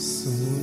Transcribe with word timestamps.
So. 0.00 0.59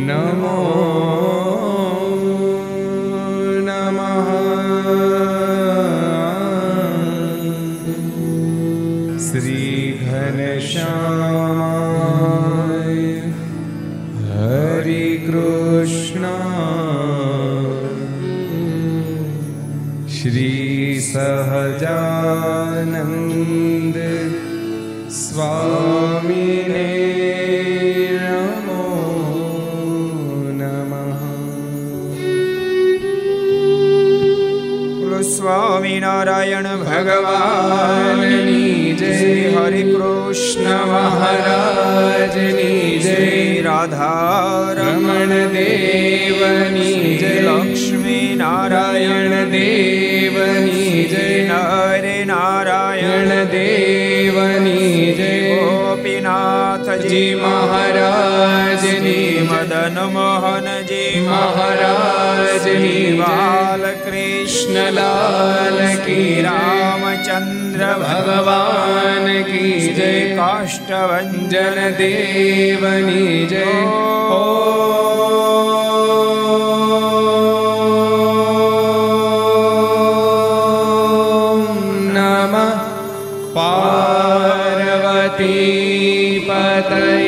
नमो 0.08 0.89
कृष्णलाल 64.70 65.78
की 66.06 66.42
रामचन्द्र 66.42 67.86
भगवान् 68.02 69.30
की 69.46 69.70
जय 69.96 70.20
काष्ठभञ्जन 70.38 71.78
देवनी 71.98 73.48
जय 73.50 73.74
नमः 82.14 82.70
पार्वती 83.58 83.98
पतये 86.50 87.19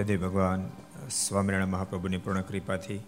ઈષ્ટદેવ 0.00 0.22
ભગવાન 0.24 0.62
સ્વામિનારાયણ 1.14 1.72
મહાપ્રભુની 1.72 2.20
પૂર્ણ 2.20 2.44
કૃપાથી 2.44 3.00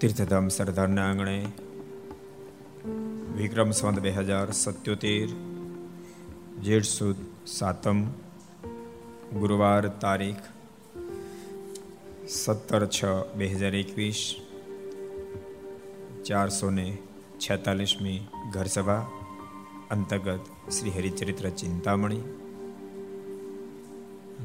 તીર્થધામ 0.00 0.46
સરદારના 0.48 1.04
આંગણે 1.04 1.34
વિક્રમ 3.36 3.70
સંવત 3.72 4.04
બે 4.06 4.12
હજાર 4.18 4.46
સત્યોતેર 4.54 5.28
જેઠ 6.62 6.88
સુદ 6.88 7.20
સાતમ 7.56 8.00
ગુરુવાર 9.34 9.90
તારીખ 10.00 10.48
સત્તર 12.32 12.82
છ 12.90 13.00
બે 13.36 13.52
હજાર 13.52 13.74
એકવીસ 13.74 14.24
ચારસો 16.24 16.68
ને 16.72 16.88
છેતાલીસમી 17.38 18.18
ઘર 18.52 18.68
સભા 18.70 19.02
અંતર્ગત 19.90 20.52
શ્રી 20.70 20.96
હરિચરિત્ર 20.96 21.46
ચિંતામણી 21.56 22.37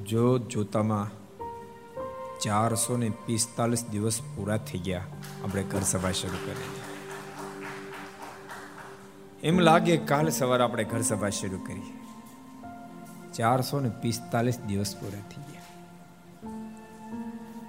જો 0.02 0.38
જોતામાં 0.38 1.08
ચારસો 2.40 2.98
ને 2.98 3.12
પિસ્તાલીસ 3.26 3.86
દિવસ 3.92 4.22
પૂરા 4.36 4.58
થઈ 4.58 4.80
ગયા, 4.80 5.02
આપણે 5.44 5.64
ઘર 5.64 5.80
સભા 5.80 6.12
શરૂ 6.12 6.42
કરી 6.46 6.94
એમ 9.44 9.60
લાગે 9.60 9.98
કાલ 9.98 10.30
સવારે 10.30 10.64
આપણે 10.64 10.84
ઘર 10.84 11.02
સભા 11.02 11.30
શરૂ 11.30 11.58
કરી. 11.58 11.82
ચારસો 13.34 13.80
ને 13.80 13.90
પિસ્તાલીસ 13.90 14.60
દિવસ 14.60 14.96
પૂરા 14.96 15.30
થઈ 15.30 15.44
ગયા. 15.52 15.64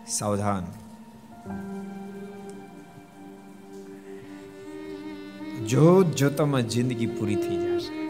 સાવધાન. 0.06 0.64
જોત 5.66 6.06
જોતામાં 6.06 6.62
જિંદગી 6.62 7.06
પૂરી 7.06 7.36
થઈ 7.36 7.56
જશે. 7.56 8.03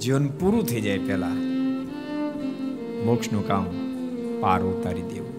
જીવન 0.00 0.28
પૂરું 0.28 0.64
થઈ 0.64 0.80
જાય 0.80 0.98
પહેલા. 0.98 1.28
મોક્ષનું 3.04 3.48
કામ 3.48 3.66
પાર 4.40 4.62
ઉતારી 4.62 5.02
દેવું. 5.02 5.34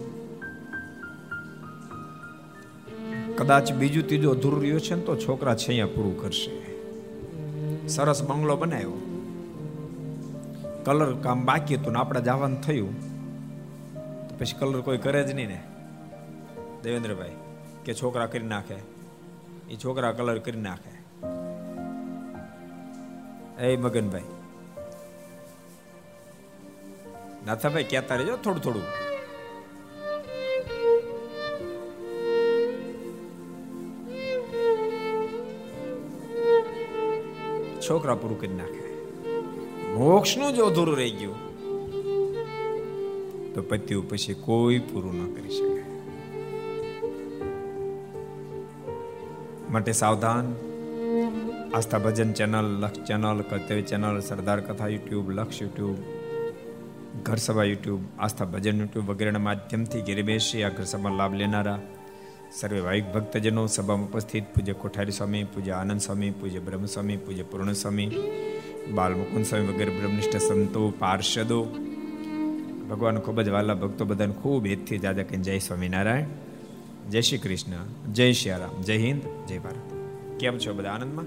કદાચ 3.36 3.74
બીજું 3.74 4.08
ત્રીજું 4.08 4.32
અધૂરું 4.32 4.62
રહ્યું 4.62 4.82
છે 4.82 4.96
ને 4.96 5.02
તો 5.02 5.16
છોકરા 5.16 5.56
છે 5.56 5.68
અહીંયા 5.68 5.86
પૂરું 5.86 6.22
કરશે. 6.22 6.66
સરસ 7.88 8.24
બંગલો 8.24 8.56
બનાવ્યો. 8.56 8.92
કલર 10.86 11.14
કામ 11.14 11.46
બાકી 11.46 11.76
હતું 11.76 11.94
ને 11.94 12.00
આપણે 12.00 12.22
જવાનું 12.22 12.62
થયું. 12.62 13.00
તો 14.30 14.36
પછી 14.40 14.60
કલર 14.60 14.82
કોઈ 14.82 14.98
કરે 14.98 15.24
જ 15.24 15.32
નહીં 15.32 15.48
ને. 15.48 15.64
દેવેન્દ્રભાઈ, 16.84 17.32
કે 17.86 17.94
છોકરા 17.94 18.26
કરી 18.26 18.48
નાખે. 18.48 18.76
એ 19.70 19.76
છોકરા 19.76 20.12
કલર 20.12 20.38
કરી 20.38 20.62
નાખે. 20.62 20.96
એ 23.64 23.78
મગનભાઈ 23.78 24.22
નાથાભાઈ 27.46 27.84
કહેતા 27.84 28.16
રહેજો 28.16 28.38
થોડું 28.38 28.62
થોડું. 28.62 28.84
છોકરા 37.90 38.16
પૂરું 38.16 38.42
કરી 38.42 38.54
નાખે. 38.54 38.86
મોક્ષનું 39.94 40.54
જો 40.54 40.66
અધૂરું 40.66 40.98
રહી 40.98 41.12
ગયું. 41.12 41.36
તો 43.54 43.62
પત્યુ 43.62 44.02
પછી 44.02 44.34
કોઈ 44.34 44.80
પૂરું 44.80 45.16
ન 45.16 45.34
કરી 45.34 45.50
શકે. 45.50 45.84
માટે 49.72 49.92
સાવધાન. 49.92 50.56
Aastha 51.74 51.98
Bhajan 51.98 52.34
channel, 52.34 52.80
Laksh 52.80 53.08
channel, 53.08 53.42
Kartavya 53.42 53.82
channel, 53.82 54.20
Sardar 54.20 54.60
Katha 54.60 54.88
YouTube, 54.88 55.32
Laksh 55.32 55.62
YouTube 55.62 56.15
ઘર 57.24 57.36
સભા 57.36 57.64
યુટ્યુબ, 57.64 58.02
આસ્થા 58.20 58.46
ભજન 58.46 58.80
યુટ્યુબ 58.80 59.10
વગેરેના 59.10 59.40
માધ્યમથી 59.40 60.02
ઘેરે 60.02 60.22
બેસી 60.22 60.64
આ 60.64 60.70
ઘર 60.70 60.84
સભા 60.84 61.10
લાભ 61.10 61.34
લેનારા 61.34 61.82
સર્વે 62.60 62.82
ભાવિક 62.82 63.06
ભક્તજનો 63.14 63.68
સભામાં 63.68 64.08
ઉપસ્થિત. 64.08 64.44
પૂજ્ય 64.44 64.74
કોઠારી 64.74 65.12
સ્વામી, 65.12 65.44
પૂજ્ય 65.44 65.72
આનંદ 65.72 66.00
સ્વામી, 66.00 66.32
પૂજ્ય 66.32 66.60
બ્રહ્મ 66.60 66.86
સ્વામી 66.86 67.18
પૂજ્ય 67.18 67.44
પૂર્ણ 67.44 67.74
સ્વામી 67.74 68.12
બાલ 68.94 69.16
મુકુંદ 69.16 69.46
સ્વામી 69.46 69.66
વગેરે 69.66 70.00
બ્રહ્મનિષ્ઠ 70.00 70.38
સંતો, 70.38 70.94
પાર્ષદો. 71.00 71.64
ભગવાન 72.90 73.20
ખૂબ 73.20 73.42
જ 73.42 73.50
વાલા 73.50 73.74
ભક્તો 73.74 74.06
બધાને 74.06 74.34
ખૂબ 74.34 74.66
હેતથી 74.66 74.98
દાદા 74.98 75.24
કહીને 75.24 75.44
જય 75.44 75.60
સ્વામિનારાયણ, 75.60 76.24
જય 77.10 77.22
શ્રી 77.22 77.38
કૃષ્ણ, 77.38 78.12
જય 78.14 78.34
શ્રી 78.34 78.52
રામ, 78.52 78.82
જય 78.82 78.98
હિન્દ, 78.98 79.48
જય 79.48 79.58
ભારત. 79.58 79.94
કેમ 80.40 80.58
છો 80.58 80.74
બધા 80.74 80.92
આનંદમાં? 80.92 81.26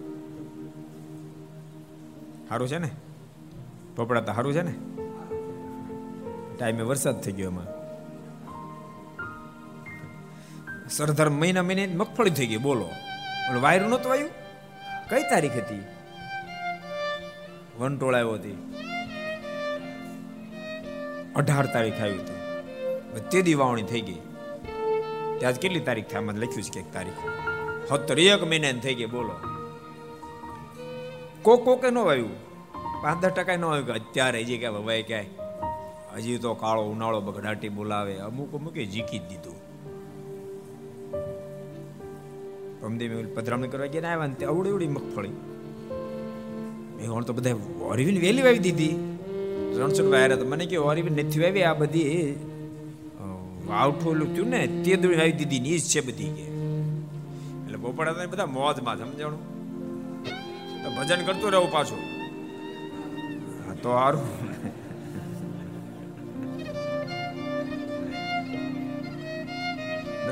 સારું 2.48 2.68
છે 2.68 2.78
ને? 2.78 2.90
પોપડા 3.96 4.20
તો 4.20 4.32
સારું 4.32 4.52
છે 4.52 4.62
ને? 4.62 4.97
ટાઈમે 6.58 6.82
વરસાદ 6.82 7.20
થઈ 7.20 7.32
ગયો 7.32 7.50
એમાં. 7.50 7.66
સરદાર 10.88 11.28
મહિના 11.28 11.62
મહિને 11.62 11.86
મગફળી 11.86 12.30
થઈ 12.30 12.46
ગઈ, 12.46 12.56
બોલો. 12.56 12.88
વાયરું 13.60 13.90
નહોતું 13.90 14.12
આવ્યું? 14.12 14.30
કઈ 15.10 15.22
તારીખ 15.22 15.52
હતી? 15.52 15.84
વનટોળ 17.78 18.14
આવ્યો 18.14 18.32
હતી 18.32 18.74
અઢાર 21.36 21.66
તારીખ 21.66 22.00
આવી 22.00 22.18
હતી 22.18 22.38
તે. 23.30 23.42
દી 23.42 23.54
વાવણી 23.54 23.82
થઈ 23.82 24.00
ગઈ. 24.00 24.18
ત્યાં 25.38 25.52
કેટલી 25.52 25.80
તારીખ 25.80 26.08
થાય 26.08 26.20
આમાં 26.20 26.34
લખ્યું 26.34 26.62
છે 26.62 26.80
કે 26.80 26.90
તારીખ? 26.92 27.14
સત્તર, 27.88 28.18
એક 28.18 28.42
મહિને 28.42 28.72
થઈ 28.72 28.94
ગઈ, 28.94 29.06
બોલો. 29.06 29.34
કોક 31.42 31.64
કોકે 31.64 31.90
ન 31.90 31.98
આવ્યું. 31.98 32.30
પાંચ 33.02 33.22
દસ 33.22 33.28
ટકા 33.28 33.56
ન 33.56 33.64
આવ્યું 33.64 33.86
કે 33.86 33.92
અત્યારે 33.92 34.44
જે 34.44 34.58
કે 34.58 34.70
ભાઈ 34.70 35.02
ક્યાંય. 35.02 35.47
હજી 36.18 36.38
તો 36.38 36.50
કાળો 36.54 36.82
ઉનાળો 36.92 37.20
બગડાટી 37.20 37.70
બોલાવે, 37.78 38.14
અમુક 38.18 38.54
અમુકે 38.54 38.82
જીકી 38.86 39.18
જ 39.18 39.24
દીધું. 39.30 39.58
પમદેવી 42.80 43.26
પધરામણી 43.36 43.68
કરવા 43.68 43.90
ગયા 43.94 44.10
આવ્યા 44.12 44.30
ને 44.32 44.36
તે 44.40 44.44
અવડી 44.46 44.70
અવડી 44.70 44.88
મગફળી. 44.88 45.36
મેં 46.96 47.22
તો 47.22 47.32
બધા 47.32 47.54
ઓરવીને 47.84 48.20
વેલી 48.20 48.42
વાવી 48.42 48.58
દીધી. 48.58 48.94
રણછોડ 49.78 50.08
ભાઈ 50.12 50.36
તો 50.40 50.46
મને 50.46 50.64
કે 50.66 50.76
ઓરવીન 50.88 51.14
નથી 51.16 51.42
વાવી, 51.42 51.62
આ 51.62 51.74
બધી 51.74 52.20
વાવઠું 53.68 54.34
થયું 54.34 54.48
ને, 54.48 54.60
તે 54.84 54.96
દોડી 54.96 55.18
વાવી 55.20 55.36
દીધી 55.40 55.60
ની 55.60 55.78
છે 55.92 56.00
બધી 56.06 56.30
કે. 56.36 56.46
એટલે 57.58 57.78
બોપડા 57.78 58.26
બધા 58.32 58.46
મોજમાં 58.56 58.96
સમજાણું? 58.98 59.42
ભજન 60.96 61.20
કરતું 61.26 61.48
રહેવું 61.50 61.70
પાછું. 61.72 62.02
તો 63.82 63.90
સારું 63.92 64.24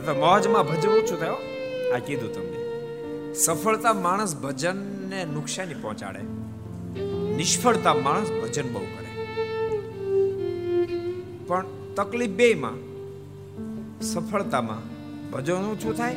તો 0.06 0.14
મોજમાં 0.14 0.66
ભજન 0.66 0.88
ઓછું 0.88 1.20
થયો. 1.20 1.36
આ 1.94 1.98
કીધું 1.98 2.32
તમને. 2.32 2.66
સફળતા 3.34 3.92
માણસ 3.92 4.36
ભજનને 4.36 5.24
નુકસાની 5.24 5.74
પહોંચાડે. 5.74 6.20
નિષ્ફળતા 7.36 7.94
માણસ 7.94 8.30
ભજન 8.30 8.72
બહુ 8.72 8.80
કરે. 8.80 9.06
પણ 11.46 11.64
તકલીફ 11.96 12.30
બેમાં 12.30 12.72
સફળતામાં 14.00 14.96
ભજન 15.30 15.54
ઓછું 15.54 15.94
થાય. 15.94 16.16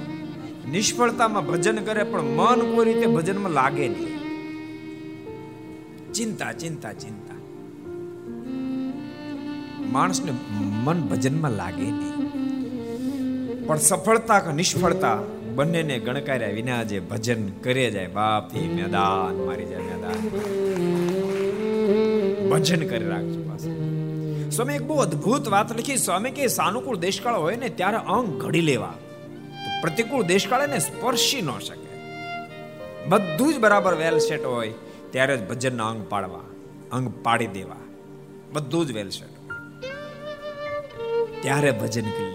નિષ્ફળતામાં 0.72 1.48
ભજન 1.48 1.78
કરે 1.78 2.04
પણ 2.04 2.22
મન 2.22 2.76
કોઈ 2.76 2.86
રીતે 2.86 3.06
ભજનમાં 3.06 3.52
લાગે 3.52 3.88
નહીં. 3.88 4.20
ચિંતા 6.14 6.52
ચિંતા 6.52 6.94
ચિંતા. 6.94 7.36
માણસને 9.92 10.32
મન 10.84 11.02
ભજનમાં 11.02 11.52
લાગે 11.52 11.92
નહીં. 11.92 12.29
પણ 13.70 13.78
સફળતા 13.78 14.40
કે 14.40 14.52
નિષ્ફળતા 14.52 15.16
બંનેને 15.56 16.00
ગણકાર્યા 16.00 16.50
વિના 16.50 16.84
જે 16.84 17.00
ભજન 17.00 17.42
કરે 17.64 17.92
જાય 17.92 18.08
બાપ 18.08 18.54
મેદાન, 18.54 19.36
મારી 19.46 19.66
જાય 19.66 19.80
મેદાન. 19.80 20.18
ભજન 22.50 22.88
કરી 22.88 23.08
રાખજો 23.08 23.42
પાછું 23.50 23.76
સ્વામી, 24.50 24.76
એક 24.76 24.82
બહુ 24.82 24.96
અદ્ભુત 24.98 25.48
વાત 25.48 25.72
લખી. 25.72 25.98
સ્વામી 25.98 26.32
કે, 26.32 26.48
સાનુકૂળ 26.48 26.98
દેશકાળ 26.98 27.36
હોય 27.36 27.56
ને 27.56 27.70
ત્યારે 27.70 27.98
અંગ 27.98 28.42
ઘડી 28.42 28.62
લેવા. 28.62 28.94
પ્રતિકૂળ 29.82 30.24
દેશકાળ 30.24 30.62
એને 30.62 30.80
સ્પર્શી 30.80 31.42
ન 31.42 31.52
શકે. 31.60 31.90
બધું 33.08 33.54
જ 33.54 33.58
બરાબર 33.58 33.94
વેલ 33.96 34.18
સેટ 34.18 34.44
હોય 34.46 34.74
ત્યારે 35.12 35.38
જ 35.38 35.48
ભજનના 35.50 35.90
અંગ 35.90 36.02
પાડવા, 36.10 36.46
અંગ 36.92 37.14
પાડી 37.24 37.48
દેવા. 37.48 37.82
બધું 38.54 38.88
જ 38.88 38.92
વેલ 38.92 39.10
સેટ 39.10 39.34
ત્યારે 41.42 41.72
ભજન 41.72 42.08
કરી 42.10 42.29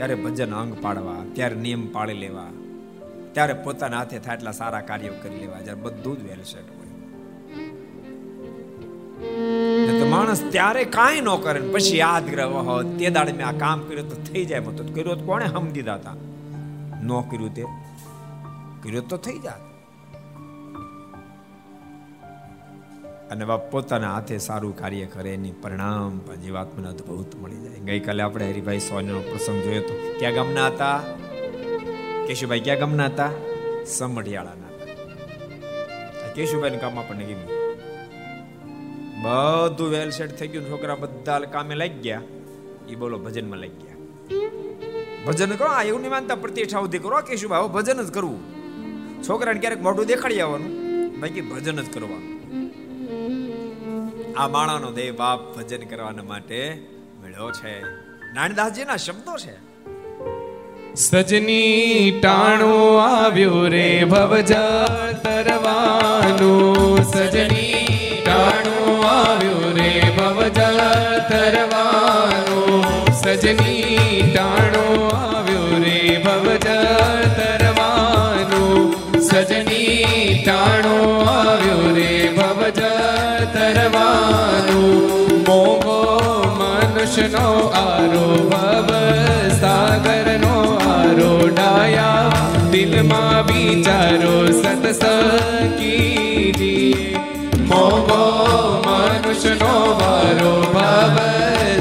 ત્યારે 0.00 0.14
ભજન 0.14 0.54
અંગ 0.54 0.82
પાડવા, 0.82 1.14
ત્યારે 1.32 1.54
નિયમ 1.54 1.92
પાળી 1.92 2.14
લેવા, 2.14 2.46
ત્યારે 3.32 3.52
પોતાના 3.52 3.98
હાથે 3.98 4.18
થાય 4.18 4.36
એટલા 4.36 4.52
સારા 4.52 4.80
કાર્યો 4.80 5.12
કરી 5.22 5.38
લેવા, 5.38 5.60
જ્યારે 5.60 5.80
બધું 5.80 6.18
જ 6.18 6.22
વેલ 6.22 6.42
સેટ 6.42 6.70
હોય. 6.76 6.80
તો 10.00 10.06
માણસ 10.06 10.44
ત્યારે 10.50 10.84
કાંઈ 10.84 11.20
ન 11.20 11.36
કરે 11.42 11.60
પછી 11.60 11.98
યાદ 11.98 12.30
કરે, 12.30 12.42
ઓહો, 12.42 12.82
તે 12.82 13.10
દાડે 13.10 13.32
મેં 13.32 13.46
આ 13.46 13.52
કામ 13.52 13.80
કર્યું 13.80 14.08
તો 14.08 14.32
થઈ 14.32 14.44
જાય 14.44 14.60
તો 14.60 14.84
કર્યું 14.84 15.18
તો 15.18 15.24
કોણે? 15.24 15.44
હમ 15.44 15.70
દીધા 15.70 15.94
હતા 15.94 16.14
ન 17.02 17.20
કર્યું 17.20 17.54
તે. 17.54 17.64
કર્યું 18.82 19.08
તો 19.08 19.16
થઈ 19.16 19.38
જાત. 19.38 19.69
અને 23.30 23.44
બાપ 23.44 23.70
પોતાના 23.70 24.14
હાથે 24.14 24.38
સારું 24.38 24.76
કાર્ય 24.76 25.06
કરે, 25.06 25.34
એની 25.34 25.52
પરિણામ 25.52 26.18
પણ 26.18 26.36
જીવાત્માને 26.36 26.88
અદભુત 26.88 27.36
મળી 27.36 27.56
જાય. 27.56 27.74
ગઈકાલે 27.74 28.22
આપણે 28.22 28.50
હરિભાઈ 28.50 28.78
સોનીનો 28.78 29.20
પ્રસંગ 29.20 29.62
જોયો 29.62 29.80
હતો 29.80 30.14
ક્યાં 30.18 30.34
ગામના 30.34 30.66
હતા? 30.66 31.00
કેશુભાઈ, 32.26 32.60
ક્યાં 32.60 32.78
ગામના 32.78 33.06
હતા? 33.06 33.30
સમઢિયાળાના. 33.86 34.84
હતા 36.08 36.32
કેશુભાઈ 36.32 36.70
કામ 36.70 36.98
આપણને 36.98 37.24
ગમ્યું. 37.24 37.60
બધું 39.22 39.90
વેલ 39.90 40.10
સેટ 40.10 40.38
થઈ 40.38 40.48
ગયું 40.48 40.68
છોકરા 40.68 40.94
બધા 40.94 41.38
કામે 41.38 41.74
લાગી 41.74 42.00
ગયા. 42.00 42.22
એ 42.88 42.94
બોલો, 42.94 43.18
ભજનમાં 43.18 43.58
લાગી 43.58 43.82
ગયા. 43.82 43.96
ભજન 45.26 45.50
કરો? 45.50 45.66
આ 45.66 45.82
એવું 45.82 46.00
નહીં 46.00 46.10
માનતા? 46.10 46.34
પ્રતિષ્ઠા 46.34 46.80
સુધી 46.80 46.98
કરો? 46.98 47.20
કેશુભાઈ 47.20 47.68
ભજન 47.68 48.02
જ 48.02 48.12
કરવું. 48.12 48.40
છોકરાને 49.28 49.60
ક્યારેક 49.60 49.82
મોઢું 49.82 50.06
દેખાડી 50.06 50.40
આવવાનું. 50.40 50.70
બાકી 51.20 51.40
ભજન 51.40 51.80
જ 51.80 51.94
કરવાનું. 51.94 52.29
આ 54.40 54.48
માણાનો 54.48 54.90
દેહ 54.90 55.10
બાપ 55.12 55.40
ભજન 55.56 55.82
કરવાના 55.86 56.22
માટે 56.22 56.60
મળ્યો 57.22 57.50
છે. 57.50 57.74
નાનદાસજીના 58.34 58.96
શબ્દો 58.96 59.34
છે. 59.36 59.54
સજની 60.94 62.20
ટાણો 62.22 62.96
આવ્યો 62.96 63.68
રે 63.68 64.04
ભવજા 64.04 64.86
તરવાનું 65.24 67.02
સજની 67.02 68.22
ટાણો 68.24 69.02
આવ્યો 69.02 69.72
રે 69.72 69.90
ભવજા 70.18 71.18
તરવાનું 71.30 72.84
સજની 73.12 74.32
ટાણો 74.34 74.84
આવ્યો 75.08 75.84
રે 75.84 76.22
ભવજા 76.24 77.24
તરવાનું 77.38 79.20
સજની 79.20 80.42
ટાણો 80.44 80.96
આવ્યો 81.20 81.49
તારો 88.00 88.26
ભવ 88.50 88.90
સાગરનો 89.56 90.52
આરો 90.90 91.32
ડાયા 91.48 92.44
દિલમાં 92.72 93.40
વિચારો 93.48 94.36
સતસંગી 94.52 96.04
મોગો 97.70 98.20
મનુષ્યનો 98.86 99.74
વારો 100.00 100.54
ભવ 100.76 101.18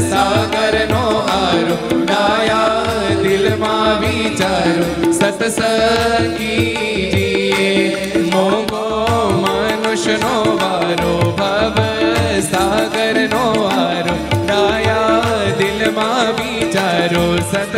સાગરનો 0.09 1.05
આરો 1.37 1.77
ડાયા 2.01 3.15
દિલમાં 3.23 3.95
વિચારો 4.03 4.89
સતસંગી 5.19 6.79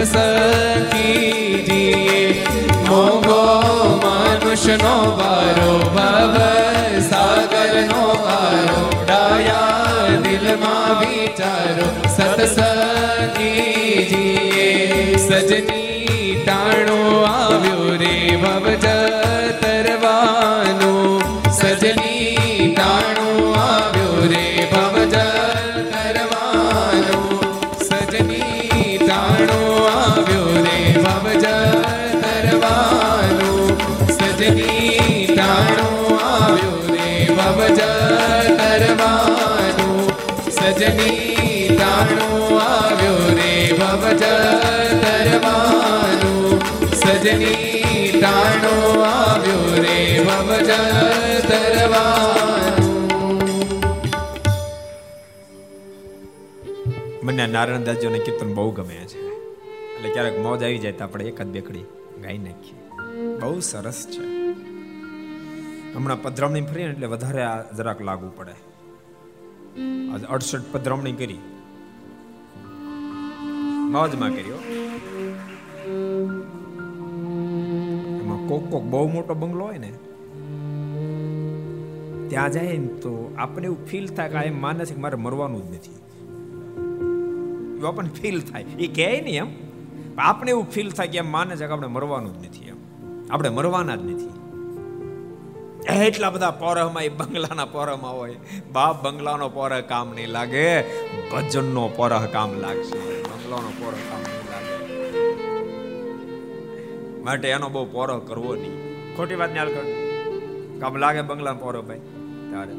સતસંગ 0.01 0.89
કીજીએ 0.91 2.21
મોગો 2.87 3.41
મનુષ્યનો 4.03 4.93
વારો, 5.17 5.73
ભવ 5.95 6.37
સાગરનો 7.09 8.05
આરો 8.35 8.79
ડાયા 9.01 10.17
દિલમાં 10.23 10.91
વિચારો 11.01 11.87
સતસંગ 12.15 13.37
કીજીએ 13.37 14.67
સજની 15.19 16.35
ટાણો 16.41 16.99
આવ્યો 17.27 17.85
રે 18.01 18.15
ભવ 18.43 18.65
તરવાનો, 19.61 20.93
સજની 21.59 22.73
ટાણો 22.73 23.29
આવ્યો 23.59 24.17
રે 24.33 24.50
સજની 46.93 48.19
ટાણો 48.21 49.01
આવ્યો 49.01 49.61
નારાયણ 57.51 57.83
દાસજીને 57.83 58.19
કીર્તન 58.19 58.53
બહુ 58.53 58.71
ગમે 58.71 58.93
છે. 58.93 59.19
એટલે 59.95 60.09
ક્યારેક 60.09 60.39
મોજ 60.39 60.63
આવી 60.63 60.77
જાય 60.77 60.91
તો 60.91 61.03
આપણે 61.03 61.25
એક 61.25 61.41
જ 61.41 61.45
બેકડી 61.45 61.83
ગાઈ 62.23 62.37
નાખીએ. 62.37 62.89
બહુ 63.39 63.59
સરસ 63.59 64.07
છે. 64.11 64.23
હમણાં 65.93 66.21
પધરામણી 66.21 66.61
ફરી 66.61 66.83
એટલે 66.83 67.07
વધારે 67.07 67.41
જરાક 67.77 68.01
લાગુ 68.01 68.31
પડે. 68.37 68.80
આજે 70.13 70.25
અડસઠ 70.25 70.65
પધરામણી 70.71 71.13
કરી. 71.13 71.39
મોજમાં 73.91 74.29
કર્યો 74.29 74.59
એમાં 78.21 78.41
કોક 78.47 78.63
કોક 78.71 78.83
બહુ 78.83 79.07
મોટો 79.07 79.33
બંગલો 79.33 79.65
હોય 79.65 79.77
ને, 79.77 79.91
ત્યાં 82.29 82.51
જાય 82.51 82.77
ને 82.77 82.87
તો 82.87 83.13
આપણે 83.37 83.65
એવું 83.65 83.79
ફીલ 83.87 84.07
થાય 84.07 84.29
કે 84.29 84.37
એમ 84.37 84.61
માને 84.61 84.85
છે 84.85 84.93
કે 84.93 85.01
મારે 85.01 85.17
મરવાનું 85.17 85.61
જ 85.65 85.69
નથી. 85.75 85.95
એવું 87.75 87.87
આપણને 87.87 88.13
ફીલ 88.21 88.39
થાય. 88.41 88.65
એ 88.79 88.87
કહે 88.87 89.09
નહીં 89.21 89.37
એમ. 89.37 89.49
આપણે 90.17 90.51
એવું 90.51 90.65
ફીલ 90.71 90.89
થાય 90.89 91.07
કે 91.07 91.17
એમ 91.17 91.31
માને 91.31 91.55
છે 91.55 91.65
કે 91.67 91.73
આપણે 91.73 91.87
મરવાનું 91.87 92.31
જ 92.33 92.47
નથી 92.47 92.63
એમ. 92.67 92.79
આપણે 93.31 93.49
મરવાના 93.49 93.95
જ 93.95 94.03
નથી. 94.05 94.30
એટલા 95.89 96.29
બધા 96.29 96.51
પોરહમાં 96.51 97.03
એ 97.03 97.09
બંગલાના 97.09 97.65
પોરહમાં 97.65 98.17
હોય. 98.17 98.35
બાપ 98.71 99.03
બંગલાનો 99.03 99.49
પોરહ 99.49 99.79
કામ 99.79 100.13
નહીં 100.15 100.27
લાગે, 100.27 100.81
ભજનનો 101.29 101.87
પોરહ 101.87 102.25
કામ 102.25 102.53
લાગશે. 102.53 103.23
બંગલાનો 103.23 103.69
પોરહ 103.79 103.95
કામ 103.95 104.19
નહીં 104.19 104.51
લાગે. 104.51 105.01
માટે 107.21 107.49
એનો 107.49 107.69
બહુ 107.69 107.85
પોરહ 107.85 108.19
કરવો 108.19 108.55
નહીં. 108.55 108.91
ખોટી 109.17 109.35
વાત 109.35 109.49
ને 109.49 109.65
કર. 109.65 110.01
કામ 110.79 110.95
લાગે 110.95 111.21
બંગલા 111.21 111.53
પોરહ 111.53 111.81
ભાઈ. 111.81 111.99
તારે. 112.51 112.73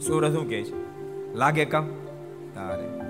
સુરત 0.00 0.32
શું 0.32 0.48
કહે 0.48 0.62
છે? 0.62 0.74
લાગે 1.34 1.64
કામ? 1.64 1.88
તારે. 2.54 3.00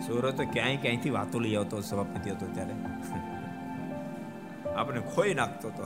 સુરત 0.00 0.36
તો 0.36 0.44
ક્યાંય 0.52 0.76
ક્યાંયથી 0.76 1.10
વાતો 1.10 1.38
લઈ 1.38 1.54
આવતો, 1.54 1.80
સભાપતિ 1.80 2.30
હતો 2.30 2.46
ત્યારે. 2.54 2.72
આપણે 4.76 5.00
ખોઈ 5.14 5.34
નાખતો 5.34 5.68
તો. 5.70 5.84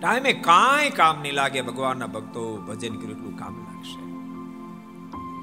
ટાઈમે 0.00 0.32
કાંઈ 0.48 0.90
કામ 0.90 1.16
નહીં 1.22 1.34
લાગે, 1.34 1.60
ભગવાનના 1.62 2.06
ભક્તો 2.06 2.42
ભજન 2.68 2.94
કર્યું 2.96 3.14
એટલું 3.16 3.36
કામ 3.38 3.54
લાગશે. 3.64 4.00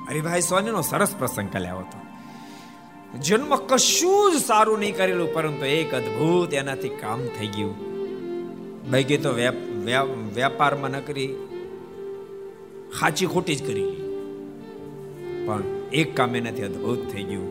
હરિભાઈ 0.10 0.42
સોનીનો 0.42 0.82
સરસ 0.82 1.12
પ્રસંગ 1.20 1.50
કલ્યાવો 1.54 1.80
હતો. 1.80 2.00
જન્મ 3.20 3.52
કશું 3.70 4.32
જ 4.32 4.36
સારું 4.42 4.80
નહીં 4.80 4.96
કરેલું, 4.98 5.30
પરંતુ 5.34 5.66
એક 5.68 5.96
અદ્ભુત 5.96 6.54
એનાથી 6.54 6.92
કામ 7.04 7.20
થઈ 7.38 7.50
ગયું. 7.56 7.76
ભાઈ 8.92 9.18
તો 9.18 9.32
વેપારમાં 10.36 10.92
ન 10.92 11.00
કરી 11.00 11.32
સાચી 13.00 13.26
ખોટી 13.26 13.56
જ 13.56 13.62
કરી 13.68 13.90
પણ 15.46 15.64
એક 15.94 16.10
કામ 16.18 16.36
એનાથી 16.36 16.64
અદ્ભુત 16.64 17.02
થઈ 17.12 17.24
ગયું. 17.24 17.50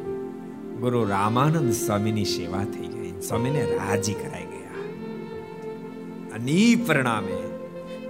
ગુરુ 0.81 1.01
રામાનંદ 1.09 1.73
સ્વામીની 1.73 2.25
સેવા 2.25 2.65
થઈ. 2.75 2.90
ગઈ 3.21 3.27
સ્વામીને 3.27 3.63
રાજી 3.77 4.15
કરાઈ 4.15 4.47
ગયા 4.47 4.85
અને 6.35 6.53
ઈ 6.57 6.77
પરિણામે 6.81 7.39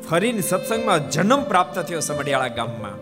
ફરીને 0.08 0.42
સત્સંગમાં 0.42 1.08
જન્મ 1.08 1.42
પ્રાપ્ત 1.44 1.76
થયો 1.82 2.02
સમડિયાળા 2.02 2.56
ગામમાં 2.56 2.98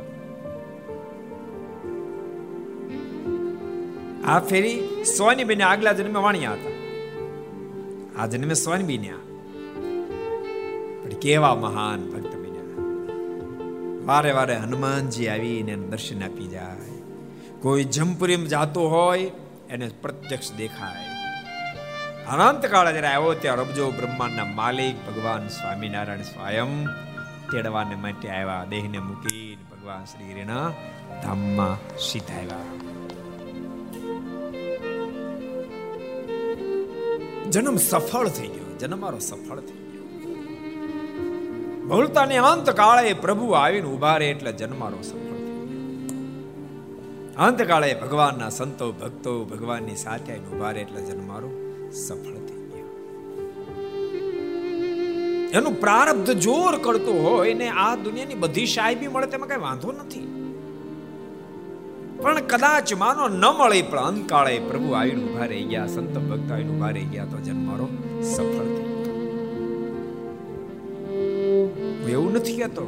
આ 4.26 4.40
ફેરી 4.40 4.76
સોની 5.12 5.44
બેને 5.44 5.64
આગલા 5.64 5.94
જન્મે 5.94 6.20
વાણિયા 6.20 6.56
હતા 6.56 6.76
આ 8.18 8.28
જન્મે 8.28 8.54
સોની 8.54 8.88
બેન્યા 8.92 9.24
પણ 11.02 11.18
કેવા 11.18 11.56
મહાન 11.56 12.06
ભક્ત 12.06 12.32
બન્યા 12.36 12.86
વારે 14.04 14.32
વારે 14.32 14.56
હનુમાનજી 14.56 15.28
આવીને 15.28 15.76
દર્શન 15.84 16.22
આપી 16.22 16.48
જાય 16.48 16.96
કોઈ 17.62 17.86
જમપુરીમ 17.90 18.44
જાતો 18.46 18.88
હોય 18.88 19.30
એને 19.68 19.86
પ્રત્યક્ષ 20.02 20.56
દેખાય 20.58 21.07
અનંત 22.28 22.64
કાળ 22.64 22.88
જયારે 22.88 23.08
આવ્યો 23.08 23.34
ત્યારે 23.36 23.62
રબજો 23.62 23.84
બ્રહ્માંડના 23.90 24.48
માલિક 24.54 24.96
ભગવાન 25.04 25.44
સ્વામિનારાયણ 25.50 26.26
સ્વયં 26.26 26.72
તેડવાને 27.50 27.94
માટે 27.96 28.26
આવ્યા 28.30 28.64
દેહને 28.66 28.98
મૂકીને 29.00 29.62
ભગવાન 29.70 30.02
શ્રી 30.06 30.28
હરિના 30.30 30.66
ધામમાં 31.22 31.76
સીધા 32.06 32.40
આવ્યા 32.40 32.74
જન્મ 37.52 37.78
સફળ 37.80 38.28
થઈ 38.30 38.50
ગયો 38.50 38.74
જન્મ 38.74 39.00
મારો 39.04 39.20
સફળ 39.20 39.62
થઈ 39.62 39.80
ગયો 39.86 40.04
ભૂલતાની 41.86 42.42
અંત 42.50 42.68
કાળે 42.74 43.14
પ્રભુ 43.22 43.48
આવીને 43.54 43.88
ઊભા 43.88 44.16
રહે 44.18 44.28
એટલે 44.32 44.52
જન્મારો 44.58 44.98
સફળ 45.04 45.38
અંત 47.46 47.64
કાળે 47.64 47.88
ભગવાનના 47.96 48.50
સંતો 48.50 48.90
ભક્તો 48.96 49.34
ભગવાનની 49.46 49.98
સાથે 49.98 50.30
આવીને 50.30 50.52
ઊભા 50.52 50.74
રહે 50.74 50.84
એટલે 50.84 51.06
જન્મારો 51.08 51.50
સફળ 51.92 52.38
થઈ 52.48 52.62
ગયા 52.72 52.90
એનું 55.58 55.74
પ્રારબ્ધ 55.80 56.32
જોર 56.46 56.74
કરતું 56.78 57.16
હોય 57.26 57.54
ને 57.54 57.68
આ 57.68 57.96
દુનિયાની 57.96 58.34
બધી 58.34 58.66
સાહેબી 58.66 59.08
મળે 59.08 59.26
તેમાં 59.26 59.48
કઈ 59.48 59.60
વાંધો 59.60 59.92
નથી. 59.92 60.28
પણ 62.22 62.38
કદાચ 62.46 62.88
માનો 62.94 63.28
ન 63.28 63.44
મળે, 63.58 63.82
પણ 63.82 63.98
અંતકાળે 63.98 64.54
પ્રભુ 64.60 64.92
આવીને 64.92 65.22
ઊભા 65.24 65.46
રહી 65.46 65.64
ગયા, 65.64 65.86
સંત 65.86 66.14
ભક્ત 66.28 66.50
આવીને 66.52 66.70
ઊભા 66.70 66.92
રહી 66.96 67.08
ગયા, 67.12 67.26
તો 67.26 67.36
જન્મારો 67.38 67.86
સફળ 68.22 68.68
થઈ 68.76 68.86
ગયો 72.04 72.14
એવું 72.14 72.32
નથી 72.32 72.56
કહેતો 72.60 72.84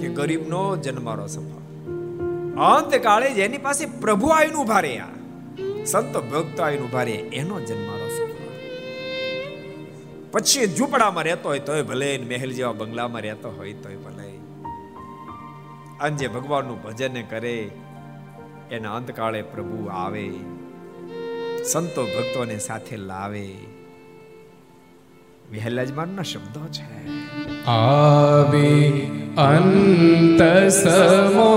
કે 0.00 0.08
ગરીબનો 0.08 0.62
જન્મારો 0.76 1.26
સફળ. 1.26 1.62
અંતકાળે 2.70 3.28
જેની 3.40 3.58
પાસે 3.58 3.84
પ્રભુ 3.86 4.28
આવીને 4.28 4.56
ઊભા 4.56 4.80
રહ્યા. 4.80 5.12
સંત 5.86 6.16
ભક્ત 6.16 6.60
આવીને 6.60 6.82
ઊભા 6.82 7.02
એનો 7.02 7.60
જન્મારો 7.60 8.04
પછી 10.32 10.66
ઝૂંપડામાં 10.66 11.24
રહેતો 11.24 11.48
હોય 11.48 11.58
તોય 11.58 11.82
ભલે 11.82 12.18
મહેલ 12.18 12.52
જેવા 12.52 12.72
બંગલામાં 12.72 13.22
રહેતો 13.22 13.50
હોય 13.50 13.72
તોય 13.72 13.96
ભલે. 13.96 14.38
અને 16.00 16.16
જે 16.16 16.28
ભગવાનનું 16.28 16.82
ભજન 16.82 17.22
કરે, 17.22 17.70
એના 18.70 18.96
અંતકાળે 18.96 19.42
પ્રભુ 19.42 19.86
આવે, 19.86 20.30
સંતો 21.64 22.04
ભક્તોને 22.04 22.58
સાથે 22.58 22.96
લાવે. 22.96 23.54
વિહલાજમાનના 25.50 26.22
શબ્દો 26.22 26.68
છે. 26.68 27.06
આવે 27.66 28.90
અંત 29.36 30.40
સમો 30.70 31.54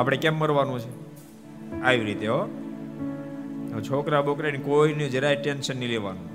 આપણે 0.00 0.16
કેમ 0.16 0.38
મરવાનું 0.38 0.80
છે? 0.80 1.10
આવી 1.82 2.04
રીતે, 2.04 2.26
હો. 2.26 2.48
છોકરા 3.90 4.22
બોકરાને 4.22 4.58
કોઈને 4.58 5.08
જરાય 5.08 5.36
ટેન્શન 5.36 5.76
નહીં 5.76 5.88
લેવાનું. 5.88 6.28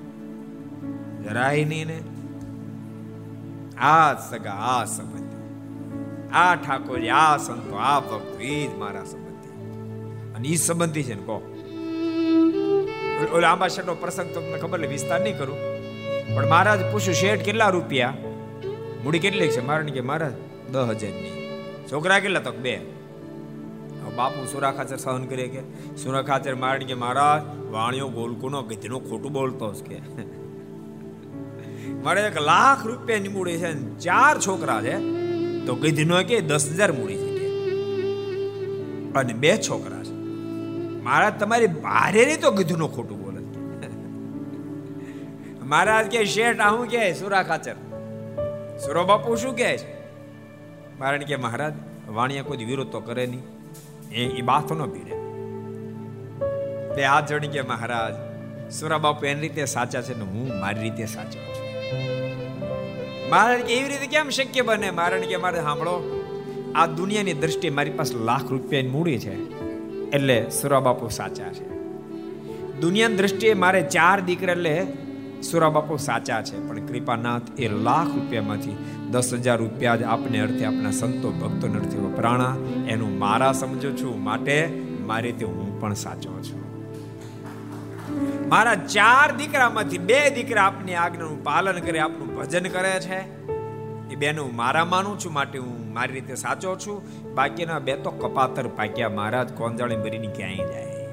જરાય 1.23 1.65
નહીં 1.65 1.87
ને. 1.87 2.01
આ 3.77 4.13
સગા, 4.13 4.51
આ 4.51 4.85
સંબંધી. 4.85 5.35
આ 6.31 6.55
ઠાકોરજી, 6.55 7.09
આ 7.09 7.37
સંતો, 7.37 7.75
આ 7.75 7.99
ભક્તો, 7.99 8.39
એ 8.39 8.67
જ 8.67 8.75
મારા 8.77 9.03
સંબંધી. 9.03 9.49
અને 10.35 10.47
એ 10.47 10.55
સંબંધી 10.55 11.03
છે 11.03 11.13
ને, 11.13 11.21
કહો. 11.21 11.55
ઓલા 13.33 13.51
આંબા 13.51 13.67
શેઠનો 13.67 13.95
પ્રસંગ 13.95 14.35
તમને 14.35 14.57
ખબર 14.57 14.79
લે, 14.79 14.87
વિસ્તાર 14.87 15.21
નહીં 15.21 15.37
કરું. 15.37 15.57
પણ 16.35 16.49
મહારાજ 16.49 16.79
પૂછ્યું, 16.91 17.15
શેઠ 17.15 17.39
કેટલા 17.39 17.69
રૂપિયા? 17.69 18.13
મૂડી 19.03 19.19
કેટલી 19.19 19.47
છે? 19.47 19.61
મારે 19.61 19.91
કે 19.91 20.01
મહારાજ 20.01 20.31
દસ 20.71 20.87
હજારની. 20.89 21.59
છોકરા 21.91 22.19
કેટલા 22.19 22.39
તક 22.39 22.55
બે. 22.55 22.94
બાપુ 24.09 24.45
સુરા 24.45 24.71
ખાચર 24.71 24.97
સહન 24.97 25.25
કરે 25.25 25.47
કે? 25.47 25.61
સુરા 25.95 26.21
ખાચર 26.21 26.55
મારણ 26.55 26.83
કે, 26.83 26.93
મહારાજ 26.93 27.71
વાણિયો 27.71 28.07
ગોલકુનો 28.07 28.61
ગધનો 28.61 28.99
ખોટું 28.99 29.31
બોલતો 29.31 29.71
કે. 29.71 30.01
મારે 32.03 32.21
એક 32.21 32.37
લાખ 32.37 32.85
રૂપિયાની 32.85 33.27
મૂડી 33.27 33.57
છે 33.57 33.73
ચાર 33.97 34.39
છોકરા 34.39 34.81
છે, 34.81 34.97
તો 35.65 35.75
ગધનો 35.75 36.23
કે 36.23 36.41
દસ 36.41 36.69
હજાર 36.69 36.91
મૂડી 36.91 37.17
છે 37.17 37.35
અને 39.13 39.33
બે 39.33 39.57
છોકરા 39.57 40.03
છે. 40.03 40.11
મારા 41.03 41.29
તમારી 41.29 41.67
ભારે 41.67 42.25
નહીં 42.25 42.41
તો 42.41 42.51
ગધેનો 42.51 42.87
ખોટું 42.87 43.23
બોલે 43.23 43.35
મહારાજ 45.65 46.05
કે, 46.05 46.25
શેઠ, 46.25 46.59
આ 46.59 46.75
હું 46.75 46.87
કે 46.87 47.13
સુરા 47.13 47.43
ખાચર. 47.43 47.73
સુરો 48.85 49.03
બાપુ 49.03 49.35
શું 49.35 49.55
કહે 49.55 49.77
છે? 49.77 49.93
કારણ 50.99 51.17
કે, 51.17 51.35
મહારાજ 51.35 51.73
વાણિયા 52.07 52.43
કોઈ 52.43 52.57
વિરોધ 52.57 52.87
તો 52.87 52.99
કરે 52.99 53.25
નહીં. 53.25 53.54
એ 54.11 54.25
એ 54.25 54.41
બાથ 54.41 54.71
નો 54.71 54.87
પીડે 54.87 55.15
બે 56.95 57.03
હાથ 57.03 57.29
જોડી 57.29 57.47
કે 57.47 57.61
મહારાજ, 57.61 58.13
સુરા 58.73 58.97
બાપુ 58.97 59.25
એની 59.25 59.41
રીતે 59.41 59.65
સાચા 59.65 60.01
છે 60.01 60.13
ને 60.13 60.23
હું 60.23 60.59
મારી 60.59 60.81
રીતે 60.81 61.05
સાચો 61.05 61.39
છું. 61.39 61.65
મહારાજ 63.29 63.61
કે 63.61 63.73
એવી 63.73 63.87
રીતે 63.87 64.07
કેમ 64.07 64.29
શક્ય 64.29 64.61
બને? 64.61 64.91
મહારાજ 64.91 65.21
કે 65.21 65.37
મારે 65.37 65.61
સાંભળો, 65.61 65.95
આ 66.75 66.85
દુનિયાની 66.85 67.33
દ્રષ્ટિએ 67.33 67.69
મારી 67.69 67.89
પાસે 67.89 68.15
લાખ 68.15 68.49
રૂપિયાની 68.49 68.87
મૂડી 68.87 69.19
છે, 69.19 69.35
એટલે 70.11 70.49
સુરા 70.49 70.79
બાપુ 70.79 71.09
સાચા 71.09 71.51
છે. 71.53 71.67
દુનિયાની 72.79 73.15
દ્રષ્ટિએ 73.15 73.53
મારે 73.53 73.81
ચાર 73.81 74.19
દીકરા 74.21 74.51
એટલે 74.51 74.87
સુરા 75.51 75.69
બાપુ 75.69 75.97
સાચા 75.97 76.41
છે, 76.41 76.55
પણ 76.67 76.85
કૃપાનાથ 76.85 77.47
એ 77.59 77.67
લાખ 77.67 78.11
રૂપિયામાંથી 78.15 78.77
દસ 79.11 79.33
હજાર 79.33 79.57
રૂપિયા 79.57 79.95
જ 79.95 80.03
આપને 80.03 80.39
અર્થે 80.39 80.65
આપણા 80.65 80.91
સંતો 80.91 81.31
ભક્તોને 81.31 81.79
અર્થે 81.79 81.97
વપરાણા. 81.97 82.55
એનું 82.87 83.17
મારા 83.17 83.51
સમજો 83.51 83.91
છું, 83.91 84.23
માટે 84.23 84.57
મારી 85.05 85.31
રીતે 85.31 85.45
હું 85.45 85.79
પણ 85.79 85.93
સાચો 85.93 86.35
છું. 86.43 86.61
મારા 88.47 88.75
ચાર 88.75 89.37
દીકરામાંથી 89.37 89.97
બે 89.97 90.19
દીકરા 90.29 90.63
આપની 90.63 90.93
આજ્ઞાનું 90.93 91.43
પાલન 91.43 91.79
કરે, 91.79 91.99
આપનું 91.99 92.35
ભજન 92.35 92.69
કરે 92.69 92.93
છે. 92.99 93.19
એ 94.13 94.15
બેનું 94.15 94.55
મારા 94.55 94.85
માનું 94.85 95.19
છું, 95.19 95.33
માટે 95.33 95.57
હું 95.57 95.93
મારી 95.93 96.13
રીતે 96.13 96.35
સાચો 96.35 96.75
છું. 96.75 96.97
બાકીના 97.35 97.79
બે 97.79 97.95
તો 97.95 98.11
કપાતર 98.11 98.67
પાક્યા, 98.67 99.09
મહારાજ 99.09 99.51
કોંજાળી 99.51 99.95
મરીને 99.95 100.27
ક્યાંય 100.27 100.67
જાય. 100.73 101.07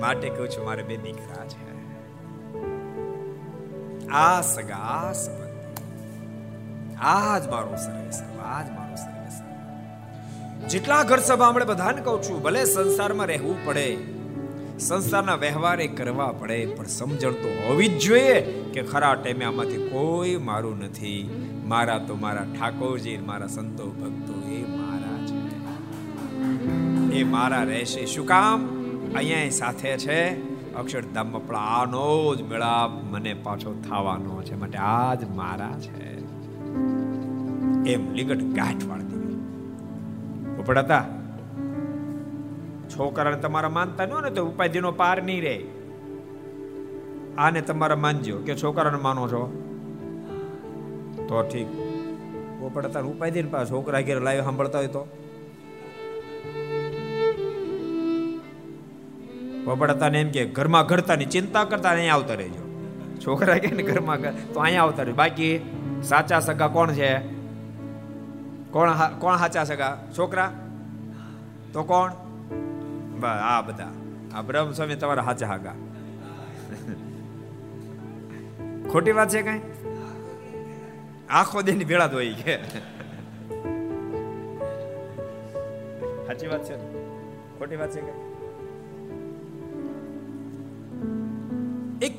માટે 0.00 0.28
કહું 0.28 0.48
છું, 0.48 0.64
મારે 0.64 0.82
બે 0.82 0.96
દીકરા 0.96 1.46
છે. 1.46 1.63
આ 4.12 4.42
સગા 4.42 5.12
સંબંધી 5.12 6.96
આ 6.96 7.38
જ 7.38 7.48
મારો 7.48 7.76
સર્વેસર 7.76 8.40
આ 8.40 8.62
જ 8.62 8.70
મારો 8.70 8.94
સર્વેસર 8.94 10.68
જેટલા 10.68 11.02
ઘર 11.02 11.18
સભા 11.18 11.46
આપણે 11.46 11.64
બધાને 11.64 12.00
કહું 12.00 12.22
છું 12.22 12.42
ભલે 12.42 12.64
સંસારમાં 12.64 13.26
રહેવું 13.26 13.64
પડે, 13.64 13.96
સંસારના 14.78 15.34
વ્યવહારે 15.34 15.86
કરવા 15.86 16.32
પડે, 16.32 16.66
પણ 16.66 16.86
સમજણ 16.86 17.30
તો 17.30 17.68
હોવી 17.68 17.88
જ 17.88 17.98
જોઈએ 17.98 18.40
કે 18.72 18.82
ખરા 18.82 19.14
ટાઈમે 19.14 19.44
આમાંથી 19.44 19.76
કોઈ 19.76 20.36
મારું 20.36 20.78
નથી. 20.78 21.30
મારા 21.66 21.98
તો 21.98 22.14
મારા 22.14 22.44
ઠાકોરજી 22.44 23.16
મારા 23.16 23.46
સંતો 23.46 23.86
ભક્તો 23.86 24.52
એ 24.52 24.64
મારા 24.64 25.26
છે. 25.26 25.54
એ 27.18 27.24
મારા 27.24 27.62
રહેશે. 27.62 28.06
શું 28.06 28.26
કામ? 28.26 28.66
અહીંયા 29.14 29.50
સાથે 29.50 29.96
છે? 29.96 30.53
અક્ષરધામમાં 30.76 31.46
પણ 31.46 31.56
આનો 31.56 32.34
જ 32.34 32.42
મેળાપ 32.42 32.90
મને 32.90 33.34
પાછો 33.34 33.82
થવાનો 33.88 34.42
છે. 34.42 34.54
માટે 34.54 34.78
આ 34.78 35.14
જ 35.14 35.30
મારા 35.30 35.78
છે. 35.78 36.18
એમ 37.90 38.12
લીગટ 38.12 38.42
ગાંઠ 38.42 38.84
વાળતી. 38.84 39.34
ઉપડતા. 40.60 41.04
છોકરાને 42.88 43.36
તમારા 43.36 43.68
માનતા 43.68 44.06
ન 44.06 44.10
ને 44.22 44.30
તો 44.30 44.46
ઉપાધિનો 44.46 44.92
પાર 44.92 45.22
નહીં 45.22 45.42
રહે. 45.42 45.64
આને 47.38 47.60
તમારા 47.60 47.96
માનજો 47.96 48.38
કે 48.38 48.56
છોકરાને 48.56 48.98
માનો 48.98 49.28
છો. 49.28 49.60
તો 51.28 51.42
ઠીક. 51.42 51.66
પોપડતા 52.60 53.00
ઉપાધિ 53.00 53.42
ને 53.42 53.48
પાછા 53.48 53.64
છોકરા 53.64 54.00
ઘેર 54.00 54.20
લાવી 54.20 54.42
સાંભળતા 54.42 54.78
હોય 54.78 54.86
તો. 54.86 55.08
પોપડતાને 59.64 60.20
એમ 60.20 60.30
કે 60.30 60.46
ઘરમાં 60.46 60.86
ઘડતાની 60.86 61.24
ચિંતા 61.24 61.64
કરતા 61.64 61.90
અહીંયા 61.90 62.14
આવતા 62.14 62.34
રહેજો. 62.34 62.62
છોકરા 63.24 63.58
કે 63.58 63.68
ને 63.68 63.82
ઘરમાં 63.82 64.18
તો 64.54 64.60
અહીંયા 64.60 64.82
આવતા 64.82 65.02
રહેજો. 65.02 65.16
બાકી 65.16 65.54
સાચા 66.02 66.40
સગા 66.40 66.68
કોણ 66.68 66.92
છે? 66.92 67.18
કોણ 68.70 68.88
કોણ 69.18 69.36
સાચા 69.36 69.64
સગા? 69.64 69.94
છોકરા? 70.18 70.50
તો 71.72 71.82
કોણ? 71.82 72.12
બસ, 73.20 73.28
આ 73.28 73.62
બધા. 73.62 73.92
આ 74.34 74.42
બ્રહ્મ 74.42 74.72
સ્વામી 74.72 74.94
તમારા 74.94 75.24
સાચા 75.24 75.46
હાગા. 75.46 75.76
ખોટી 78.92 79.12
વાત 79.12 79.28
છે 79.28 79.42
કઈ? 79.42 79.60
આખો 81.30 81.62
દેની 81.62 81.84
ભેળા 81.84 82.06
હોય 82.06 82.34
કે. 82.34 82.58
સાચી 86.26 86.46
વાત 86.46 86.64
છે 86.68 86.74
ખોટી 87.58 87.76
વાત 87.76 87.90
છે 87.90 88.00
કઈ? 88.00 88.33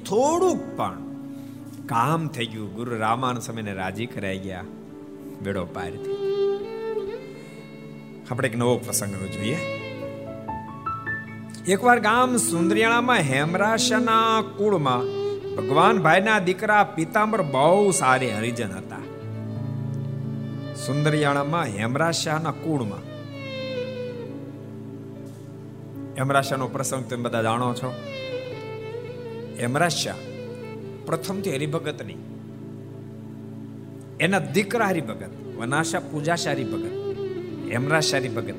થોડુંક 0.06 0.78
પણ. 0.78 0.98
કામ 1.86 2.28
થઈ 2.28 2.46
ગયું. 2.46 2.74
ગુરુ 2.74 3.00
રામાન 3.00 3.40
સમયને 3.40 3.74
રાજી 3.74 4.06
કરાઈ 4.06 4.40
ગયા. 4.40 4.64
બેડો 5.42 5.66
પાર 5.66 5.92
આપણે 8.32 8.48
એક 8.48 8.58
નવો 8.58 8.78
પ્રસંગ 8.78 9.16
જોઈએ. 9.16 9.58
એકવાર 11.68 12.00
ગામ 12.00 12.38
સુંદરિયાણામાં 12.38 13.18
હેમરાશાના 13.18 14.44
કુળમાં 14.58 15.26
ભગવાન 15.56 16.02
ભાઈના 16.02 16.40
દીકરા 16.40 16.84
પિતાંબર 16.84 17.42
બહુ 17.42 17.92
સારી 17.92 18.32
હરિજન 18.32 18.72
હતા. 18.72 18.98
સુંદરિયાણામાં 20.74 21.64
હેમરાશાના 21.64 22.52
કુળમાં. 22.52 23.00
હેમરાશાનો 26.14 26.68
પ્રસંગ 26.68 27.06
તમે 27.06 27.24
બધા 27.24 27.42
જાણો 27.42 27.74
છો. 27.74 27.94
હેમરાજ 29.60 29.92
શાહ 29.92 30.14
પ્રથમથી 31.06 31.56
હરિભગતની. 31.56 32.16
એના 34.20 34.40
દીકરા 34.40 34.88
હરિભગત, 34.88 35.30
વનાશા 35.58 36.00
પૂજાશા 36.00 36.52
હરિભગત 36.52 37.16
હેમરાજ 37.72 38.04
શાહ 38.04 38.20
હરિભગત 38.20 38.54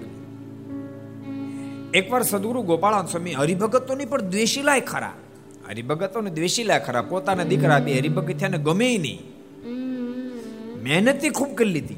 એકવાર 1.94 2.22
સદગુરુ 2.22 2.62
ગોપાળાન 2.62 3.06
સ્વામી 3.06 3.32
હરિભગતોની 3.32 4.04
પણ 4.04 4.20
દ્વેષીલાય 4.20 4.80
ખરા. 4.80 5.12
હરિભગતો 5.68 6.20
ને 6.20 6.30
દ્વેષીલાય 6.30 6.80
ખરા. 6.80 7.02
પોતાના 7.02 7.44
દીકરા 7.44 7.78
બે 7.78 7.98
હરિભગત 7.98 8.38
થયા 8.38 8.48
ગમે 8.48 8.98
નહીં. 8.98 9.22
મહેનતી 10.82 11.30
ખૂબ 11.30 11.54
કરી 11.54 11.70
લીધી. 11.70 11.94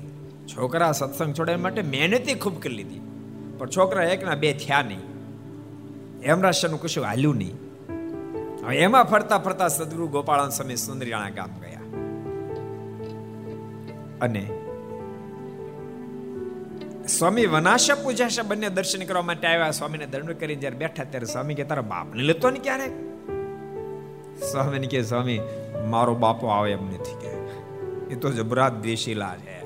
છોકરા 0.57 0.93
સત્સંગ 0.93 1.35
છોડવા 1.39 1.57
માટે 1.57 1.83
મહેનતી 1.83 2.35
ખૂબ 2.35 2.63
કરી 2.63 2.75
લીધી. 2.75 3.01
પણ 3.59 3.69
છોકરા 3.69 4.05
એકના 4.05 4.35
બે 4.35 4.53
થયા 4.53 4.83
નહીં. 4.83 5.01
હેમરાજનું 6.27 6.81
કશું 6.81 7.05
હાલ્યું 7.05 7.37
નહીં. 7.37 7.68
એમાં 8.73 9.05
ફરતા 9.05 9.39
ફરતા 9.39 9.69
સદગુરુ 9.69 10.09
ગોપાળાન 10.09 10.49
સ્વામી 10.49 10.77
સુંદરિયાણા 10.77 11.31
ગામ 11.31 11.61
ગયા. 11.61 11.81
અને 14.21 14.51
સ્વામી 17.09 17.47
વનાશા 17.47 17.95
પૂજાશા 17.95 18.43
બંને 18.43 18.69
દર્શન 18.69 19.05
કરવા 19.05 19.23
માટે 19.23 19.47
આવ્યા. 19.47 19.71
સ્વામીને 19.71 20.07
દંડ 20.07 20.33
કરી 20.33 20.57
જ્યારે 20.57 20.77
બેઠા 20.77 21.05
ત્યારે 21.05 21.27
સ્વામી 21.27 21.55
કે, 21.55 21.65
તારા 21.65 21.83
બાપને 21.83 22.23
લેતો 22.23 22.51
ને 22.51 22.59
ક્યારે? 22.59 22.87
સ્વામીને 24.51 24.87
કે, 24.87 25.03
સ્વામી, 25.03 25.41
મારો 25.87 26.15
બાપો 26.15 26.47
આવે 26.47 26.73
એમ 26.73 26.87
નથી 26.87 27.21
કે. 27.21 27.31
એ 28.15 28.17
તો 28.17 28.31
જબરાત 28.31 28.73
દ્વેષીલા 28.73 29.37
છે. 29.37 29.61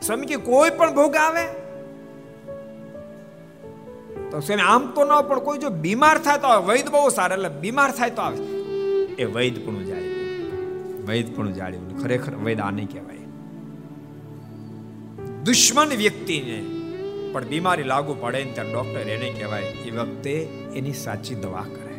સ્વામી 0.00 0.26
કે, 0.26 0.36
કોઈ 0.36 0.70
પણ 0.70 0.94
ભોગ 0.94 1.16
આવે? 1.16 1.65
તો 4.30 4.40
સ્વામી 4.40 4.62
આમ 4.62 4.86
તો 4.86 5.04
ન 5.04 5.12
પણ 5.28 5.38
કોઈ 5.38 5.58
જો 5.58 5.70
બીમાર 5.70 6.18
થાય 6.18 6.38
તો 6.38 6.48
વૈદ 6.62 6.88
બહુ 6.88 7.08
સારા, 7.08 7.36
એટલે 7.36 7.48
બીમાર 7.48 7.90
થાય 7.90 8.10
તો 8.10 8.22
આવે. 8.22 8.38
એ 9.14 9.24
વૈદ 9.24 9.66
પણ 9.66 9.84
જાળ્યું 9.84 11.06
વૈદ 11.06 11.36
પણ 11.36 11.52
જાળ્યું 11.52 12.02
ખરેખર 12.02 12.34
વૈદ 12.34 12.60
આને 12.60 12.84
કહેવાય. 12.84 13.16
દુશ્મન 15.44 15.88
વ્યક્તિને 15.88 16.64
પણ 17.32 17.44
બીમારી 17.44 17.82
લાગુ 17.82 18.16
પડે 18.20 18.44
ને 18.44 18.52
ત્યારે 18.52 18.72
ડોક્ટર 18.72 19.00
એને 19.00 19.30
કહેવાય, 19.30 19.62
એ 19.62 19.90
વખતે 19.90 20.34
એની 20.74 20.92
સાચી 20.92 21.34
દવા 21.34 21.62
કરે. 21.62 21.94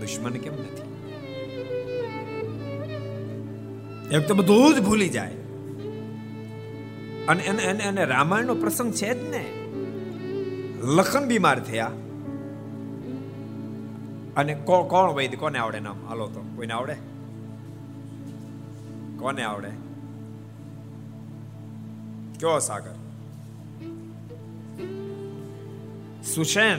દુશ્મન 0.00 0.30
કેમ 0.30 0.52
નથી? 0.52 0.88
એક 4.16 4.28
તો 4.28 4.34
બધું 4.34 4.74
જ 4.74 4.80
ભૂલી 4.80 5.08
જાય. 5.08 5.36
અને 7.28 7.42
એને 7.42 7.62
એને 7.62 7.84
એને 7.84 8.04
રામાયણનો 8.04 8.54
પ્રસંગ 8.54 8.92
છે 8.92 9.14
જ 9.14 9.30
ને. 9.30 9.44
લખન 10.84 11.24
બીમાર 11.24 11.60
થયા. 11.60 11.90
અને 14.36 14.54
કોણ 14.54 15.12
વૈદ, 15.12 15.34
કોને 15.34 15.58
આવડે 15.58 15.80
નામ 15.80 15.96
હાલો 16.08 16.26
તો, 16.26 16.40
કોઈને 16.56 16.72
આવડે? 16.72 16.94
કોને 19.18 19.42
આવડે? 19.42 19.68
કયો 22.40 22.58
સાગર. 22.58 22.94
સુષેન 26.34 26.78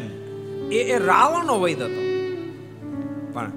એ 0.72 0.76
એ 0.76 1.00
રાવણનો 1.00 1.60
વૈદ 1.60 1.82
હતો. 1.82 2.02
પણ 3.34 3.52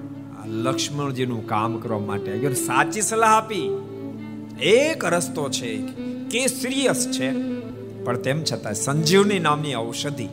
લક્ષ્મણજીનું 0.45 1.47
કામ 1.47 1.77
કરવા 1.77 1.99
માટે 1.99 2.53
સાચી 2.53 3.01
સલાહ 3.01 3.31
આપી, 3.31 3.69
એક 4.61 5.05
રસ્તો 5.05 5.49
છે 5.49 5.77
કે 6.31 6.47
સિરિયસ 6.47 7.11
છે. 7.11 7.55
પણ 8.05 8.17
તેમ 8.17 8.43
છતાં 8.43 8.73
સંજીવની 8.73 9.39
નામની 9.39 9.75
ઔષધિ. 9.75 10.29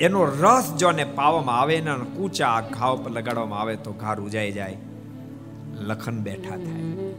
એનો 0.00 0.24
રસ 0.24 0.74
જો 0.78 0.90
ને 0.90 1.04
પાવામાં 1.04 1.60
આવે 1.60 1.80
ને 1.80 1.94
કૂચા 2.16 2.60
ઘાવ 2.60 2.96
પર 3.04 3.10
લગાડવામાં 3.10 3.60
આવે 3.60 3.76
તો 3.76 3.92
ઘા 3.92 4.12
રૂજાઈ 4.12 4.52
જાય. 4.52 4.76
લખન 5.74 6.20
બેઠા 6.22 6.56
થાય. 6.56 7.14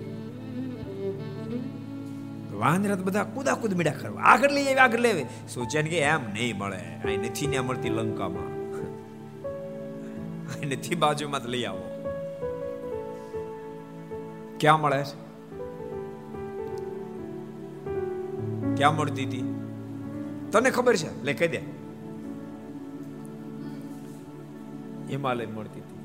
વાંદરા 2.54 2.96
બધા 2.96 3.24
કુદા 3.24 3.54
કુદ 3.54 3.74
મીડા 3.74 3.92
કરવા. 3.92 4.22
આગળ 4.22 4.52
લઈ 4.52 4.64
આવે, 4.64 4.76
આગળ 4.76 5.00
લેવે 5.00 5.26
સૂચન 5.54 5.82
કે 5.82 6.00
એમ 6.00 6.20
નહીં 6.34 6.58
મળે. 6.58 6.78
અહીં 6.78 7.20
નથી 7.20 7.48
ને 7.48 7.60
મળતી 7.60 7.90
લંકામાં. 7.90 8.56
નથી 10.68 10.96
બાજુમાં 10.96 11.42
લઈ 11.46 11.64
આવો. 11.64 12.12
ક્યાં 14.60 14.82
મળે 14.82 15.04
છે? 15.04 15.25
ક્યાં 18.78 18.96
મળતી 18.96 19.26
હતી? 19.26 19.56
તને 20.52 20.70
ખબર 20.70 20.96
છે? 20.96 21.24
લે, 21.24 21.34
કહી 21.34 21.48
દે. 21.48 21.58
હિમાલય 25.10 25.46
મળતી 25.46 25.80
હતી. 25.80 26.02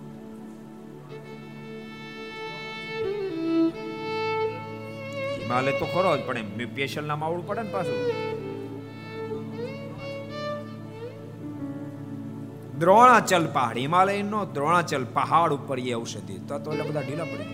હિમાલય 5.43 5.73
તો 5.73 5.85
ખરો 5.85 6.17
જ, 6.17 6.21
પણ 6.27 6.39
એમ 6.39 6.71
સ્પેશિયલ 6.71 7.05
નામ 7.05 7.25
આવડું 7.25 7.47
પડે 7.47 7.63
ને 7.63 7.71
પાછું. 7.71 8.31
દ્રોણાચલ 12.79 13.47
પહાડ. 13.47 13.77
હિમાલય 13.77 14.23
નો 14.23 14.45
દ્રોણાચલ 14.45 15.05
પહાડ 15.05 15.53
ઉપર 15.53 15.79
એ 15.79 15.95
ઔષધિ. 15.95 16.39
તો 16.49 16.59
તો 16.59 16.73
એટલે 16.73 16.91
બધા 16.91 17.01
ઢીલા 17.01 17.25
પડે 17.25 17.45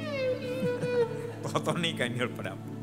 તો 1.42 1.58
તો 1.58 1.72
નહીં 1.78 1.98
કઈ 1.98 2.08
મેળ 2.08 2.28
પડે 2.28 2.75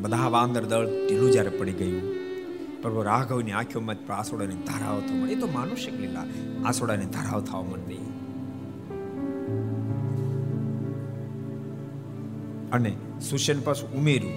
બધા 0.00 0.28
વાંદર 0.28 0.64
દળ 0.64 0.86
ઢીલું 0.86 1.30
જ્યારે 1.30 1.48
પડી 1.48 1.72
ગયું. 1.72 2.18
પ્રભુ 2.82 3.02
રાઘવની 3.02 3.52
આંખોમાં 3.52 4.12
આસોડાની 4.12 4.54
ધારાઓ 4.54 5.00
થવા 5.00 5.16
મળી 5.16 5.32
એ 5.32 5.36
તો 5.36 5.46
માનુષિક 5.46 6.00
લીલા. 6.00 6.24
આસોડાની 6.64 7.04
ધારાઓ 7.04 7.40
થવા 7.40 7.62
માંડી. 7.62 7.96
અને 12.72 12.96
સુશેન 13.30 13.60
પાછું 13.60 13.92
ઉમેર્યું. 13.92 14.32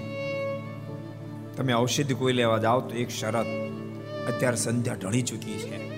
તમે 1.57 1.73
ઔષધિ 1.73 2.13
કોઈ 2.13 2.33
લેવા 2.33 2.57
જાઓ 2.57 2.81
તો 2.81 2.95
એક 2.95 3.09
શરત. 3.09 3.45
અત્યારે 4.27 4.57
સંધ્યા 4.57 4.93
ઢળી 4.93 5.21
ચૂકી 5.21 5.53
છે. 5.53 5.89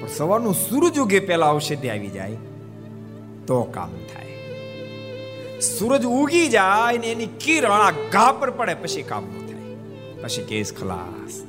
પણ 0.00 0.08
સવારનું 0.08 0.54
સૂરજ 0.54 0.98
ઉગે 0.98 1.20
પહેલા 1.20 1.52
ઔષધિ 1.52 1.88
આવી 1.88 2.08
જાય. 2.08 2.36
તો 3.46 3.62
કામ 3.62 3.90
થાય. 3.90 4.31
સૂરજ 5.62 6.04
ઉગી 6.04 6.48
જાય 6.48 6.98
ને 6.98 7.06
એની 7.06 7.26
કિરણ 7.26 7.70
આ 7.70 7.90
ઘા 7.90 8.32
પર 8.32 8.50
પડે, 8.50 8.74
પછી 8.74 9.02
ન 9.02 9.04
થાય. 9.04 9.74
પછી 10.22 10.42
કેસ 10.42 10.72
ખલાસ. 10.72 11.42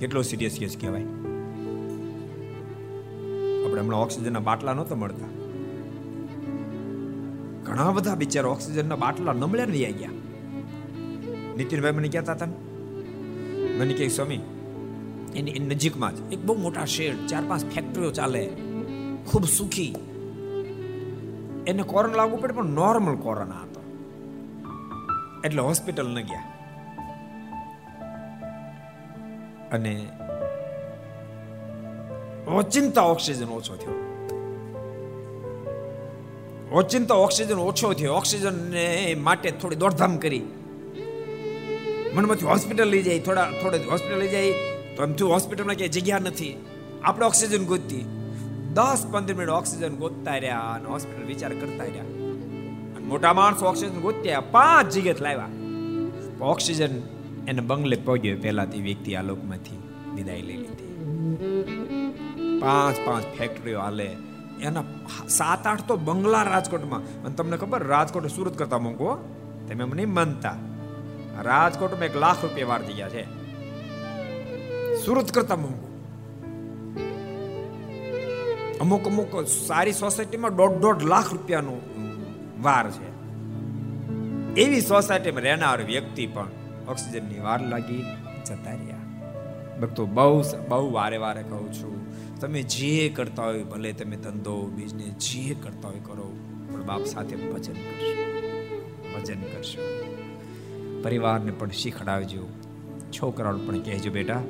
કેટલો 0.00 0.22
સિરિયસ 0.22 0.56
કેસ 0.58 0.76
કહેવાય? 0.80 1.02
આપણે 3.64 3.80
હમણાં 3.80 4.00
ઓક્સિજનના 4.00 4.38
બાટલા 4.38 4.72
નહોતા 4.74 4.94
મળતા. 4.94 5.26
ઘણા 7.62 7.90
બધા 7.90 8.14
બિચારા 8.14 8.48
ઓક્સિજનના 8.48 8.96
બાટલા 8.96 9.32
નમળ્યા 9.32 9.64
લઈ 9.64 9.92
ગયા 9.92 10.10
નીતિનભાઈ 11.56 11.92
મને 11.92 12.08
કહેતા 12.08 12.32
હતા 12.32 12.46
મને 13.78 13.94
કહે, 13.94 14.08
સ્વામી, 14.08 14.38
એની 15.36 15.58
નજીકમાં 15.58 16.16
જ 16.16 16.32
એક 16.32 16.44
બહુ 16.44 16.54
મોટા 16.54 16.84
શેડ, 16.84 17.16
ચાર 17.28 17.42
પાંચ 17.48 17.64
ફેક્ટરીઓ 17.74 18.10
ચાલે. 18.10 18.50
ખૂબ 19.26 19.44
સુખી. 19.44 19.94
એને 21.66 21.82
કોરોના 21.82 22.16
લાગુ 22.16 22.36
પડે 22.36 22.54
પણ 22.54 22.64
નોર્મલ 22.64 23.16
કોરોના 23.16 23.62
હતો. 23.62 23.80
એટલે 25.44 25.62
હોસ્પિટલ 25.62 26.08
ન 26.08 26.20
ગયા. 26.20 26.42
અને 29.72 30.06
ઓચિંતા 32.48 33.02
ઓક્સિજન 33.02 33.48
ઓછો 33.48 33.76
થયો. 33.76 33.94
ઓચિંતા 36.72 37.14
ઓક્સિજન 37.14 37.58
ઓછો 37.58 37.92
થયો. 37.92 38.12
ઓક્સિજન 38.12 39.22
માટે 39.22 39.50
થોડી 39.50 39.76
દોડધામ 39.76 40.16
કરી. 40.16 40.42
મનમાંથી 42.14 42.44
હોસ્પિટલ 42.44 42.84
લઈ 42.84 43.02
જાય, 43.02 43.18
થોડા 43.18 43.50
થોડે 43.62 43.78
હોસ્પિટલ 43.78 44.18
લઈ 44.18 44.28
જાય, 44.28 44.52
તો 44.96 45.02
એમ 45.02 45.12
થયું 45.12 45.32
હોસ્પિટલમાં 45.32 45.74
ક્યાંય 45.74 45.88
જગ્યા 45.88 46.18
નથી. 46.18 46.64
આપણે 47.04 47.26
ઓક્સિજન 47.26 47.64
ગોતતી 47.64 48.04
દસ 48.76 49.06
પંદર 49.10 49.34
મિનિટ 49.34 49.48
ઓક્સિજન 49.48 49.96
ગોતતા 49.96 50.34
રહ્યા 50.34 50.58
અને 50.58 50.84
હોસ્પિટલ 50.84 51.26
વિચાર 51.26 51.52
કરતા 51.52 51.84
રહ્યા. 51.84 52.04
મોટા 53.00 53.32
માણસો 53.32 53.66
ઓક્સિજન 53.66 54.00
ગોત્યા, 54.00 54.40
પાંચ 54.40 54.92
જગ્યાએ 54.92 55.14
લાવ્યા. 55.20 55.48
ઓક્સિજન 56.44 56.90
એને 57.48 57.60
બંગલે 57.60 57.96
પહોંચ્યો 57.96 58.36
પહેલા 58.42 58.64
તે 58.64 58.78
વ્યક્તિ 58.78 59.14
આ 59.14 59.22
લોકમાંથી 59.22 59.78
વિદાય 60.14 60.42
લઈ 60.42 60.56
લીધી. 60.56 61.12
પાંચ 62.60 62.96
પાંચ 63.06 63.24
ફેક્ટરીઓ 63.38 63.80
હાલે. 63.80 64.16
એના 64.60 64.84
સાત 65.28 65.66
આઠ 65.66 65.86
તો 65.88 65.96
બંગલા 65.96 66.42
રાજકોટમાં. 66.42 67.24
અને 67.24 67.34
તમને 67.34 67.56
ખબર, 67.56 67.82
રાજકોટ 67.82 68.26
સુરત 68.26 68.58
કરતા 68.58 68.78
મૂકો 68.78 69.16
તમે 69.68 69.84
એમ 69.84 69.90
નહીં 69.90 70.14
માનતા. 70.14 70.54
રાજકોટમાં 71.42 72.04
એક 72.04 72.16
લાખ 72.16 72.42
રૂપિયા 72.42 72.66
વાર 72.66 72.82
થઈ 72.82 72.92
ગયા 72.92 73.08
છે. 73.08 73.24
સુરત 75.04 75.30
કરતા 75.30 75.56
મોંઘું. 75.56 75.85
અમુક 78.80 79.06
અમુક 79.06 79.46
સારી 79.46 79.92
સોસાયટીમાં 79.92 80.56
દોઢ 80.56 80.70
દોઢ 80.70 81.02
લાખ 81.02 81.32
રૂપિયાનું 81.32 81.80
વાર 82.62 82.90
છે. 82.90 83.08
એવી 84.60 84.80
સોસાયટીમાં 84.80 85.42
રહેનાર 85.42 85.82
વ્યક્તિ 85.82 86.26
પણ 86.26 86.48
ઓક્સિજનની 86.88 87.40
વાર 87.40 87.66
લાગી 87.66 88.02
જતા 88.46 88.70
રહ્યા. 88.70 88.96
ભક્તો, 89.80 90.06
બહુ 90.06 90.42
બહુ 90.68 90.92
વારે 90.92 91.16
વારે 91.16 91.42
કહું 91.42 91.72
છું, 91.72 91.94
તમે 92.40 92.62
જે 92.62 93.08
કરતા 93.08 93.44
હોય 93.44 93.62
ભલે 93.62 93.92
તમે 93.92 94.16
ધંધો 94.16 94.66
બિઝનેસ 94.66 95.12
જે 95.12 95.54
કરતા 95.62 95.88
હોય 95.88 96.00
કરો, 96.04 96.36
પણ 96.72 96.82
બાપ 96.82 97.04
સાથે 97.04 97.36
ભજન 97.36 97.72
કરશો. 97.72 98.14
ભજન 99.14 99.40
કરશો. 99.40 99.82
પરિવારને 101.02 101.50
પણ 101.50 101.70
શીખડાવજો. 101.70 102.46
છોકરાઓને 103.12 103.66
પણ 103.66 103.78
કહેજો, 103.78 104.10
બેટા 104.10 104.42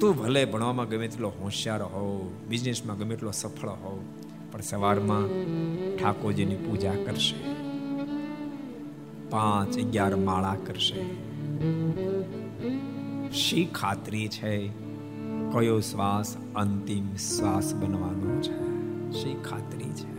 તું 0.00 0.16
ભલે 0.16 0.44
ભણવામાં 0.44 0.88
ગમે 0.88 1.08
તેટલો 1.08 1.28
હોશિયાર 1.28 1.82
હોવ 1.82 2.30
બિઝનેસમાં 2.48 2.98
ગમે 2.98 3.14
એટલો 3.14 3.30
સફળ 3.30 3.68
હોવ 3.68 4.00
પણ 4.52 4.60
સવારમાં 4.60 5.28
ઠાકોરજીની 5.96 6.54
પૂજા 6.54 6.92
કરશે. 6.94 7.54
પાંચ, 9.30 9.78
અગિયાર 9.78 10.16
માળા 10.16 10.56
કરશે. 10.66 11.04
શી 13.30 13.64
ખાતરી 13.64 14.28
છે? 14.28 14.68
કયો 15.52 15.80
શ્વાસ 15.80 16.36
અંતિમ 16.54 17.14
શ્વાસ 17.16 17.74
બનવાનો 17.74 18.42
છે? 18.42 18.66
શી 19.22 19.34
ખાતરી 19.34 19.90
છે? 19.90 20.16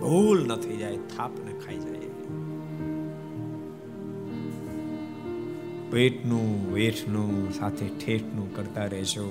ભૂલ 0.00 0.46
ન 0.46 0.56
થઈ 0.56 0.76
જાય, 0.76 0.96
થાપ 0.96 1.30
ન 1.32 1.58
ખાઈ 1.58 1.78
જાય. 1.78 2.11
પેટનું 5.92 6.74
વેઠનું 6.74 7.54
સાથે 7.54 7.86
ઠેઠનું 7.88 8.56
કરતા 8.56 8.84
રહેશો 8.84 9.24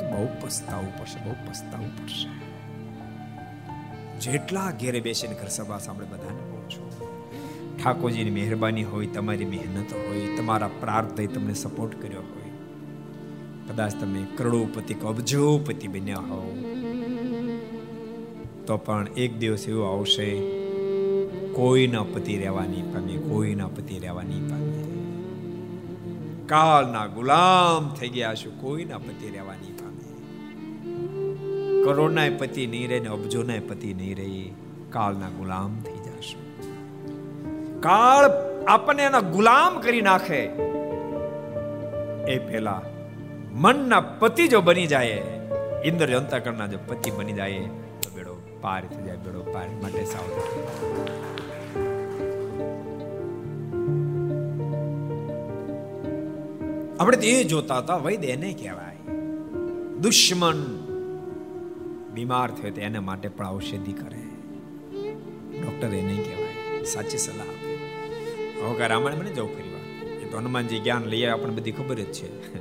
તો 0.00 0.04
બહુ 0.10 0.28
પસ્તાવું 0.40 0.98
પડશે, 0.98 1.18
બહુ 1.24 1.34
પસ્તાવું 1.50 1.92
પડશે. 1.98 2.28
જેટલા 4.20 4.70
ઘેરે 4.70 5.00
બેસીને 5.00 5.34
ઘર 5.34 5.48
સભા 5.48 5.78
સાંભળે 5.78 6.06
બધાને 6.06 6.42
કહું 6.48 6.64
છું. 6.70 6.88
ઠાકોરજીની 7.78 8.30
મહેરબાની 8.30 8.82
હોય, 8.82 9.06
તમારી 9.06 9.44
મહેનત 9.44 9.92
હોય, 9.92 10.36
તમારા 10.36 10.70
પ્રાર્થય 10.80 11.26
તમને 11.26 11.54
સપોર્ટ 11.54 12.02
કર્યો 12.02 12.20
હોય. 12.20 12.52
કદાચ 13.68 13.94
તમે 14.00 14.26
કરોડોપતિ 14.36 14.94
કે 14.94 15.06
અબજોપતિ 15.06 15.88
બન્યા 15.88 16.16
હોવ. 16.16 16.52
તો 18.66 18.76
પણ 18.76 19.08
એક 19.16 19.38
દિવસ 19.38 19.68
એવો 19.68 19.82
આવશે, 19.82 20.28
કોઈના 21.54 22.02
પતિ 22.02 22.38
રહેવા 22.38 22.66
નહીં 22.66 22.92
પામે, 22.92 23.16
કોઈના 23.16 23.66
પતિ 23.66 23.98
રહેવા 23.98 24.22
નહીં 24.22 24.48
પામે. 24.50 24.81
કાળના 26.52 27.06
ગુલામ 27.06 27.88
થઈ 27.88 28.08
ગયા 28.08 28.34
છો, 28.34 28.50
કોઈના 28.60 28.98
પતિ 28.98 29.30
રહેવા 29.30 29.54
નહીં 29.54 29.76
પામે. 29.76 30.04
કરોડના 31.84 32.26
પતિ 32.38 32.66
નહીં 32.66 32.88
રહે 32.88 32.98
ને 33.00 33.08
અબજોના 33.08 33.60
પતિ 33.68 33.94
નહીં 33.94 34.16
રહે, 34.16 34.44
કાળના 34.90 35.28
ગુલામ 35.28 35.80
થઈ 35.80 35.98
જશો. 36.20 36.38
કાળ 37.80 38.28
આપણને 38.68 39.02
એના 39.02 39.20
ગુલામ 39.20 39.80
કરી 39.80 40.00
નાખે. 40.00 40.42
એ 42.28 42.38
પેલા 42.38 42.82
મનના 43.52 44.00
પતિ 44.00 44.48
જો 44.48 44.60
બની 44.60 44.86
જાય, 44.86 45.18
ઇન્દ્ર 45.84 46.16
અંતકરના 46.16 46.66
જો 46.66 46.78
પતિ 46.88 47.10
બની 47.10 47.32
જાય, 47.32 47.58
તો 48.02 48.10
બેડો 48.10 48.38
પાર 48.60 48.80
થઈ 48.84 49.04
જાય, 49.06 49.16
બેડો 49.16 49.42
પાર 49.52 49.68
માટે 49.82 50.04
સાવધાન 50.04 51.21
આપણે 57.00 57.16
તો 57.16 57.26
એ 57.26 57.44
જોતા 57.44 57.78
હતા, 57.78 57.96
વૈદ 57.96 58.24
એને 58.24 58.52
કહેવાય. 58.52 58.96
દુશ્મન 60.00 60.78
બીમાર 62.14 62.50
થયો 62.50 62.70
તો 62.70 62.80
એના 62.80 63.00
માટે 63.00 63.28
પણ 63.28 63.46
ઔષધિ 63.46 63.92
કરે. 63.92 64.22
ડોક્ટર 65.62 65.94
એને 65.94 66.22
કહેવાય, 66.22 66.84
સાચી 66.84 67.18
સલાહ 67.18 67.46
આપે. 67.46 67.74
હવે 68.62 68.88
રામાયણ 68.88 69.18
મને 69.18 69.30
જવું 69.30 69.54
ફરી 69.54 69.68
વાર. 69.68 70.08
એ 70.08 70.30
તો 70.30 70.38
હનુમાનજી 70.38 70.78
જ્ઞાન 70.78 71.04
લઈ 71.04 71.24
આપણને 71.24 71.54
બધી 71.54 71.72
ખબર 71.72 71.94
જ 71.94 72.12
છે. 72.12 72.58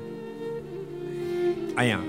અહીંયા, 1.75 1.99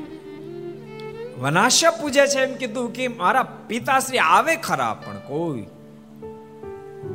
વનાશ્ય 1.41 1.91
પૂજે 1.91 2.27
છે 2.27 2.41
એમ 2.41 2.57
કીધું 2.57 2.93
કે 2.93 3.09
મારા 3.09 3.43
પિતાશ્રી 3.43 4.19
આવે 4.19 4.57
ખરા, 4.57 5.03
પણ 5.07 5.17
કોઈ 5.17 5.67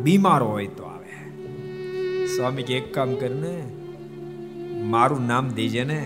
બીમાર 0.03 0.43
હોય 0.43 0.67
તો 0.67 0.83
આવે. 0.83 1.13
સ્વામી 2.27 2.63
કે, 2.63 2.77
એક 2.77 2.93
કામ 2.93 3.15
કરીને 3.15 3.76
મારું 4.87 5.27
નામ 5.27 5.49
દેજે 5.49 5.83
ને. 5.83 6.01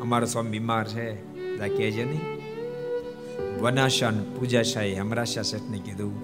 અમારો 0.00 0.26
સ્વામી 0.26 0.50
બીમાર 0.50 0.84
છે 0.88 1.06
દા 1.58 1.66
કહેજે 1.66 2.04
નહીં. 2.04 2.36
વનાશન 3.60 4.22
પૂજાશાહી 4.34 4.94
હમરાશા 4.94 5.42
શેઠને 5.42 5.78
કીધું, 5.78 6.14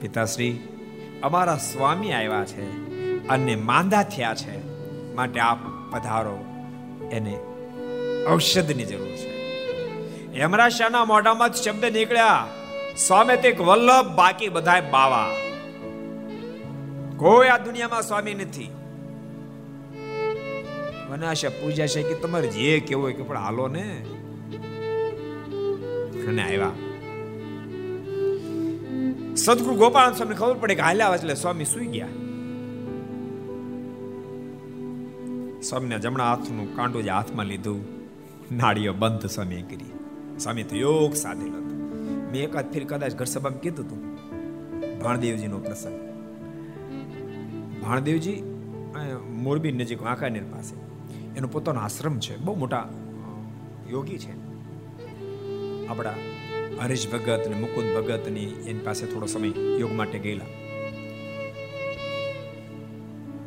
પિતાશ્રી, 0.00 0.52
અમારા 1.22 1.56
સ્વામી 1.56 2.12
આવ્યા 2.12 2.44
છે 2.44 2.64
અને 3.28 3.56
માંદા 3.56 4.02
થયા 4.02 4.34
છે, 4.34 4.56
માટે 5.14 5.40
આપ 5.40 5.58
પધારો. 5.90 6.38
એને 7.12 7.38
ઔષધની 8.30 8.84
જરૂર 8.84 9.08
છે. 9.08 9.30
હેમરાશાના 10.38 11.04
મોઢામાં 11.04 11.52
શબ્દ 11.52 11.84
નીકળ્યા. 11.84 12.46
સ્વામી 12.96 13.36
તે 13.36 13.56
વલ્લભ, 13.60 14.16
બાકી 14.16 14.48
બધાય 14.48 14.80
બાવા. 14.90 15.41
કોઈ 17.16 17.48
આ 17.48 17.58
દુનિયામાં 17.58 18.02
સ્વામી 18.02 18.34
નથી. 18.34 18.70
વનાશે 21.10 21.48
પૂજા 21.48 21.86
છે 21.86 22.02
કે 22.02 22.14
તમારે 22.14 22.46
જે 22.46 22.80
કેવું 22.80 23.04
હોય 23.04 23.12
કે 23.12 23.22
પણ 23.22 23.36
હાલો 23.36 23.68
ને. 23.68 24.04
અને 26.28 26.42
આવ્યા 26.42 26.70
સદગુરુ 29.36 29.76
ગોપાલ 29.76 30.12
સ્વામી 30.12 30.34
ખબર 30.34 30.54
પડે 30.54 30.74
કે 30.74 30.82
હાલ્યા 30.82 31.14
એટલે 31.14 31.34
સ્વામી 31.34 31.64
સુઈ 31.64 31.86
ગયા. 31.86 32.06
સ્વામીના 35.62 35.98
જમણા 35.98 36.24
હાથનું 36.24 36.76
કાંડું 36.76 37.02
જે 37.02 37.10
હાથમાં 37.10 37.46
લીધું. 37.46 37.84
નાળીઓ 38.56 38.92
બંધ 38.92 39.26
સ્વામીએ 39.26 39.62
કરી. 39.62 39.92
સ્વામી 40.38 40.62
તો 40.62 40.76
યોગ 40.76 41.14
સાધેલો 41.14 41.58
મેં 42.32 42.42
એકાદ 42.42 42.72
ફેર 42.72 42.84
કદાચ 42.84 43.14
ઘર 43.14 43.24
સભામાં 43.24 43.60
કીધું 43.60 43.86
હતું 43.86 44.00
ભાણદેવજીનો 45.00 45.58
પ્રસંગ. 45.58 46.11
ભાણદેવજી 47.82 48.42
મોરબી 49.30 49.72
નજીક 49.72 50.02
વાંકાનેર 50.02 50.42
પાસે. 50.42 50.74
એનો 51.36 51.48
પોતાનો 51.48 51.80
આશ્રમ 51.80 52.18
છે. 52.18 52.36
બહુ 52.36 52.54
મોટા 52.54 52.88
યોગી 53.90 54.18
છે. 54.18 54.32
આપણા 55.86 56.14
હરીશ 56.82 57.12
ભગત 57.12 57.42
અને 57.46 57.56
મુકુંદ 57.60 57.96
ભગતની 57.96 58.44
એની 58.44 58.78
પાસે 58.78 59.06
થોડો 59.06 59.26
સમય 59.26 59.48
યોગ 59.78 59.92
માટે 59.92 60.18
ગયેલા. 60.18 60.44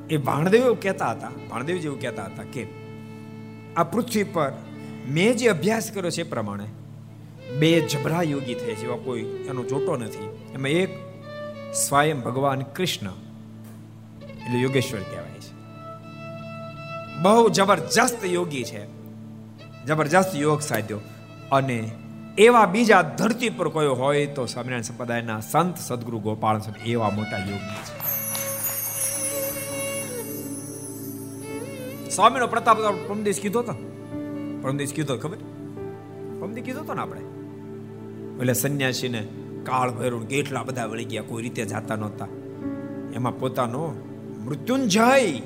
એ 0.09 0.17
ભાણદેવ 0.17 0.61
એવું 0.61 0.79
કહેતા 0.79 1.11
હતા, 1.11 1.31
ભાણદેવજી 1.49 1.87
એવું 1.87 2.01
કહેતા 2.01 2.25
હતા 2.25 2.43
કે, 2.43 2.67
આ 3.77 3.83
પૃથ્વી 3.83 4.23
પર 4.23 4.51
મેં 5.09 5.37
જે 5.37 5.47
અભ્યાસ 5.47 5.91
કર્યો 5.91 6.09
છે 6.09 6.21
એ 6.21 6.23
પ્રમાણે 6.23 6.67
બે 7.59 7.81
જબરા 7.81 8.21
યોગી 8.21 8.53
થયા 8.53 8.83
એવા 8.83 8.95
કોઈ 8.95 9.21
એનો 9.21 9.63
જોટો 9.63 9.97
નથી. 9.97 10.29
એમાં 10.53 10.71
એક 10.71 10.89
સ્વયં 11.73 12.21
ભગવાન 12.21 12.61
કૃષ્ણ 12.61 13.09
એટલે 14.45 14.59
યોગેશ્વર 14.59 14.99
કહેવાય 14.99 15.31
છે. 15.31 15.53
બહુ 17.21 17.49
જબરજસ્ત 17.49 18.25
યોગી 18.25 18.63
છે. 18.63 18.85
જબરજસ્ત 19.85 20.35
યોગ 20.35 20.61
સાધ્યો. 20.61 20.99
અને 21.51 21.91
એવા 22.37 22.65
બીજા 22.65 23.01
ધરતી 23.01 23.49
પર 23.49 23.69
કોઈ 23.69 23.87
હોય 23.87 24.25
તો 24.25 24.45
સ્વામિનારાયણ 24.45 24.81
સંપ્રદાયના 24.81 25.39
સંત 25.39 25.77
સદગુરુ 25.77 26.19
ગોપાલ 26.19 26.59
એવા 26.85 27.09
મોટા 27.09 27.37
યોગી 27.37 27.75
છે. 27.75 28.05
સ્વામીનો 32.09 32.47
પ્રતાપ 32.47 32.81
પ્રમદેશ 32.81 33.41
કીધો 33.41 33.59
હતો 33.59 33.71
પ્રમદેશ 34.61 34.93
કીધો 34.93 35.17
ખબર? 35.17 35.37
પરમદેશ 36.39 36.63
કીધો 36.63 36.79
હતો 36.79 36.93
ને 36.93 37.01
આપણે? 37.01 37.21
એટલે 38.39 38.53
સંન્યાસીને 38.53 39.27
કાળ 39.63 39.91
ભૈરું 39.91 40.27
કેટલા 40.27 40.63
બધા 40.63 40.85
વળી 40.85 41.05
ગયા, 41.05 41.21
કોઈ 41.21 41.43
રીતે 41.43 41.65
જાતા 41.65 41.95
નહોતા. 41.95 42.27
એમાં 43.13 43.39
પોતાનો 43.39 44.04
મૃત્યુંજય. 44.45 45.41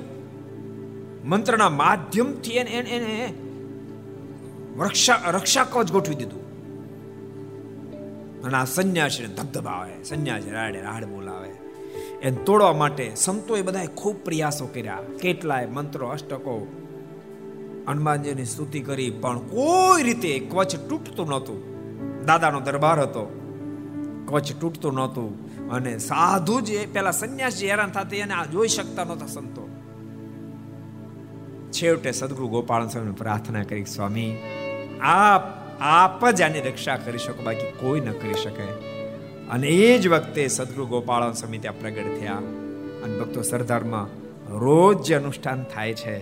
મંત્રના 1.24 1.68
માધ્યમથી 1.68 2.50
એને 2.50 2.70
એને 2.70 3.34
રક્ષા 4.78 5.14
રક્ષા 5.14 5.64
કવચ 5.64 5.92
ગોઠવી 5.92 6.14
દીધું. 6.14 6.50
અને 8.42 8.54
આ 8.54 8.64
સંન્યાસીને 8.64 9.28
ધબધબાવે 9.28 10.04
સંન્યાસી 10.04 10.50
રાડે 10.50 10.80
રાડ 10.80 11.04
બોલાવે. 11.04 11.48
એને 12.22 12.36
તોડવા 12.36 12.72
માટે 12.72 13.12
સંતોએ 13.16 13.62
બધાએ 13.62 13.86
ખૂબ 13.86 14.16
પ્રયાસો 14.24 14.66
કર્યા. 14.66 14.98
કેટલાય 15.22 15.66
મંત્રો, 15.66 16.08
અષ્ટકો, 16.08 16.66
હનુમાનજીની 17.88 18.44
સ્તુતિ 18.44 18.80
કરી, 18.80 19.10
પણ 19.10 19.38
કોઈ 19.38 20.02
રીતે 20.02 20.38
કવચ 20.38 20.76
તૂટતું 20.76 21.28
નહોતું. 21.28 21.70
દાદાનો 22.24 22.60
દરબાર 22.60 23.00
હતો. 23.00 23.36
કવચ 24.26 24.52
તૂટતું 24.60 24.94
નહોતું. 24.94 25.49
અને 25.70 25.98
સાધુ 25.98 26.60
જે, 26.60 26.88
પેલા 26.92 27.10
સંન્યાસી 27.10 27.70
હેરાન 27.70 27.90
થતા 27.90 28.16
એને 28.16 28.34
જોઈ 28.52 28.68
શકતા 28.68 29.04
નહોતા 29.04 29.26
સંતો. 29.26 29.68
છેવટે 31.72 32.12
સદગુરુ 32.12 32.48
ગોપાલ 32.48 32.88
સ્વામી 32.88 33.10
પ્રાર્થના 33.10 33.62
કરી, 33.62 33.84
સ્વામી, 33.84 34.36
આપ 35.00 35.42
આપ 35.80 36.30
જ 36.30 36.42
આની 36.42 36.60
રક્ષા 36.60 36.96
કરી 36.96 37.18
શકો, 37.18 37.42
બાકી 37.42 37.70
કોઈ 37.80 38.00
ન 38.00 38.12
કરી 38.12 38.34
શકે. 38.34 38.62
અને 39.50 39.68
એ 39.68 39.98
જ 39.98 40.08
વખતે 40.08 40.48
સદગુરુ 40.48 40.86
ગોપાલ 40.86 41.32
સ્વામી 41.32 41.58
ત્યાં 41.58 41.80
પ્રગટ 41.80 42.20
થયા. 42.20 42.34
અને 43.04 43.18
ભક્તો 43.18 43.42
સરદારમાં 43.42 44.06
રોજ 44.58 45.12
અનુષ્ઠાન 45.12 45.62
થાય 45.62 45.94
છે, 45.94 46.16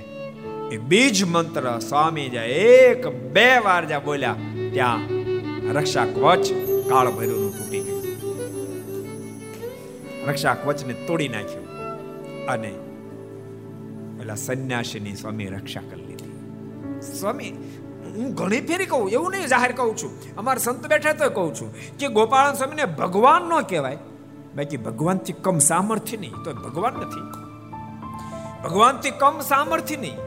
એ 0.71 0.77
બીજ 0.77 1.25
મંત્ર 1.25 1.79
સ્વામી 1.89 2.29
જ્યાં 2.29 2.45
એક 2.45 3.07
બે 3.33 3.59
વાર 3.59 3.85
જ્યાં 3.85 4.05
બોલ્યા, 4.05 4.35
ત્યાં 4.73 4.99
રક્ષા 5.73 6.05
કવચ 6.05 6.53
કાળ 6.91 7.11
ગયું 7.11 7.48
રક્ષા 10.29 10.55
કવચને 10.55 10.93
તોડી 10.93 11.29
નાખ્યું 11.29 11.67
અને 12.47 12.71
પેલા 14.19 14.35
સંન્યાસીની 14.35 15.17
સ્વામી 15.17 15.47
રક્ષા 15.47 15.81
કરી 15.81 16.03
લીધી. 16.03 16.33
સ્વામી, 17.21 17.51
હું 18.17 18.35
ઘણી 18.35 18.61
ફેરી 18.61 18.87
કહું, 18.87 19.11
એવું 19.11 19.31
નહીં 19.31 19.47
જાહેર 19.47 19.73
કહું 19.73 19.97
છું. 19.97 20.37
અમારા 20.37 20.59
સંત 20.59 20.87
બેઠા 20.87 21.13
તો 21.13 21.31
કહું 21.31 21.55
છું 21.55 21.75
કે 21.99 22.09
ગોપાલ 22.09 22.55
સ્વામીને 22.55 22.85
ભગવાન 22.85 23.43
ન 23.43 23.61
કહેવાય. 23.61 23.99
બાકી 24.57 24.77
ભગવાનથી 24.77 25.33
કમ 25.33 25.59
સામર્થ્ય 25.59 26.17
નહીં 26.17 26.33
તો 26.45 26.53
ભગવાન 26.53 26.95
નથી. 26.95 27.27
ભગવાનથી 28.65 29.11
કમ 29.11 29.41
સામર્થ્ય 29.41 29.97
નહીં. 29.97 30.19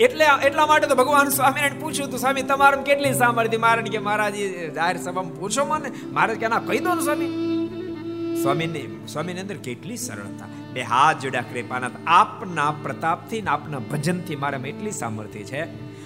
એટલે 0.00 0.24
એટલા 0.44 0.66
માટે 0.66 0.86
તો 0.86 0.94
ભગવાન 0.94 1.28
સ્વામિનારાયણ 1.28 1.80
પૂછ્યું 1.80 2.10
તો 2.10 2.16
સ્વામી 2.16 2.42
તમારે 2.42 2.82
કેટલી 2.82 3.14
સામર્થ્ય? 3.14 3.56
મહારાજ 3.56 3.86
કે 3.86 3.98
મહારાજ 3.98 4.34
જાહેર 4.74 4.96
સભામાં 4.96 5.34
પૂછો 5.40 5.64
મને. 5.64 5.88
મહારાજ 6.12 6.38
કે 6.38 6.48
ના 6.48 6.58
કહી 6.58 6.78
દો 6.78 6.94
ને 6.94 7.02
સ્વામી. 7.02 7.45
સ્વામીને, 8.46 8.86
સ્વામીની 9.08 9.40
અંદર 9.40 9.56
કેટલી 9.56 9.96
સરળતા. 9.96 10.46
બે 10.72 10.82
હાથ 10.82 11.22
જોડ્યા 11.22 11.40
કૃપાનાથ, 11.40 11.92
આપના 12.06 12.70
પ્રતાપથી 12.70 13.42
ને 13.42 13.50
આપના 13.50 13.78
ભજનથી 13.78 14.36
મારામાં 14.36 14.66
એટલી 14.66 14.90
સામર્થ્ય 14.90 15.42
છે. 15.42 15.62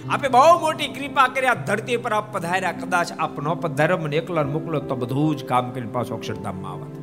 આપે 0.07 0.27
બહુ 0.27 0.59
મોટી 0.59 0.87
કૃપા 0.87 1.27
કર્યા 1.27 1.53
ધરતી 1.53 1.97
પર 1.97 2.13
આપ 2.13 2.33
પધાર્યા. 2.33 2.71
કદાચ 2.71 3.11
આપ 3.11 3.39
નો 3.39 3.55
પધાર્યો 3.55 3.97
મને 3.97 4.15
એકલા 4.15 4.43
મોકલો 4.43 4.79
તો 4.79 4.95
બધું 4.95 5.37
જ 5.37 5.45
કામ 5.45 5.71
કરીને 5.71 5.91
પાછો 5.91 6.15
અક્ષરધામમાં 6.15 6.71
આવત. 6.71 6.99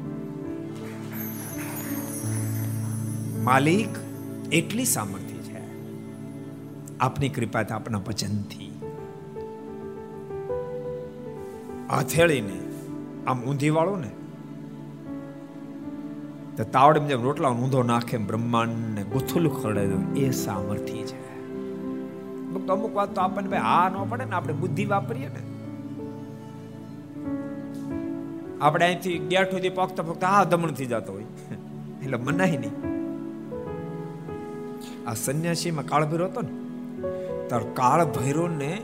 માલિક, 3.43 3.89
એટલી 4.53 4.85
સામર્થ્ય 4.85 5.37
છે. 5.37 5.61
આપની 6.99 7.29
કૃપાથી 7.29 7.75
આપના 7.75 7.99
ભજનથી. 7.99 8.81
હથેળીને, 11.99 12.61
આમ 13.27 13.43
ઊંધી 13.45 13.71
વાળો 13.71 13.97
ને 13.97 14.18
તો 16.59 16.65
તાવડે 16.65 17.01
જેમ 17.01 17.23
રોટલા 17.23 17.49
ઊંધો 17.49 17.83
નાખે 17.83 18.17
બ્રહ્માંડને 18.19 19.03
ગુથુલું 19.03 19.63
ખરડે 19.63 20.21
એ 20.21 20.31
સામર્થ્ય 20.31 21.03
છે. 21.03 21.19
તો 22.67 22.73
અમુક 22.73 22.95
વાત 22.95 23.15
તો 23.15 23.21
આપણને 23.21 23.49
ભાઈ 23.49 23.61
હા 23.61 23.89
ન 23.89 24.09
પડે 24.09 24.25
ને, 24.25 24.35
આપણે 24.35 24.55
બુદ્ધિ 24.55 24.85
વાપરીએ 24.85 25.29
ને. 25.29 25.43
આપણે 28.61 28.85
અહીંથી 28.85 29.19
ગેઠ 29.19 29.51
સુધી 29.51 29.69
પગતા 29.69 30.03
પગતા 30.03 30.27
હા 30.27 30.45
દમણ 30.45 30.71
થઈ 30.71 30.87
જતો 30.87 31.13
હોય. 31.13 31.25
એટલે 32.03 32.17
મનાય 32.17 32.51
નહીં. 32.51 32.77
આ 35.09 35.15
સંન્યાસીમાં 35.15 35.85
કાળ 35.85 36.07
ભૈરો 36.07 36.25
હતો 36.25 36.41
ને, 36.41 36.53
તાર 37.49 37.63
કાળ 37.75 38.05
ભૈરો 38.05 38.49
ને 38.49 38.83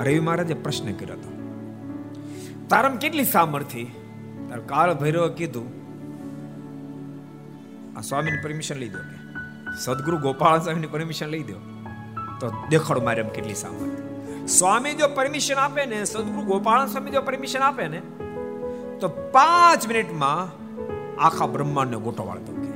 રવિ 0.00 0.20
મહારાજે 0.20 0.54
પ્રશ્ન 0.54 0.92
કર્યો 0.92 1.16
હતો. 1.16 1.30
તારમ 2.68 2.96
કેટલી 2.96 3.24
સામર્થ્ય? 3.24 3.84
તાર 4.48 4.60
કાળ 4.60 4.94
ભૈરવ 4.94 5.28
કીધું 5.28 5.79
આ 8.00 8.02
સ્વામીની 8.02 8.38
પરમિશન 8.42 8.76
લઈ 8.76 8.88
દો 8.88 8.98
કે. 8.98 9.16
સદગુરુ 9.80 10.18
ગોપાલ 10.18 10.58
સ્વામીની 10.58 10.86
પરમિશન 10.86 11.26
લઈ 11.26 11.42
દો. 11.42 11.58
તો 12.40 12.52
દેખાડો 12.68 13.00
મારે 13.00 13.22
એમ 13.22 13.28
કેટલી 13.28 13.54
સામર્થ્ય 13.54 14.46
સ્વામી 14.46 14.94
જો 14.94 15.08
પરમિશન 15.08 15.54
આપે 15.54 15.86
ને, 15.86 16.04
સદગુરુ 16.04 16.40
ગોપાલ 16.40 16.86
સ્વામી 16.86 17.10
જો 17.10 17.22
પરમિશન 17.22 17.58
આપે 17.60 17.88
ને, 17.88 18.00
તો 19.00 19.30
પાંચ 19.32 19.86
મિનિટમાં 19.88 20.40
આખા 21.20 21.46
બ્રહ્માંડને 21.46 21.96
ગોટો 21.96 22.26
વાળતો 22.26 22.52
કે. 22.52 22.72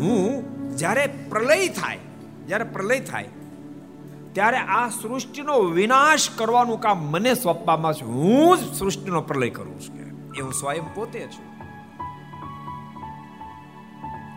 હું 0.00 0.44
જ્યારે 0.76 1.06
પ્રલય 1.06 1.68
થાય, 1.68 1.98
જ્યારે 2.46 2.64
પ્રલય 2.64 3.00
થાય, 3.00 3.28
ત્યારે 4.32 4.56
આ 4.56 4.88
સૃષ્ટિનો 4.88 5.60
વિનાશ 5.60 6.30
કરવાનું 6.36 6.80
કામ 6.80 6.98
મને 6.98 7.34
સોંપવામાં 7.34 7.92
છે 7.92 8.04
હું 8.04 8.58
જ 8.58 8.60
સૃષ્ટિનો 8.74 9.20
પ્રલય 9.20 9.50
કરું 9.50 9.80
છું 9.80 10.34
એ 10.36 10.40
હું 10.40 10.52
સ્વયં 10.52 10.94
પોતે 10.94 11.20
છું. 11.20 11.51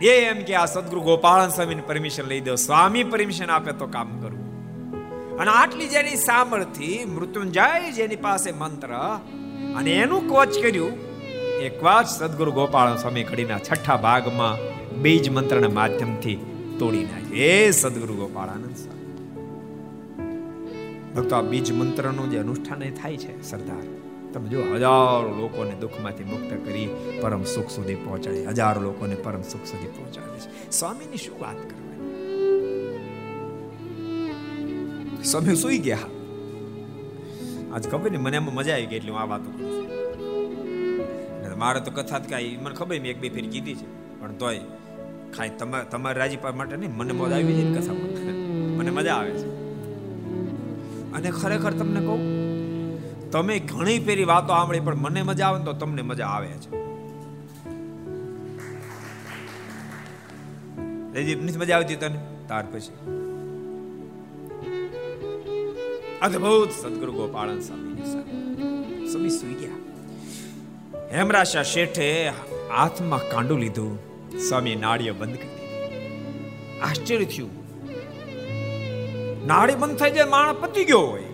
એ 0.02 0.10
એમ 0.10 0.40
કે 0.44 0.56
આ 0.56 0.66
સદગુરુ 0.66 1.02
ગોપાલ 1.02 1.50
સ્વામીની 1.50 1.82
પરમિશન 1.82 2.24
લઈ 2.24 2.42
દો. 2.42 2.56
સ્વામી 2.56 3.04
પરમિશન 3.04 3.50
આપે 3.50 3.72
તો 3.72 3.88
કામ 3.88 4.22
કરવું 4.22 4.46
અને 5.38 5.52
આટલી 5.52 5.88
જેની 5.88 6.16
સામર્થ્ય 6.16 7.06
મૃત્યુંજય 7.06 7.92
જેની 7.92 8.16
પાસે 8.16 8.52
મંત્ર 8.52 8.88
અને 9.76 9.92
એનું 9.92 10.30
કોચ 10.30 10.60
કર્યું 10.62 10.92
એ 11.60 11.70
કવાચ 11.70 12.08
સદગુરુ 12.08 12.52
ગોપાલ 12.52 12.98
સ્વામી 12.98 13.24
કડીના 13.24 13.60
છઠ્ઠા 13.60 13.96
ભાગમાં 13.96 14.76
બીજ 15.02 15.30
મંત્રના 15.30 15.70
માધ્યમથી 15.70 16.36
તોડી 16.80 17.04
નાખે. 17.04 17.36
એ 17.36 17.72
સદગુરુ 17.72 18.14
ગોપાળાનંદ 18.14 18.76
સ્વામી 18.76 19.06
ભક્તો, 21.16 21.36
આ 21.36 21.42
બીજ 21.42 21.72
મંત્રનું 21.72 22.32
જે 22.32 22.38
અનુષ્ઠાન 22.38 22.80
થાય 22.80 23.18
છે, 23.18 23.42
સરદાર. 23.42 23.84
તમે 24.36 24.50
જો 24.50 24.62
હજારો 24.76 25.30
લોકોને 25.42 25.76
દુઃખમાંથી 25.82 26.24
મુક્ત 26.24 26.52
કરી 26.66 26.88
પરમ 27.22 27.44
સુખ 27.44 27.70
સુધી 27.70 27.96
પહોંચાડે, 27.96 28.42
હજારો 28.46 28.82
લોકોને 28.82 29.16
પરમ 29.16 29.42
સુખ 29.42 29.66
સુધી 29.66 29.88
પહોંચાડે 29.88 30.40
છે. 30.40 30.72
સ્વામીની 30.72 31.18
શું 31.18 31.38
વાત 31.40 31.60
કરવાની? 31.70 32.02
સ્વામી 35.24 35.56
સુઈ 35.56 35.78
ગયા. 35.78 36.10
આજ 37.74 37.84
ખબર 37.88 38.12
નહીં, 38.12 38.22
મને 38.22 38.38
એમાં 38.38 38.56
મજા 38.56 38.74
આવી 38.74 38.86
ગઈ 38.86 38.96
એટલે 38.96 39.12
હું 39.12 39.22
આ 39.22 39.26
વાતો 39.26 39.50
કરું 39.52 39.74
મારે 41.58 41.80
તો 41.80 41.92
કથા 41.92 42.20
કાંઈ, 42.20 42.58
મને 42.64 42.76
ખબર 42.76 42.96
મેં 43.00 43.12
એક 43.12 43.20
બે 43.22 43.30
ફેર 43.30 43.46
કીધી 43.50 43.76
છે, 43.76 43.88
પણ 44.20 44.34
તોય 44.34 44.60
ખાઈ 45.38 45.52
તમારે 45.60 45.86
તમારે 45.92 46.20
રાજી 46.20 46.38
પાવા 46.38 46.58
માટે 46.58 46.76
નહીં, 46.76 46.94
મને 46.94 47.14
મજા 47.14 47.36
આવી 47.36 47.54
છે 47.54 47.66
કથા 47.80 47.94
મને 48.78 48.92
મજા 48.92 49.16
આવે 49.16 49.32
છે. 49.32 49.48
અને 51.14 51.30
ખરેખર 51.32 51.74
તમને 51.74 52.00
કહું 52.00 52.35
તમે 53.32 53.60
ઘણી 53.60 54.00
પેરી 54.00 54.24
વાતો 54.24 54.48
સાંભળી, 54.48 54.80
પણ 54.80 54.96
મને 54.96 55.22
મજા 55.22 55.48
આવે 55.48 55.60
ને 55.60 55.66
તો 55.66 55.74
તમને 55.74 56.02
મજા 56.02 56.28
આવે 56.28 56.48
છે. 56.48 56.86
નથી 61.14 61.58
મજા 61.58 61.76
આવતી 61.76 61.96
તને? 61.96 62.20
તાર 62.48 62.64
પછી. 62.64 63.16
અદભુત 66.22 66.72
સદગુરુ 66.72 67.12
ગોપાળન 67.12 67.60
સ્વામી 67.60 67.96
સ્વામી 69.12 69.30
સુઈ 69.30 69.54
ગયા. 69.54 69.76
હેમરાશા 71.14 71.64
શેઠે 71.64 72.32
હાથમાં 72.78 73.30
કાંડું 73.30 73.60
લીધું. 73.60 74.00
સ્વામી 74.40 74.76
નાળીઓ 74.76 75.14
બંધ 75.14 75.36
કરી 75.36 75.48
દીધી. 75.48 76.80
આશ્ચર્ય 76.80 77.26
થયું. 77.26 77.50
નાળી 79.48 79.76
બંધ 79.76 79.96
થઈ 79.96 80.12
જાય, 80.12 80.26
માણસ 80.26 80.56
પતી 80.56 80.86
ગયો 80.86 81.00
હોય. 81.00 81.25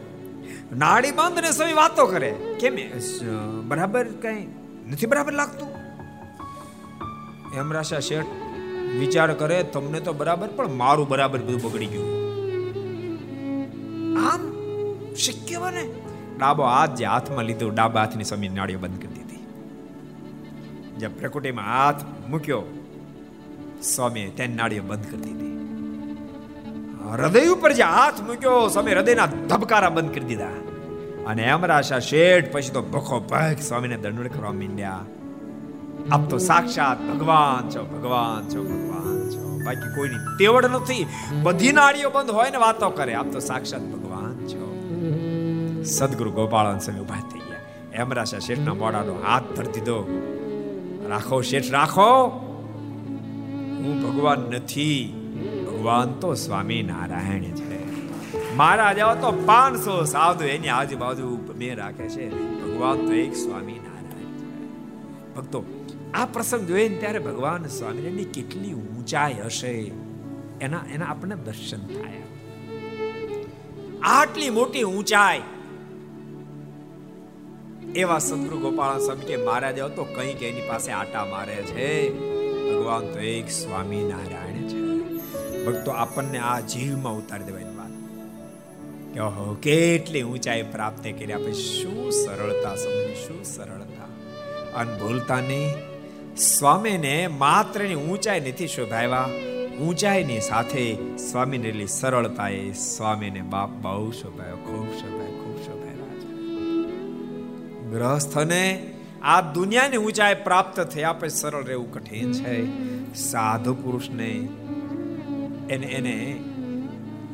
નાડી 0.72 1.12
બંધ 1.12 1.40
ને 1.40 1.52
સવી 1.52 1.74
વાતો 1.74 2.04
કરે. 2.08 2.32
કેમ 2.60 2.76
બરાબર 3.68 4.06
કઈ 4.22 4.42
નથી 4.92 5.06
બરાબર 5.06 5.34
લાગતું? 5.34 5.70
હેમરાશા 7.56 8.00
શેઠ 8.00 8.32
વિચાર 9.00 9.30
કરે, 9.34 9.58
તમને 9.74 10.00
તો 10.00 10.14
બરાબર, 10.14 10.48
પણ 10.48 10.72
મારું 10.74 11.08
બરાબર 11.08 11.40
બધું 11.40 11.62
બગડી 11.62 11.86
ગયું. 11.86 12.10
આમ 14.28 14.42
શક્ય 15.16 15.58
બને? 15.58 15.84
ડાબો 16.38 16.64
હાથ 16.64 16.94
જે 16.96 17.06
હાથમાં 17.06 17.46
લીધો, 17.46 17.70
ડાબા 17.70 18.02
હાથની 18.02 18.24
સમી 18.24 18.52
નાડીઓ 18.58 18.80
બંધ 18.80 19.00
કરી 19.02 19.14
દીધી. 19.14 19.44
જે 21.00 21.08
પ્રકૃતિમાં 21.20 21.68
હાથ 21.74 22.02
મૂક્યો 22.30 22.64
સ્વામી 23.84 24.28
તેની 24.38 24.56
નાડીઓ 24.56 24.84
બંધ 24.84 25.08
કરી 25.12 25.24
દીધી. 25.28 25.51
હૃદય 27.12 27.48
ઉપર 27.48 27.74
જે 27.74 27.84
હાથ 27.84 28.22
મૂક્યો, 28.22 28.68
સ્વામી 28.68 28.92
હૃદયના 28.92 29.26
ધબકારા 29.26 29.90
બંધ 29.90 30.14
કરી 30.14 30.26
દીધા. 30.26 30.48
અને 31.28 31.50
અમરાશા 31.50 32.00
શેઠ, 32.00 32.52
પછી 32.52 32.70
તો 32.70 32.82
ભખો 32.82 33.20
ભખ 33.20 33.60
સ્વામીને 33.60 33.98
દંડ 33.98 34.28
કરવા 34.28 34.52
માંડ્યા. 34.52 35.00
આપ 36.12 36.30
તો 36.30 36.38
સાક્ષાત 36.38 37.02
ભગવાન 37.02 37.70
છો 37.70 37.84
ભગવાન 37.84 38.50
છો 38.50 38.64
ભગવાન 38.64 39.30
છો. 39.30 39.60
બાકી 39.66 39.96
કોઈની 39.96 40.16
તેવડ 40.40 40.66
નથી. 40.66 41.08
બધી 41.44 41.72
નાળીઓ 41.72 42.10
બંધ 42.10 42.32
હોય 42.32 42.50
ને 42.50 42.58
વાતો 42.58 42.90
કરે. 42.90 43.14
આપ 43.14 43.32
તો 43.32 43.40
સાક્ષાત 43.40 43.82
ભગવાન 43.82 44.48
છો. 44.48 44.90
સદગુરુ 45.84 46.32
ગોપાળન 46.32 46.80
સ્વામી 46.80 47.00
ઊભા 47.00 47.16
થઈ 47.16 47.40
ગયા. 47.40 47.58
એમરાશા 47.94 48.40
શેઠના 48.40 48.74
મોડાનો 48.74 49.14
હાથ 49.14 49.44
ધરી 49.56 49.72
દીધો. 49.72 50.28
રાખો 51.10 51.42
શેઠ, 51.42 51.64
રાખો. 51.72 52.28
હું 53.78 54.02
ભગવાન 54.02 54.40
નથી. 54.40 55.18
ભગવાન 55.82 56.12
તો 56.12 56.34
સ્વામી 56.34 56.84
નારાયણ 56.84 57.44
છે. 57.44 57.82
મારા 58.56 58.84
આવો 58.84 59.32
તો 59.32 59.44
પાંચસો 59.46 60.04
સાધુ 60.04 60.46
એની 60.46 60.68
આજુબાજુ 60.68 61.54
મેં 61.58 61.76
રાખે 61.76 62.10
છે. 62.10 62.30
ભગવાન 62.64 62.98
તો 62.98 63.14
એક 63.14 63.36
સ્વામી 63.36 63.74
નારાયણ 63.74 64.38
છે. 64.38 64.66
ભક્તો, 65.36 65.88
આ 66.14 66.26
પ્રસંગ 66.26 66.68
જોઈને 66.68 66.98
ત્યારે 66.98 67.20
ભગવાન 67.20 67.66
સ્વામિનારાયણની 67.66 68.24
કેટલી 68.24 68.74
ઊંચાઈ 68.74 69.34
હશે? 69.34 69.92
એના 70.62 70.80
એના 70.94 71.06
આપણને 71.06 71.36
દર્શન 71.36 71.78
થાય. 71.78 72.22
આટલી 74.04 74.50
મોટી 74.50 74.84
ઊંચાઈ. 74.84 75.42
એવા 77.96 78.20
સદગુરુ 78.20 78.58
ગોપાલ 78.58 79.00
સ્વામી 79.00 79.26
કે 79.26 79.38
મહારાજ 79.38 79.80
તો 79.80 80.04
કંઈક 80.04 80.44
એની 80.44 80.62
પાસે 80.70 80.92
આટા 80.92 81.26
મારે 81.26 81.56
છે. 81.56 82.14
ભગવાન 82.74 83.02
તો 83.02 83.20
એક 83.20 83.50
સ્વામી 83.50 84.04
નારાયણ 84.04 84.42
છે 84.46 84.51
ભક્તો 85.66 85.92
આપણને 85.92 86.38
આ 86.38 86.60
જીવમાં 86.60 87.14
ઉતારી 87.14 87.44
દેવાની 87.44 87.76
વાત. 87.76 87.92
કે 89.14 89.20
ઓહો, 89.20 89.54
કેટલી 89.54 90.24
ઊંચાઈ 90.24 90.64
પ્રાપ્ત 90.64 91.04
કરી 91.04 91.34
આપણે. 91.34 91.54
શું 91.54 92.12
સરળતા 92.12 92.76
સમજી 92.76 93.16
શું 93.16 93.44
સરળતા. 93.44 94.06
અને 94.78 95.00
ભૂલતા 95.00 95.40
નહીં. 95.40 95.92
સ્વામીને 96.38 97.28
માત્રની 97.28 97.96
ઊંચાઈ 97.96 98.40
નથી 98.40 98.68
શોભાવ્યા 98.68 99.30
ઊંચાઈની 99.82 100.40
સાથે 100.40 100.98
સ્વામીને 101.18 101.64
રહેલી 101.64 101.88
સરળતાએ 101.88 102.72
સ્વામીને 102.72 103.42
બાપ 103.42 103.70
બહુ 103.70 104.12
શોભાયો, 104.12 104.56
ખૂબ 104.56 104.88
શોભાય, 104.88 105.32
ખૂબ 105.32 105.58
શોભાવ્યા 105.66 106.20
છે 106.20 106.30
ગ્રહસ્થને 107.92 108.94
આ 109.22 109.42
દુનિયાની 109.42 109.98
ઊંચાઈ 109.98 110.36
પ્રાપ્ત 110.36 110.80
થયા 110.80 111.14
પછી 111.14 111.30
સરળ 111.30 111.64
રહેવું 111.66 111.94
કઠિન 111.94 112.32
છે. 112.32 112.66
સાધુ 113.14 113.74
પુરુષને 113.74 114.48
એને 115.72 115.88
એને 115.88 116.16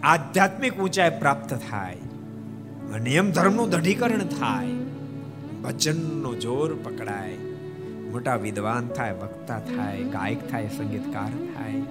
આધ્યાત્મિક 0.04 0.76
ઊંચાઈ 0.80 1.20
પ્રાપ્ત 1.20 1.54
થાય 1.70 1.98
નિયમ 3.04 3.32
ધર્મનું 3.32 3.70
દઢીકરણ 3.70 4.24
થાય. 4.40 4.74
ભજનનો 5.64 6.32
જોર 6.36 6.70
પકડાય, 6.84 7.36
મોટા 8.12 8.36
વિદ્વાન 8.36 8.88
થાય, 8.88 9.14
વક્તા 9.14 9.60
થાય, 9.60 10.04
ગાયક 10.04 10.52
થાય, 10.52 10.68
સંગીતકાર 10.68 11.32
થાય, 11.56 11.82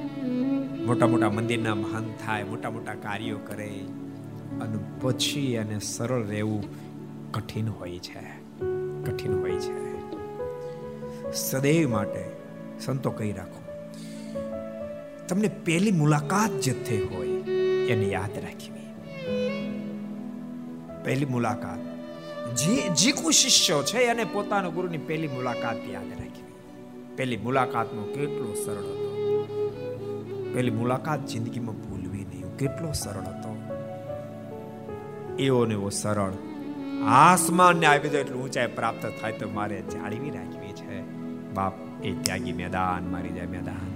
મોટા 0.86 1.06
મોટા 1.06 1.30
મંદિરના 1.30 1.74
મહાન 1.74 2.06
થાય, 2.24 2.44
મોટા 2.44 2.70
મોટા 2.70 2.94
કાર્યો 2.94 3.38
કરે 3.38 3.68
અને 4.60 4.78
પછી 5.00 5.52
એને 5.54 5.78
સરળ 5.78 6.24
રહેવું 6.26 6.64
કઠિન 7.32 7.68
હોય 7.68 7.98
છે, 7.98 8.24
કઠિન 9.04 9.32
હોય 9.40 9.58
છે. 9.58 9.76
સદૈવ 11.32 11.90
માટે 11.90 12.24
સંતો 12.80 13.10
કહી 13.10 13.32
રાખો. 13.32 13.65
તમને 15.28 15.48
પહેલી 15.48 15.90
મુલાકાત 15.90 16.50
જે 16.50 16.72
થઈ 16.72 16.98
હોય, 16.98 17.28
એને 17.86 18.06
યાદ 18.06 18.38
રાખવી 18.38 18.76
પહેલી 21.04 21.24
મુલાકાત. 21.24 21.96
જે 22.56 22.88
જે 22.88 23.12
કોઈ 23.12 23.32
શિષ્ય 23.32 23.82
છે, 23.82 23.98
એને 23.98 24.24
પોતાના 24.24 24.68
ગુરુની 24.68 24.98
પહેલી 24.98 25.28
મુલાકાત 25.28 25.76
યાદ 25.90 26.08
રાખવી 26.08 26.26
પહેલી 27.16 27.36
મુલાકાતનો 27.36 28.02
કેટલો 28.02 28.54
સરળ 28.54 28.84
હતો. 28.84 29.06
પહેલી 30.54 30.70
મુલાકાત 30.70 31.26
જિંદગીમાં 31.26 31.74
ભૂલવી 31.74 32.24
નહીં. 32.24 32.56
કેટલો 32.56 32.92
સરળ 32.92 33.20
હતો. 33.20 33.72
એવો 35.38 35.66
ને 35.66 35.74
એવો 35.74 35.88
સરળ. 35.88 36.32
આસમાન 37.06 37.76
ને 37.76 37.86
આવી 37.86 38.08
એટલું 38.08 38.44
ઊંચાઈ 38.44 38.66
પ્રાપ્ત 38.66 39.12
થાય 39.20 39.32
તો 39.32 39.48
મારે 39.48 39.80
જાળવી 39.80 40.30
રાખવી 40.30 40.72
છે. 40.72 41.00
બાપ, 41.52 41.72
એ 42.04 42.12
ત્યાગી 42.12 42.52
મેદાન, 42.52 43.10
મારી 43.10 43.28
જાય 43.28 43.46
મેદાન. 43.46 43.95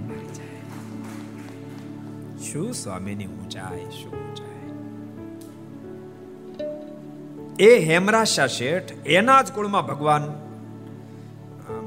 શું 2.41 2.73
સ્વામીની 2.73 3.25
ઊંચાઈ, 3.25 3.85
શું 3.85 4.13
ઊંચાઈ? 4.13 4.69
એ 7.65 7.79
હેમરાશા 7.85 8.47
શેઠ? 8.47 8.91
એના 9.05 9.41
જ 9.41 9.51
કુળમાં 9.51 9.85
ભગવાન 9.87 10.25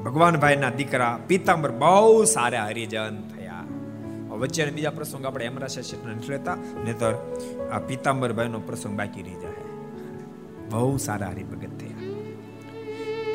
ભગવાનભાઈના 0.03 0.69
દીકરા 0.69 1.19
પિતાંબર 1.27 1.71
બહુ 1.71 2.23
સારા 2.23 2.65
હરિજન 2.65 3.21
થયા. 3.21 3.63
વચ્ચે 4.29 4.65
બીજા 4.65 4.89
પ્રસંગ 4.89 5.25
આપણે 5.25 5.45
હેમરાશા 5.45 5.81
શેઠ 5.81 6.05
નથી 6.05 6.31
લેતા, 6.31 6.55
નહીતર 6.55 7.13
આ 7.71 7.79
પિતાંબરભાઈનો 7.79 8.59
પ્રસંગ 8.59 8.97
બાકી 8.97 9.21
રહી 9.21 9.33
જાય. 9.33 9.59
બહુ 10.69 10.97
સારા 10.97 11.27
હરિભગત 11.27 11.77
થયા. 11.79 11.99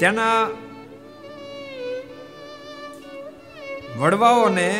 તેના 0.00 0.48
વડવાઓને 3.98 4.70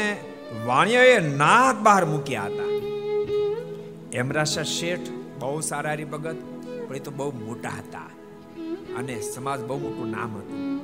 વાણિયાએ 0.67 1.19
નાક 1.19 1.81
બહાર 1.81 2.05
મૂક્યા 2.05 2.43
હતા. 2.43 2.71
એમરાશા 4.13 4.63
શેઠ 4.63 4.99
બહુ 5.39 5.61
સારા 5.61 5.91
હરિભગત, 5.91 6.37
પણ 6.89 6.97
એ 6.97 6.99
તો 6.99 7.11
બહુ 7.11 7.31
મોટા 7.31 7.69
હતા 7.69 7.99
અને 8.99 9.21
સમાજ 9.21 9.61
બહુ 9.61 9.79
મોટું 9.79 10.11
નામ 10.11 10.37
હતું. 10.37 10.81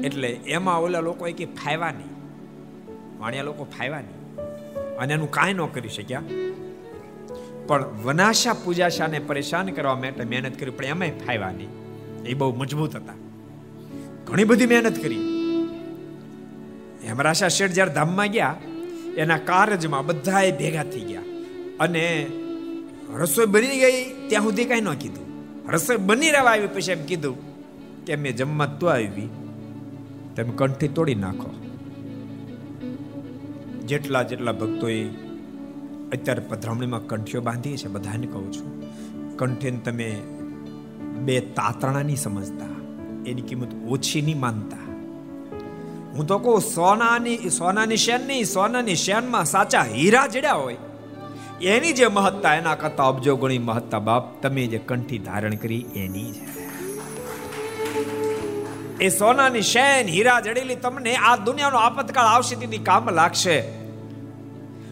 એટલે 0.00 0.28
એમાં 0.28 0.82
ઓલા 0.82 1.00
લોકો 1.00 1.24
કે 1.24 1.44
ફાયવા 1.44 1.90
નહીં. 1.90 2.10
વાણિયા 3.20 3.42
લોકો 3.42 3.64
ફાયવા 3.64 4.00
નહીં. 4.00 4.36
અને 4.96 5.14
એનું 5.14 5.30
કાંઈ 5.30 5.54
ન 5.54 5.66
કરી 5.66 5.88
શક્યા. 5.88 6.22
પણ 7.66 7.84
વનાશા 8.04 8.52
પૂજાશાને 8.52 9.18
પરેશાન 9.18 9.66
કરવા 9.66 9.94
માટે 9.94 10.24
મહેનત 10.24 10.60
કરી, 10.60 10.70
પણ 10.70 10.84
એમાંય 10.84 11.10
ફાયવા 11.10 11.50
નહીં. 11.50 11.68
એ 12.24 12.34
બહુ 12.34 12.54
મજબૂત 12.54 12.96
હતા. 12.96 13.12
ઘણી 14.26 14.44
બધી 14.44 14.66
મહેનત 14.66 15.02
કરી. 15.02 15.20
હેમરાશા 17.04 17.48
શેઠ 17.48 17.70
જ્યારે 17.70 17.94
ધામમાં 17.94 18.26
ગયા 18.26 18.56
એના 19.16 19.38
કારજમાં 19.38 20.06
બધાએ 20.06 20.52
ભેગા 20.52 20.82
થઈ 20.82 21.00
ગયા. 21.00 21.22
અને 21.80 22.26
રસોઈ 23.14 23.46
બની 23.46 23.66
ગઈ 23.66 24.28
ત્યાં 24.28 24.42
સુધી 24.42 24.64
કઈ 24.64 24.80
ન 24.80 24.94
કીધું. 24.94 25.24
રસોઈ 25.70 25.96
બની 25.96 26.30
રહેવા 26.30 26.50
આવી 26.50 26.66
પછી 26.66 26.92
એમ 26.92 27.04
કીધું 27.04 27.36
કે 28.04 28.16
મેં 28.16 28.36
જમવા 28.36 28.66
તો 28.66 28.86
આવી. 28.86 29.28
તમે 30.36 30.52
કંઠી 30.56 30.88
તોડી 30.88 31.14
નાખો. 31.14 31.50
જેટલા 33.86 34.22
જેટલા 34.22 34.52
ભક્તોએ 34.52 35.04
અત્યારે 36.12 36.42
પધરામણીમાં 36.48 37.06
કંઠીઓ 37.06 37.40
બાંધી 37.40 37.76
છે, 37.76 37.88
બધાને 37.88 38.26
કહું 38.26 38.52
છું. 38.52 38.82
કંઠીને 39.36 39.78
તમે 39.78 40.22
બે 41.18 41.40
તાતણા 41.40 42.14
સમજતા. 42.14 42.64
એની 43.26 43.42
કિંમત 43.42 43.74
ઓછી 43.88 44.22
નહીં 44.22 44.40
માનતા. 44.40 44.83
હું 46.16 46.26
તો 46.26 46.38
કહું, 46.38 46.60
સોનાની 46.60 47.50
સોનાની 47.50 47.96
શેન 47.96 48.26
નહીં 48.26 48.44
સોનાની 48.46 48.94
શેનમાં 48.94 49.44
સાચા 49.44 49.82
હીરા 49.82 50.26
જડ્યા 50.26 50.52
હોય. 50.52 50.76
એની 51.62 51.92
જે 51.92 52.06
મહત્તા, 52.06 52.54
એના 52.54 52.74
કરતા 52.74 53.08
અબજો 53.08 53.36
ગણી 53.36 53.58
મહત્તા 53.58 53.98
બાપ, 53.98 54.42
તમે 54.42 54.66
જે 54.66 54.78
કંઠી 54.78 55.18
ધારણ 55.18 55.54
કરી, 55.54 55.86
એની 55.96 56.32
છે 56.32 56.64
એ 59.00 59.08
સોનાની 59.08 59.62
શેન, 59.62 60.08
હીરા 60.08 60.40
જડેલી 60.40 60.74
તમને 60.74 61.16
આ 61.16 61.36
દુનિયાનો 61.36 61.78
આપતકાળ 61.78 62.26
આવશે 62.26 62.54
તેથી 62.56 62.78
કામ 62.78 63.10
લાગશે. 63.10 63.56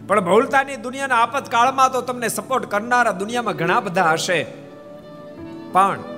પણ 0.07 0.21
ભૌલતાની 0.21 0.77
દુનિયાના 0.77 1.15
આપતકાળમાં 1.15 1.93
તો 1.93 2.01
તમને 2.01 2.29
સપોર્ટ 2.29 2.67
કરનારા 2.67 3.13
દુનિયામાં 3.13 3.57
ઘણા 3.57 3.81
બધા 3.81 4.13
હશે. 4.13 4.39
પણ 5.73 6.12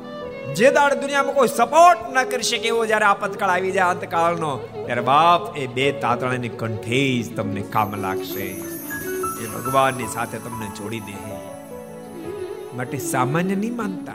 જે 0.53 0.71
દાડ 0.71 0.95
દુનિયામાં 0.95 1.35
કોઈ 1.35 1.49
સપોર્ટ 1.49 2.17
ન 2.17 2.25
કરી 2.25 2.43
શકે 2.43 2.69
એવો 2.69 2.87
જ્યારે 2.87 3.05
આપતકાળ 3.05 3.51
આવી 3.51 3.73
જાય 3.73 3.85
અંતકાળનો, 3.85 4.57
ત્યારે 4.57 5.01
બાપ 5.01 5.57
એ 5.57 5.67
બે 5.67 5.93
તાતણાની 5.93 6.49
કંઠે 6.49 7.23
જ 7.23 7.37
તમને 7.37 7.63
કામ 7.63 7.95
લાગશે. 7.95 8.43
એ 9.43 9.47
ભગવાનની 9.47 10.07
સાથે 10.07 10.39
તમને 10.39 10.67
જોડી 10.67 11.01
દે. 11.01 11.13
માટે 12.77 12.99
સામાન્ય 12.99 13.55
નહીં 13.55 13.77
માનતા. 13.77 14.13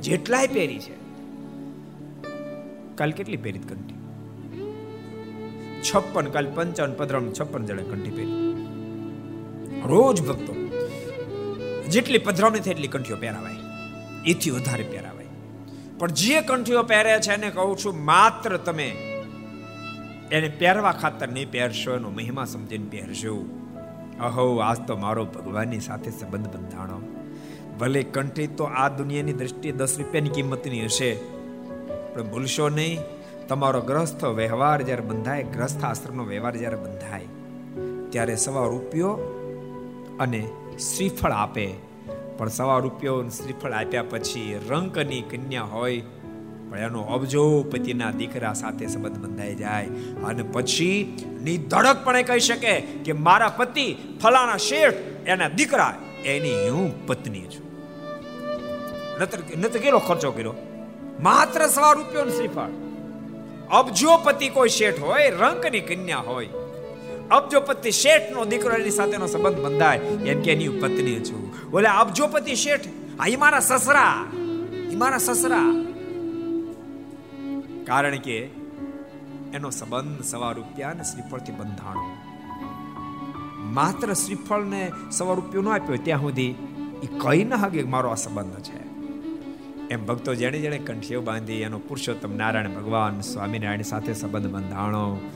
જેટલાય 0.00 0.46
પહેરી 0.46 0.78
છે. 0.78 0.94
કાલ 2.94 3.10
કેટલી 3.10 3.36
પહેરી 3.36 3.58
કંઠી? 3.58 3.94
છપ્પન, 5.82 6.26
કાલ 6.26 6.46
પંચાવન 6.54 6.92
પધરાવન 6.92 7.32
છપ્પન 7.40 7.66
જણે 7.66 7.82
કંઠી 7.82 8.10
પહેરી. 8.10 8.54
રોજ 9.86 10.22
ભક્તો. 10.22 10.54
જેટલી 11.88 12.18
પધરાવણી 12.18 12.58
થાય 12.58 12.70
એટલી 12.70 12.88
કંઠીઓ 12.88 13.16
પહેરાવાય. 13.16 13.54
એથી 14.26 14.50
વધારે 14.50 14.84
પહેરાવાય. 14.84 15.13
પણ 15.98 16.12
જે 16.20 16.38
કંઠીઓ 16.42 16.82
પહેરે 16.82 17.18
છે 17.20 17.32
એને 17.32 17.50
કહું 17.50 17.76
છું, 17.76 18.04
માત્ર 18.04 18.56
તમે 18.56 18.88
એને 20.32 20.48
પહેરવા 20.60 20.92
ખાતર 20.92 21.28
નહીં 21.28 21.50
પહેરશો, 21.50 21.90
એનો 21.96 22.10
મહિમા 22.10 22.44
સમજીને 22.44 22.88
પહેરશો 22.90 23.34
અહો, 24.20 24.46
આજ 24.58 24.78
તો 24.86 24.96
મારો 24.96 25.24
ભગવાનની 25.24 25.80
સાથે 25.80 26.10
સંબંધ 26.10 26.48
બંધાણો. 26.54 26.98
ભલે 27.78 28.02
કંઠી 28.14 28.50
તો 28.58 28.64
આ 28.64 28.88
દુનિયાની 28.88 29.32
દ્રષ્ટિએ 29.32 29.72
દસ 29.72 29.94
રૂપિયાની 29.98 30.28
કિંમતની 30.28 30.84
હશે, 30.84 31.10
પણ 32.14 32.28
ભૂલશો 32.30 32.68
નહીં, 32.68 33.00
તમારો 33.48 33.80
ગ્રસ્થ 33.80 34.22
વ્યવહાર 34.40 34.82
જ્યારે 34.82 35.06
બંધાય, 35.08 35.48
ગ્રસ્થ 35.54 35.82
આશ્રમનો 35.84 36.24
વ્યવહાર 36.24 36.56
જ્યારે 36.56 36.76
બંધાય, 36.76 37.28
ત્યારે 38.10 38.36
સવા 38.36 38.66
રૂપિયો 38.66 39.14
અને 40.20 40.40
શ્રીફળ 40.78 41.32
આપે. 41.32 41.66
પણ 42.38 42.48
સવા 42.48 42.78
રૂપિયો 42.78 43.28
શ્રીફળ 43.28 43.72
આપ્યા 43.72 44.02
પછી 44.10 44.60
રંકની 44.68 45.22
કન્યા 45.22 45.62
હોય, 45.62 46.00
પણ 46.70 46.78
એનો 46.78 47.02
અબજો 47.02 47.62
પતિના 47.62 48.10
દીકરા 48.10 48.52
સાથે 48.52 48.86
સંબંધ 48.86 49.18
બંધાઈ 49.18 49.54
જાય. 49.54 49.86
અને 50.24 50.42
પછી 50.42 51.16
નિધડકપણે 51.42 52.22
કહી 52.22 52.40
શકે 52.40 52.80
કે 52.80 53.12
મારા 53.12 53.48
પતિ 53.48 53.86
ફલાણા 54.22 54.56
શેઠ 54.56 54.94
એના 55.26 55.48
દીકરા, 55.48 55.94
એની 56.24 56.68
હું 56.68 57.06
પત્ની 57.06 57.40
છું. 57.40 57.66
નતર 59.20 59.38
નતર 59.58 59.78
કેટલો 59.78 59.98
ખર્ચો 59.98 60.30
કર્યો? 60.32 60.54
માત્ર 61.20 61.66
સવા 61.66 61.92
રૂપિયો 61.92 62.28
શ્રીફળ. 62.28 62.72
અબજોપતિ 63.70 64.48
કોઈ 64.48 64.68
શેઠ 64.68 64.98
હોય 65.00 65.30
રંકની 65.30 65.80
કન્યા 65.80 66.16
હોય 66.18 66.48
અબજોપતિ 67.30 67.90
શેઠનો 67.90 68.44
દીકરો 68.44 68.72
એની 68.72 68.90
સાથેનો 68.90 69.26
સંબંધ 69.26 69.60
બંધાય, 69.60 69.98
એમ 69.98 70.42
કે 70.42 70.52
એની 70.52 70.68
પત્ની 70.68 71.20
છું. 71.20 71.70
બોલે 71.70 71.88
અબજોપતિ 71.88 72.54
શેઠ, 72.54 72.80
આ 73.20 73.26
એ 73.26 73.36
મારા 73.36 73.60
સસરા. 73.60 74.26
એ 74.92 74.96
મારા 74.96 75.18
સસરા. 75.18 75.84
કારણ 77.86 78.16
કે 78.16 78.38
એનો 79.54 79.70
સંબંધ 79.70 80.24
સવા 80.24 80.52
રૂપિયા 80.52 80.90
અને 80.90 81.02
શ્રીફળથી 81.02 81.52
બંધાણો. 81.52 82.16
માત્ર 83.60 84.12
શ્રીફળને 84.12 84.92
સવા 85.10 85.34
રૂપિયો 85.34 85.62
ન 85.62 85.68
આપ્યો, 85.68 85.96
ત્યાં 85.96 86.20
સુધી 86.20 86.54
એ 87.02 87.06
કહી 87.18 87.44
ન 87.44 87.54
હગે 87.54 87.82
મારો 87.82 88.08
આ 88.08 88.14
સંબંધ 88.14 88.60
છે. 88.60 88.84
એમ 89.88 90.06
ભક્તો 90.06 90.34
જેણે 90.34 90.58
જેણે 90.58 90.78
કંઠીઓ 90.78 91.20
બાંધી, 91.20 91.52
એનો 91.52 91.78
પુરુષોત્તમ 91.78 92.36
નારાયણ 92.36 92.74
ભગવાન 92.74 93.20
સ્વામિનારાયણ 93.20 93.82
સાથે 93.82 94.12
સંબંધ 94.14 94.50
બંધાણો 94.50 95.30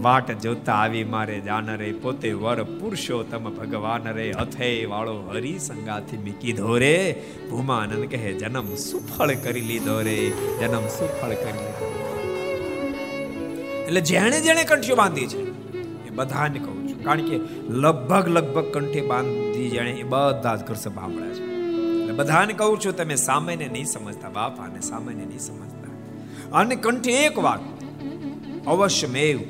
વાટ 0.00 0.30
જોતા 0.40 0.72
આવી 0.72 1.04
મારે 1.04 1.40
જાન 1.40 1.66
રે 1.76 1.92
પોતે 1.92 2.32
વર 2.32 2.62
પુરુષોત્તમ 2.62 3.44
ભગવાન 3.44 4.12
રે 4.12 4.32
અથે 4.32 4.84
વાળો 4.84 5.22
હરી 5.30 5.58
સંગાથી 5.58 6.16
મી 6.16 6.30
કીધો 6.30 6.78
ભૂમાનંદ 7.50 8.04
કહે, 8.10 8.32
જન્મ 8.32 8.74
સુફળ 8.74 9.34
કરી 9.34 9.60
લીધો 9.60 10.00
રે, 10.00 10.30
જન્મ 10.60 10.86
સુફળ 10.86 11.28
કરી 11.28 11.52
લીધો 11.52 11.90
એટલે 13.86 14.00
જેણે 14.00 14.40
જેણે 14.40 14.64
કંઠીઓ 14.64 14.96
બાંધી 14.96 15.26
છે, 15.26 15.42
એ 16.08 16.10
બધાને 16.10 16.58
કહું 16.58 16.88
છું. 16.88 17.04
કારણ 17.04 17.22
કે 17.22 17.36
લગભગ 17.68 18.28
લગભગ 18.28 18.64
કંઠી 18.72 19.00
બાંધી 19.00 19.70
જેણે 19.70 19.90
એ 19.90 20.02
બધા 20.02 20.56
જ 20.56 20.60
ઘર 20.60 20.74
સાંભળ્યા 20.74 21.28
છે. 21.28 21.42
એટલે 22.00 22.12
બધાને 22.12 22.52
કહું 22.52 22.80
છું, 22.80 22.96
તમે 22.96 23.14
સામાન્ય 23.14 23.68
નહીં 23.68 23.84
સમજતા 23.84 24.28
બાપાને 24.28 24.80
સામાન્ય 24.80 25.24
નહીં 25.24 25.38
સમજતા. 25.38 25.94
અને 26.52 26.76
કંઠી 26.76 27.10
એક 27.10 27.38
વાત, 27.38 27.60
અવશ્યમેવ 28.66 29.40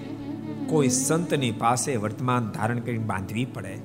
કોઈ 0.72 0.88
સંતની 0.88 1.50
પાસે 1.50 1.96
વર્તમાન 1.96 2.50
ધારણ 2.50 2.78
કરીને 2.78 3.04
બાંધવી 3.04 3.44
પડે. 3.44 3.78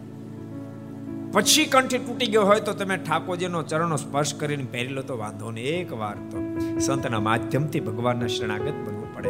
પછી 1.31 1.65
કંઠી 1.65 1.97
તૂટી 1.97 2.25
ગયો 2.25 2.45
હોય 2.45 2.59
તો 2.59 2.73
તમે 2.73 2.97
ઠાકોરજીનો 2.97 3.63
ચરણો 3.63 3.95
સ્પર્શ 3.95 4.35
કરીને 4.35 4.63
પહેરી 4.71 4.87
લો 4.87 5.01
તો 5.01 5.17
વાંધો 5.17 5.51
ને 5.51 5.61
એક 5.61 5.93
વાર 5.93 6.15
તો 6.15 6.59
સંતના 6.79 7.19
માધ્યમથી 7.19 7.79
ભગવાનના 7.79 8.27
શરણાગત 8.27 8.71
બનવું 8.71 9.15
પડે. 9.15 9.29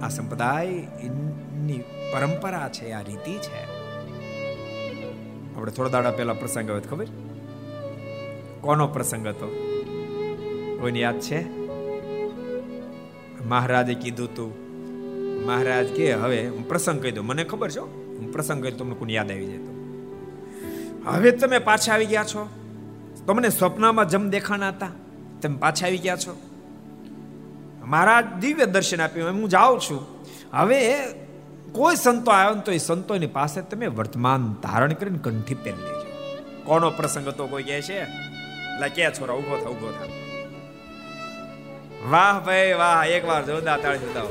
આ 0.00 0.08
સંપ્રદાય 0.08 0.66
એની 0.66 1.84
પરંપરા 2.12 2.68
છે, 2.68 2.92
આ 2.92 3.00
રીતિ 3.00 3.34
છે. 3.34 3.64
આપણે 5.56 5.72
થોડા 5.72 5.88
દાડા 5.88 6.10
પહેલા 6.10 6.32
પ્રસંગ 6.32 6.70
આવ્યો 6.70 6.82
ખબર? 6.90 7.06
કોનો 8.60 8.86
પ્રસંગ 8.86 9.26
હતો? 9.26 9.48
કોઈને 10.80 10.98
યાદ 10.98 11.20
છે? 11.20 11.44
મહારાજે 13.44 13.94
કીધું 13.94 14.34
તું 14.34 14.65
મહારાજ 15.46 15.86
કે, 15.86 16.12
હવે 16.12 16.48
હું 16.48 16.68
પ્રસંગ 16.68 17.02
કહી 17.02 17.10
દઉં. 17.10 17.26
મને 17.26 17.44
ખબર 17.44 17.70
છે 17.70 17.80
હું 17.80 18.32
પ્રસંગ 18.32 18.62
કહી 18.62 18.72
તમને 18.72 18.94
કોને 18.94 19.12
યાદ 19.12 19.30
આવી 19.32 19.46
જાય 19.46 19.58
હવે 21.04 21.30
તમે 21.30 21.58
પાછા 21.58 21.94
આવી 21.94 22.06
ગયા 22.06 22.24
છો. 22.24 22.48
તમને 23.26 23.48
સ્વપ્નમાં 23.48 24.08
જમ 24.08 24.30
દેખાણા 24.30 24.68
હતા. 24.68 24.88
તમે 25.42 25.56
પાછા 25.56 25.86
આવી 25.86 25.98
ગયા 25.98 26.16
છો. 26.16 26.40
મહારાજ 27.84 28.24
દિવ્ય 28.40 28.66
દર્શન 28.66 29.00
આપ્યું 29.00 29.32
હું 29.32 29.48
જાઉં 29.48 29.80
છું. 29.80 30.06
હવે 30.52 30.94
કોઈ 31.72 31.96
સંતો 31.96 32.30
આવ્યો 32.30 32.60
તો 32.60 32.72
એ 32.72 32.78
સંતોની 32.78 33.26
પાસે 33.26 33.60
તમે 33.60 33.86
વર્તમાન 33.86 34.56
ધારણ 34.62 34.92
કરીને 34.92 35.18
કંઠી 35.18 35.54
પહેરી 35.54 35.82
લેજો. 35.82 36.38
કોનો 36.64 36.90
પ્રસંગ 36.90 37.28
હતો 37.28 37.46
કોઈ 37.46 37.62
કહે 37.62 37.82
છે? 37.82 38.00
એટલે 38.00 38.88
કે 38.88 39.10
છોરા 39.10 39.34
ઊભો 39.34 39.56
થા 39.56 39.70
ઊભો 39.70 39.92
થા. 39.98 40.06
વાહ 42.10 42.40
ભાઈ, 42.40 42.72
વાહ. 42.72 43.04
એક 43.04 43.24
વાર 43.24 43.46
જોરદાર 43.46 43.80
તાળી 43.80 43.98
સુધાવો 43.98 44.28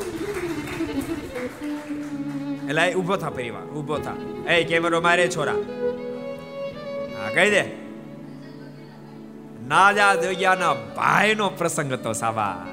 એટલે 2.69 2.93
ઊભો 2.93 3.15
થા 3.15 3.29
પરિવાર 3.29 3.65
ઊભો 3.65 3.97
થા. 3.97 4.15
એ 4.51 4.63
કેમેરો 4.63 5.01
મારે 5.01 5.27
છોરા. 5.27 5.53
હા, 7.17 7.33
કહી 7.33 7.49
દે. 7.49 7.63
નાજા 9.67 10.15
જોગ્યાના 10.15 10.73
ભાઈનો 10.73 11.49
પ્રસંગ 11.49 11.93
હતો, 11.93 12.13
સાવા. 12.13 12.67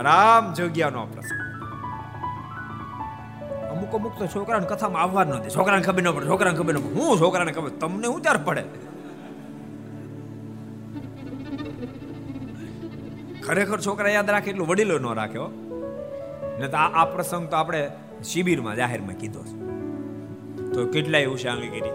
રામ 0.00 0.54
જોગ્યાનો 0.54 1.06
પ્રસંગ. 1.06 1.40
અમુક 3.70 3.94
અમુક 3.94 4.18
તો 4.18 4.26
છોકરાને 4.26 4.66
કથામાં 4.66 5.02
આવવા 5.02 5.24
નથી 5.24 5.50
છોકરાને 5.50 5.82
ખબર 5.82 6.02
ન 6.02 6.10
પડે, 6.12 6.26
છોકરાને 6.26 6.58
ખબર 6.58 6.74
ન 6.74 6.76
પડે. 6.76 7.00
હું 7.00 7.20
છોકરાને 7.20 7.52
ખબર? 7.52 7.68
તમને 7.68 8.06
હું 8.06 8.20
ત્યારે 8.20 8.44
પડે? 8.44 8.64
ખરેખર 13.42 13.80
છોકરા 13.80 14.10
યાદ 14.10 14.30
રાખે 14.30 14.50
એટલું 14.50 14.68
વડીલો 14.68 14.98
ન 14.98 15.14
રાખ્યો 15.14 15.63
ને 16.58 16.68
તો 16.68 16.76
આ 16.76 17.04
પ્રસંગ 17.04 17.48
તો 17.48 17.56
આપણે 17.56 17.90
શિબિરમાં 18.24 18.76
જાહેરમાં 18.76 19.14
કીધો 19.14 19.44
છે. 19.44 19.64
તો 20.72 20.86
કેટલાય 20.86 21.24
ઉષાંગી 21.24 21.68
કરી. 21.68 21.90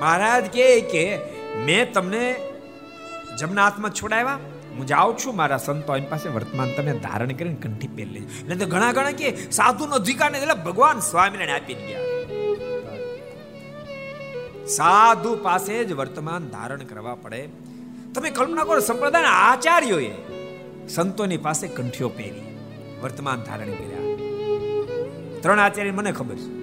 મહારાજ 0.00 0.44
કે 0.44 0.80
કે, 0.80 1.18
મેં 1.56 1.92
તમને 1.92 2.36
જમના 3.38 3.64
હાથમાં 3.64 3.90
છોડાવ્યા. 3.90 4.38
હું 4.76 4.86
જાઉં 4.86 5.16
છું, 5.18 5.36
મારા 5.36 5.56
સંતો 5.56 5.96
એની 5.96 6.06
પાસે 6.06 6.28
વર્તમાન 6.28 6.68
તમે 6.76 6.92
ધારણ 6.92 7.28
કરીને 7.28 7.56
કંઠી 7.62 7.86
પહેરી 7.86 8.10
લેજો. 8.10 8.26
નહીં 8.48 8.58
તો 8.58 8.66
ઘણા 8.66 8.92
ઘણા 8.92 9.10
કે 9.10 9.50
સાધુનો 9.50 9.94
અધિકાર 9.94 10.30
ને 10.30 10.38
એટલે 10.38 10.54
ભગવાન 10.54 10.98
સ્વામિનારાયણ 11.00 11.56
આપી 11.56 11.74
ગયા. 11.74 12.00
સાધુ 14.66 15.36
પાસે 15.42 15.84
જ 15.84 15.92
વર્તમાન 15.92 16.48
ધારણ 16.48 16.78
કરવા 16.78 17.14
પડે. 17.14 17.48
તમે 18.14 18.30
કલ્પના 18.30 18.64
કરો 18.64 18.80
સંપ્રદાયના 18.80 19.28
આચાર્યોએ 19.28 20.10
સંતોની 20.88 21.36
પાસે 21.36 21.68
કંઠીઓ 21.68 22.08
પહેરી. 22.08 22.47
વર્તમાન 23.02 23.40
ધારણ 23.40 23.66
કર્યા 23.66 24.04
ત્રણ 25.40 25.58
આચાર્ય 25.58 25.90
મને 25.90 26.12
ખબર 26.12 26.34
છે. 26.34 26.58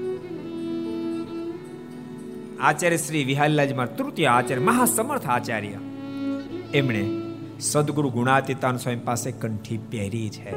આચાર્ય 2.57 2.97
શ્રી 2.97 3.23
વિહાલલાજી 3.23 3.73
માર 3.73 3.87
તૃતીય 3.87 4.25
આચાર્ય 4.25 4.61
મહાસમર્થ 4.61 5.29
આચાર્ય. 5.29 5.73
એમણે 6.73 7.03
સદગુરુ 7.59 8.09
ગુણાતીતાન 8.09 8.77
સ્વામી 8.77 8.99
પાસે 8.99 9.31
કંઠી 9.31 9.77
પહેરી 9.77 10.29
છે. 10.29 10.53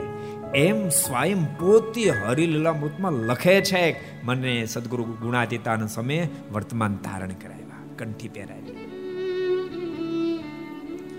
એમ 0.53 0.89
સ્વયં 0.89 1.45
પોતે 1.59 2.11
હરિલીલામૃતમાં 2.11 3.13
લખે 3.13 3.61
છે 3.61 3.97
મને 4.25 4.67
સદગુરુ 4.67 5.05
ગુણાતીતાન 5.05 5.87
સમયે 5.87 6.29
વર્તમાન 6.53 6.97
ધારણ 6.97 7.29
કરાવ્યા, 7.29 7.81
કંઠી 7.99 8.29
પહેરાવી. 8.29 8.75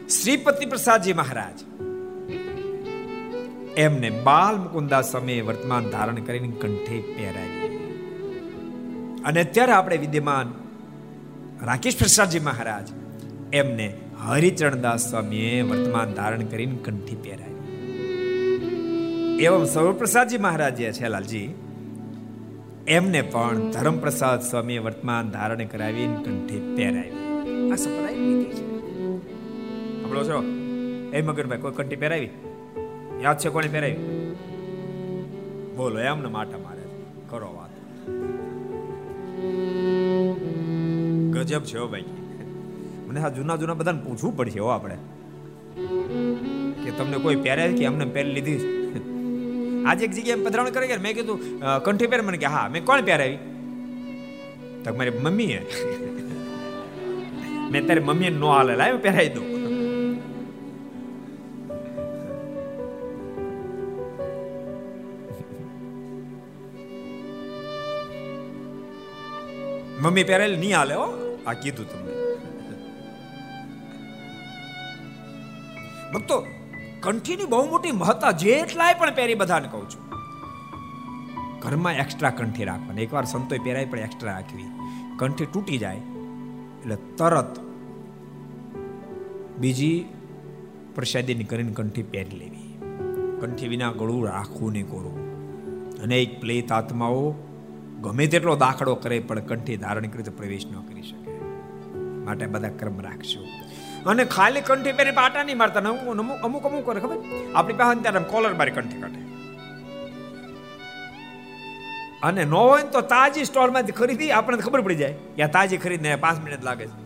શ્રીપતિ 0.09 0.65
પ્રસાદજી 0.65 1.13
મહારાજ 1.13 1.78
એમને 3.77 4.09
બાલ 4.09 4.57
મુકુંદા 4.57 5.01
સમયે 5.01 5.41
વર્તમાન 5.41 5.89
ધારણ 5.89 6.15
કરીને 6.15 6.47
કંઠે 6.47 6.99
પહેરાવી. 6.99 7.59
અને 9.25 9.43
અત્યારે 9.43 9.71
આપણે 9.71 9.97
વિદ્યમાન 9.97 10.53
રાકેશ 11.65 11.97
પ્રસાદજી 11.97 12.39
મહારાજ 12.39 12.87
એમને 13.53 13.93
હરિચરણદાસ 14.25 15.09
સ્વામીએ 15.09 15.61
વર્તમાન 15.61 16.13
ધારણ 16.13 16.41
કરીને 16.41 16.77
કંઠી 16.83 17.15
પહેરાવી. 17.15 17.49
એવમ 19.43 19.65
સર્વપ્રસાદજી 19.65 20.37
મહારાજ 20.37 20.75
જે 20.75 20.91
છે 20.91 21.07
લાલજી 21.07 21.53
એમને 22.87 23.21
પણ 23.21 23.71
ધર્મપ્રસાદ 23.71 24.41
સ્વામીએ 24.41 24.79
વર્તમાન 24.79 25.29
ધારણ 25.29 25.65
કરાવીને 25.65 26.15
કંઠી 26.15 26.73
પહેરાવી. 26.77 27.09
આ 27.71 27.75
સંપ્રદાય 27.75 28.09
આપણો 30.03 30.23
છો? 30.23 30.43
એ 31.13 31.21
મગનભાઈ 31.21 31.57
કોઈ 31.57 31.71
કંઠી 31.71 31.95
પહેરાવી? 31.95 32.29
યાદ 33.23 33.37
છે 33.41 33.49
કોને 33.55 33.67
પહેરાવી 33.75 33.99
બોલો, 35.77 35.97
એમને 36.11 36.29
માટા 36.35 36.61
મારે 36.65 36.83
કરો 37.29 37.49
વાત. 37.57 37.73
ગજબ 41.33 41.63
છે 41.69 41.77
ભાઈ. 41.93 42.07
મને 43.07 43.19
આ 43.25 43.31
જૂના 43.37 43.57
જૂના 43.61 43.77
બધાને 43.81 44.01
પૂછવું 44.05 44.33
પડશે 44.37 44.59
હો 44.65 44.69
આપણે. 44.75 44.97
કે 46.81 46.89
તમને 46.97 47.17
કોઈ 47.25 47.39
પહેરે 47.45 47.63
કે 47.77 47.83
અમને 47.91 48.05
પહેરી 48.15 48.33
લીધી 48.37 48.59
આજે 49.89 50.03
એક 50.07 50.13
જગ્યાએ 50.17 50.43
પધરાવણ 50.47 50.73
કરે 50.75 50.85
ગયા 50.91 51.05
મેં 51.05 51.13
કીધું 51.19 51.39
કંઠી 51.85 52.09
પહેર? 52.11 52.21
મને 52.29 52.37
કે 52.43 52.49
હા, 52.55 52.65
મેં 52.73 52.81
કોણ 52.89 53.05
પહેરાવી 53.11 53.39
તો 54.83 54.95
મારી 54.99 55.21
મમ્મીએ. 55.27 55.59
મેં 57.71 57.81
તારી 57.87 58.05
મમ્મીએ 58.09 58.31
નો 58.41 58.49
હાલે 58.55 58.73
લાવ 58.81 58.99
પહેરાવી 59.07 59.33
દઉં. 59.37 59.47
મમ્મી 70.09 70.23
પહેરેલ 70.23 70.59
નહીં 70.59 70.77
હાલે 70.77 70.95
હો. 70.95 71.37
આ 71.47 71.53
કીધું 71.53 71.89
તમને. 71.89 72.13
ભક્તો, 76.13 76.45
કંઠીની 76.99 77.45
બહુ 77.45 77.69
મોટી 77.69 77.91
મહત્તા 77.91 78.31
જેટલાય 78.31 78.93
પણ 78.93 79.15
પહેરી 79.15 79.35
બધાને 79.35 79.67
કહું 79.67 79.89
છું. 79.89 80.09
ઘરમાં 81.59 81.93
એક્સ્ટ્રા 81.93 82.29
કંઠી 82.29 82.63
રાખવાની. 82.63 83.03
એકવાર 83.03 83.25
સંતોય 83.25 83.59
પહેરાય 83.59 83.85
પણ 83.85 83.99
એક્સ્ટ્રા 83.99 84.31
રાખવી. 84.33 84.63
કંઠી 85.17 85.45
તૂટી 85.45 85.77
જાય, 85.77 85.95
એટલે 85.95 86.95
તરત 87.17 87.59
બીજી 89.57 90.05
પ્રસાદીની 90.95 91.43
કરીને 91.43 91.73
કંઠી 91.73 92.03
પહેરી 92.03 92.37
લેવી. 92.37 92.79
કંઠી 93.41 93.67
વિના 93.67 93.91
ગળું 93.91 94.25
રાખવું 94.27 94.71
નહીં 94.71 94.87
કોરું. 94.87 95.15
અનેક 96.03 96.41
પ્લેત 96.41 96.71
આત્માઓ 96.71 97.35
ગમે 98.01 98.27
તેટલો 98.27 98.55
દાખલો 98.55 98.95
કરે, 98.95 99.19
પણ 99.19 99.39
કંઠી 99.39 99.77
ધારણ 99.77 100.07
કરી 100.07 100.23
પ્રવેશ 100.37 100.65
ન 100.65 100.79
કરી 100.81 101.03
શકે. 101.03 101.31
માટે 102.25 102.45
બધા 102.45 102.71
ક્રમ 102.79 103.01
રાખશું 103.01 103.45
અને 104.05 104.25
ખાલી 104.25 104.61
કંઠી 104.61 104.91
પહેરી 104.91 105.11
પાટા 105.11 105.43
નહીં 105.43 105.57
મારતા 105.57 105.79
અમુક 105.79 106.43
અમુક 106.43 106.63
અમુક 106.63 106.85
કરે, 106.85 106.99
ખબર? 106.99 107.17
આપણી 107.55 107.73
પાસે 107.73 108.01
ત્યારે 108.01 108.19
કોલર 108.29 108.53
મારી 108.53 108.71
કંઠી 108.71 109.01
કાઢે. 109.01 109.21
અને 112.23 112.43
ન 112.45 112.53
હોય 112.53 112.83
તો 112.83 113.01
તાજી 113.01 113.43
સ્ટોલમાંથી 113.43 113.91
ખરીદી, 113.91 114.31
આપણને 114.31 114.61
ખબર 114.61 114.81
પડી 114.81 114.95
જાય. 114.95 115.15
યા 115.39 115.47
તાજી 115.47 115.77
ખરીદને 115.77 116.15
પાંચ 116.15 116.43
મિનિટ 116.43 116.63
લાગે 116.63 116.87
છે. 116.87 116.97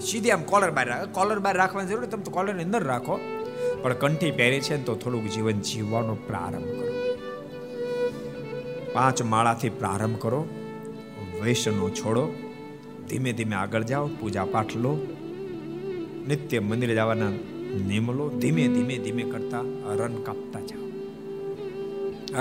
સીધી 0.00 0.30
આમ 0.30 0.42
કોલર 0.42 0.70
બહાર 0.70 0.88
રાખે. 0.88 1.12
કોલર 1.12 1.38
બહાર 1.38 1.56
રાખવાની 1.56 1.88
જરૂર 1.88 2.06
તમે 2.06 2.22
તો 2.22 2.30
કોલરની 2.30 2.64
અંદર 2.64 2.84
રાખો. 2.84 3.20
પણ 3.82 3.92
કંઠી 3.94 4.30
પહેરે 4.30 4.60
છે 4.60 4.76
ને 4.76 4.82
તો 4.82 4.94
થોડુંક 4.94 5.30
જીવન 5.30 5.60
જીવવાનો 5.60 6.14
પ્રારંભ 6.14 6.72
કરો. 6.78 6.91
પાંચ 8.92 9.22
માળાથી 9.22 9.68
પ્રારંભ 9.68 10.18
કરો, 10.18 10.46
વૈષ્ણવ 11.42 11.88
છોડો, 11.88 12.28
ધીમે 13.08 13.32
ધીમે 13.32 13.56
આગળ 13.56 13.82
જાઓ 13.82 14.06
પૂજા 14.06 14.44
પાઠ 14.44 14.76
લો, 14.76 14.94
નિત્ય 16.28 16.58
મંદિરે 16.58 16.94
જવાના 16.94 17.30
નિયમ 17.88 18.12
લો, 18.12 18.28
ધીમે 18.28 18.68
ધીમે 18.68 18.98
ધીમે 18.98 19.22
કરતા 19.22 19.60
રન 19.94 20.14
કાપતા 20.22 20.60
જાઓ. 20.60 20.82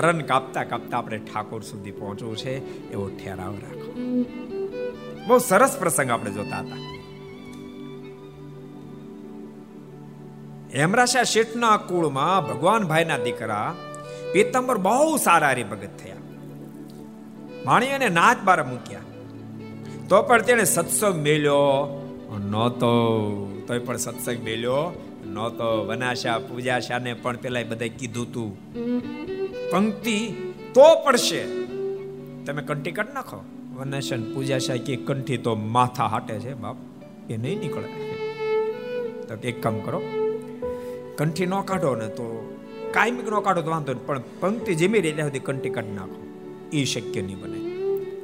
રન 0.01 0.21
કાપતા 0.21 0.63
કાપતા 0.63 0.97
આપણે 0.97 1.17
ઠાકોર 1.17 1.61
સુધી 1.61 1.91
પહોંચવું 1.91 2.37
છે, 2.37 2.89
એવો 2.91 3.09
ઠેરાવ 3.09 3.53
રાખો. 3.53 4.23
બહુ 5.27 5.37
સરસ 5.37 5.77
પ્રસંગ 5.79 6.09
આપણે 6.09 6.31
જોતા 6.31 6.59
હતા. 6.59 6.75
હેમરાશા 10.75 11.23
શેઠના 11.23 11.77
કુળમાં 11.77 12.47
ભગવાન 12.47 12.83
ભાઈના 12.83 13.17
દીકરા 13.17 13.75
પીતંબર 14.33 14.77
બહુ 14.77 15.17
સારા 15.17 15.49
હરિભગત 15.49 15.89
થયા. 16.03 16.15
માણી 17.65 17.89
અને 17.89 18.09
નાચ 18.09 18.37
બાર 18.43 18.63
મૂક્યા. 18.63 18.99
તો 20.09 20.21
પણ 20.21 20.41
તેણે 20.41 20.63
સત્સંગ 20.63 21.21
મેલ્યો, 21.21 21.87
નહોતો. 22.49 22.91
તોય 23.67 23.79
પણ 23.79 23.97
સત્સંગ 23.97 24.43
મેલ્યો, 24.43 25.03
નહોતો. 25.25 25.85
વનાશા, 25.85 26.39
પૂજાશાને 26.39 27.13
પણ 27.13 27.37
પેલા 27.37 27.59
બધા 27.69 27.87
કીધું 27.87 28.33
તું. 28.33 28.73
પંક્તિ 29.71 30.27
તો 30.73 30.95
પડશે. 31.05 31.45
તમે 32.45 32.61
કંઠી 32.61 32.91
કાઢ 32.91 33.13
નાખો. 33.13 33.43
વનાશન 33.75 34.33
પૂજાશા 34.33 34.75
કે 34.75 34.95
કંઠી 34.95 35.37
તો 35.37 35.55
માથા 35.55 36.05
હાટે 36.05 36.39
છે, 36.39 36.53
બાપ. 36.53 36.75
એ 37.29 37.37
નહીં 37.37 37.59
નીકળે. 37.59 38.17
તો 39.27 39.47
એક 39.47 39.63
કામ 39.63 39.79
કરો. 39.79 40.01
કંઠી 41.17 41.45
ન 41.45 41.61
કાઢો 41.61 41.95
ને 41.95 42.07
તો 42.07 42.57
કાયમિક 42.91 43.33
ન 43.33 43.39
કાઢો 43.39 43.61
તો 43.61 43.71
વાંધો 43.71 43.93
પણ 43.93 44.21
પંક્તિ 44.39 44.75
જેમી 44.75 44.99
રહી 44.99 45.11
સુધી 45.11 45.39
કંઠી 45.39 45.69
કાઢી 45.69 45.91
નાખો. 45.91 46.20
એ 46.73 46.85
શક્ય 46.85 47.21
નહીં 47.21 47.39
બને. 47.39 47.59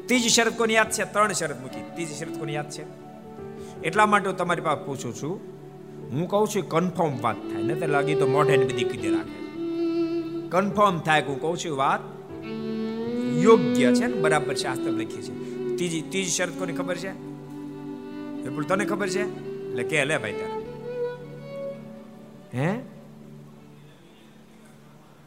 ત્રીજી 0.06 0.30
શરત 0.30 0.58
કોની 0.58 0.74
યાદ 0.74 0.92
છે? 0.92 1.04
ત્રણ 1.04 1.32
શરત 1.32 1.62
મૂકી. 1.62 1.82
ત્રીજી 1.94 2.14
શરત 2.14 2.40
કોની 2.40 2.54
યાદ 2.54 2.70
છે? 2.70 3.08
એટલા 3.82 4.06
માટે 4.06 4.30
હું 4.30 4.38
તમારી 4.38 4.62
પાસે 4.62 4.86
પૂછું 4.86 5.16
છું. 5.16 5.40
હું 6.12 6.28
કહું 6.28 6.48
છું 6.48 6.70
કન્ફર્મ 6.70 7.22
વાત 7.22 7.36
થાય. 7.36 7.64
ને 7.64 7.76
તો 7.76 7.88
લાગી 7.88 8.16
તો 8.16 8.28
મોઢે 8.28 8.58
બધી 8.58 8.84
કીધી 8.84 9.10
રાખે. 9.10 9.40
કન્ફર્મ 10.50 11.00
થાય 11.00 11.22
કે 11.22 11.28
હું 11.28 11.42
કહું 11.42 11.58
છું 11.58 11.78
વાત 11.78 12.00
યોગ્ય 13.44 13.94
છે 13.94 14.06
ને? 14.06 14.14
બરાબર 14.14 14.56
શાસ્ત્ર 14.56 14.90
લખી 14.90 15.22
છે. 15.22 15.58
ત્રીજી 15.76 16.02
ત્રીજી 16.02 16.32
શરત 16.32 16.60
કોની 16.60 16.74
ખબર 16.74 16.96
છે? 16.96 17.12
વિપુલ, 18.44 18.64
તને 18.64 18.86
ખબર 18.86 19.10
છે? 19.10 19.24
એટલે 19.70 19.84
કે 19.84 20.06
લે 20.06 20.18
ભાઈ 20.18 20.32
તારે. 20.32 20.58
હે? 22.60 22.80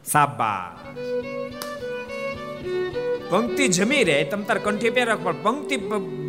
સાબા 0.05 0.79
પંક્તિ 3.29 3.67
જમી 3.67 4.03
રહે, 4.03 4.23
તમ 4.23 4.41
તાર 4.41 4.57
કંઠી 4.57 4.89
પહેરા 4.89 5.15
પણ 5.15 5.37
પંક્તિ 5.43 5.75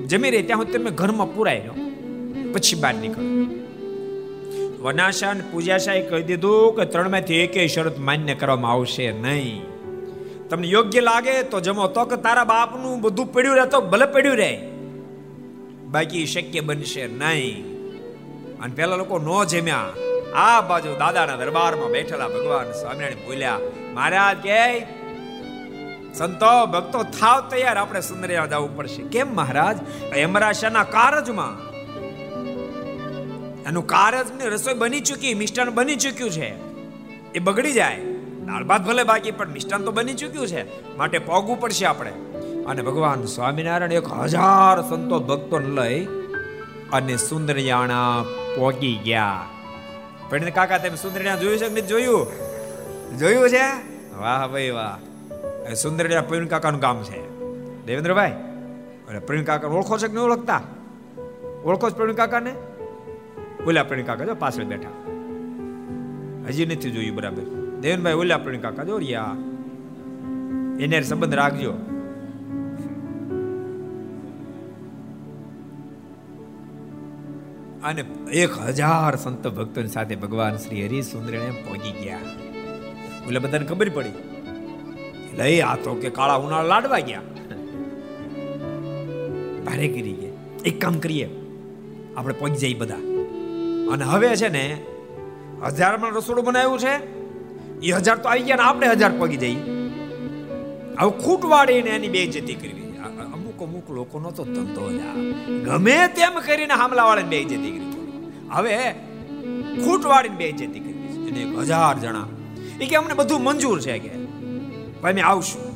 જમી 0.07 0.31
રહે 0.31 0.43
ત્યાં 0.43 0.73
તમે 0.73 0.91
ઘરમાં 0.91 1.35
પુરાઈ 1.35 1.63
લો 1.67 1.75
પછી 2.53 2.79
બહાર 2.81 2.95
નીકળો. 2.95 3.27
વનાશા 4.83 5.35
પૂજાશાએ 5.53 6.03
કહી 6.09 6.23
દીધું 6.23 6.77
કે 6.77 6.85
ત્રણમાંથી 6.85 7.35
એકેય 7.35 7.67
શરત 7.67 7.99
માન્ય 7.99 8.35
કરવામાં 8.35 8.73
આવશે 8.73 9.13
નહીં. 9.13 9.63
તમને 10.49 10.67
યોગ્ય 10.69 11.01
લાગે 11.01 11.35
તો 11.43 11.61
જમો, 11.61 11.87
તો 11.89 12.05
કે 12.05 12.17
તારા 12.17 12.45
બાપનું 12.45 13.01
બધું 13.01 13.33
પડ્યું 13.33 13.57
રહે 13.57 13.67
તો 13.67 13.81
ભલે 13.81 14.07
પડ્યું 14.07 14.37
રહે. 14.37 14.53
બાકી 15.87 16.25
શક્ય 16.27 16.61
બનશે 16.61 17.07
નહીં. 17.07 17.61
અને 18.61 18.75
પેલા 18.75 18.97
લોકો 18.97 19.19
નો 19.19 19.45
જમ્યા. 19.45 19.93
આ 20.35 20.61
બાજુ 20.61 20.91
દાદાના 20.99 21.37
દરબારમાં 21.37 21.91
બેઠેલા 21.91 22.29
ભગવાન 22.29 22.73
સ્વામિનારાયણ 22.73 23.25
બોલ્યા, 23.27 23.59
મહારાજ 23.95 24.37
કે 24.37 24.59
સંતો, 26.15 26.67
ભક્તો, 26.67 27.03
થાવ 27.03 27.49
તૈયાર 27.49 27.77
આપણે 27.77 28.01
સુંદરિયા 28.01 28.47
જવું 28.47 28.77
પડશે. 28.77 29.03
કેમ 29.03 29.35
મહારાજ? 29.35 29.79
એમરાશાના 30.03 30.85
કારજમાં. 30.85 31.73
એનું 33.65 33.87
કારજ 33.87 34.27
ને 34.33 34.49
રસોઈ 34.49 34.75
બની 34.75 35.01
ચૂકી, 35.01 35.35
મિષ્ટાન 35.35 35.71
બની 35.71 35.97
ચૂક્યું 35.97 36.31
છે. 36.31 36.73
એ 37.33 37.39
બગડી 37.39 37.73
જાય. 37.73 37.97
દાળ 38.47 38.65
ભાત 38.65 38.87
ભલે 38.87 39.03
બાકી, 39.03 39.31
પણ 39.31 39.49
મિષ્ટાન 39.49 39.83
તો 39.83 39.93
બની 39.93 40.15
ચૂક્યું 40.15 40.47
છે. 40.47 40.97
માટે 40.97 41.19
પોગવું 41.19 41.61
પડશે 41.61 41.87
આપણે. 41.87 42.11
અને 42.67 42.83
ભગવાન 42.83 43.25
સ્વામિનારાયણ 43.25 43.93
એક 43.93 44.07
હજાર 44.07 44.83
સંતો, 44.83 45.21
ભક્તો 45.21 45.59
લઈ 45.59 46.05
અને 46.93 47.17
સુંદરિયાણા 47.17 48.25
પોગી 48.57 49.01
ગયા. 49.05 49.41
પણ 50.29 50.51
કાકા, 50.51 50.79
તમે 50.79 50.97
સુંદરિયા 50.97 51.37
જોયું 51.37 51.59
છે 51.59 51.69
કે 51.69 51.81
જોયું? 51.81 52.27
જોયું 53.19 53.51
છે? 53.51 53.93
વાહ 54.17 54.47
ભાઈ 54.49 54.71
વાહ. 54.71 55.12
સુંદરિયા 55.83 56.23
પ્રવીણ 56.23 56.49
કાકાનું 56.49 56.81
કામ 56.81 57.03
છે 57.03 57.23
દેવેન્દ્રભાઈ 57.87 58.35
અને 59.09 59.21
પ્રવીણ 59.21 59.45
કાકા 59.45 59.71
ઓળખો 59.71 59.99
છે 59.99 60.09
કે 60.09 60.15
નહીં 60.15 60.27
ઓળખતા 60.29 60.63
ઓળખો 61.65 61.91
છો 61.91 61.97
પ્રવીણ 61.97 62.17
કાકાને 62.17 62.53
ઓલા 63.67 63.85
પ્રવીણ 63.85 64.07
કાકા 64.07 64.27
જો 64.27 64.35
પાછળ 64.35 64.65
બેઠા 64.65 64.97
હજી 66.51 66.67
નથી 66.67 66.93
જોયું 66.97 67.17
બરાબર 67.17 67.47
દેવનભાઈ 67.81 68.21
ઓલા 68.25 68.39
પ્રવીણ 68.39 68.65
કાકા 68.67 68.85
જો 68.85 68.99
રિયા 68.99 69.37
એને 70.79 71.03
સંબંધ 71.03 71.35
રાખજો 71.35 71.73
અને 77.83 78.03
એક 78.43 78.53
હજાર 78.69 79.17
સંત 79.17 79.55
ભક્તોની 79.57 79.95
સાથે 79.97 80.15
ભગવાન 80.17 80.59
શ્રી 80.59 80.85
હરિ 80.87 81.03
સુંદરને 81.03 81.49
પહોંચી 81.65 81.95
ગયા. 82.03 82.27
ઓલા 83.29 83.41
બધાને 83.41 83.67
ખબર 83.67 83.91
પડી. 83.91 84.32
લઈ 85.39 85.61
આ 85.61 85.77
તો 85.77 85.95
કે 85.95 86.11
કાળા 86.11 86.35
ઉનાળા 86.35 86.63
લાડવા 86.63 86.99
ગયા. 86.99 87.21
ભારે 89.67 89.89
કરી 89.89 90.13
ગયા. 90.13 90.33
એક 90.65 90.81
કામ 90.81 90.99
કરીએ. 90.99 91.29
આપણે 92.17 92.35
પહોંચી 92.35 92.57
જઈએ 92.57 92.75
બધા. 92.75 92.95
અને 93.93 94.05
હવે 94.05 94.37
છે 94.37 94.49
ને, 94.49 94.83
હજારમાં 95.67 96.11
રસોડું 96.11 96.45
બનાવ્યું 96.45 96.79
છે. 96.79 97.23
એ 97.83 97.93
હજાર 97.93 98.19
તો 98.19 98.29
આવી 98.29 98.43
ગયા 98.43 98.57
ને 98.57 98.63
આપણે 98.63 98.89
હજાર 98.89 99.13
પગી 99.19 99.37
જઈએ 99.37 99.57
હવે 100.99 101.11
ખૂટ 101.25 101.45
વાળીને 101.45 101.91
એની 101.91 102.09
બે 102.09 102.27
જતી 102.27 102.55
કરવી. 102.55 102.83
અમુક 103.35 103.63
અમુક 103.63 103.91
લોકોનો 103.91 104.31
તો 104.31 104.45
ધંધો 104.45 104.91
ગમે 105.65 106.09
તેમ 106.09 106.41
કરીને 106.47 106.75
હામલા 106.75 107.05
વાળાને 107.05 107.45
જતી 107.45 107.57
કરી 107.57 107.91
હવે 108.51 108.93
ખૂટ 109.85 110.05
વાળીને 110.07 110.37
બે 110.37 110.53
જતી 110.53 110.81
કરવી 110.81 111.29
અને 111.29 111.57
હજાર 111.61 111.99
જણા. 111.99 112.27
એ 112.81 112.87
કે 112.87 112.97
અમને 112.97 113.15
બધું 113.15 113.43
મંજૂર 113.43 113.81
છે 113.81 113.99
કે? 113.99 114.22
ભાઈ 115.03 115.13
મેં 115.13 115.27
આવશું. 115.27 115.73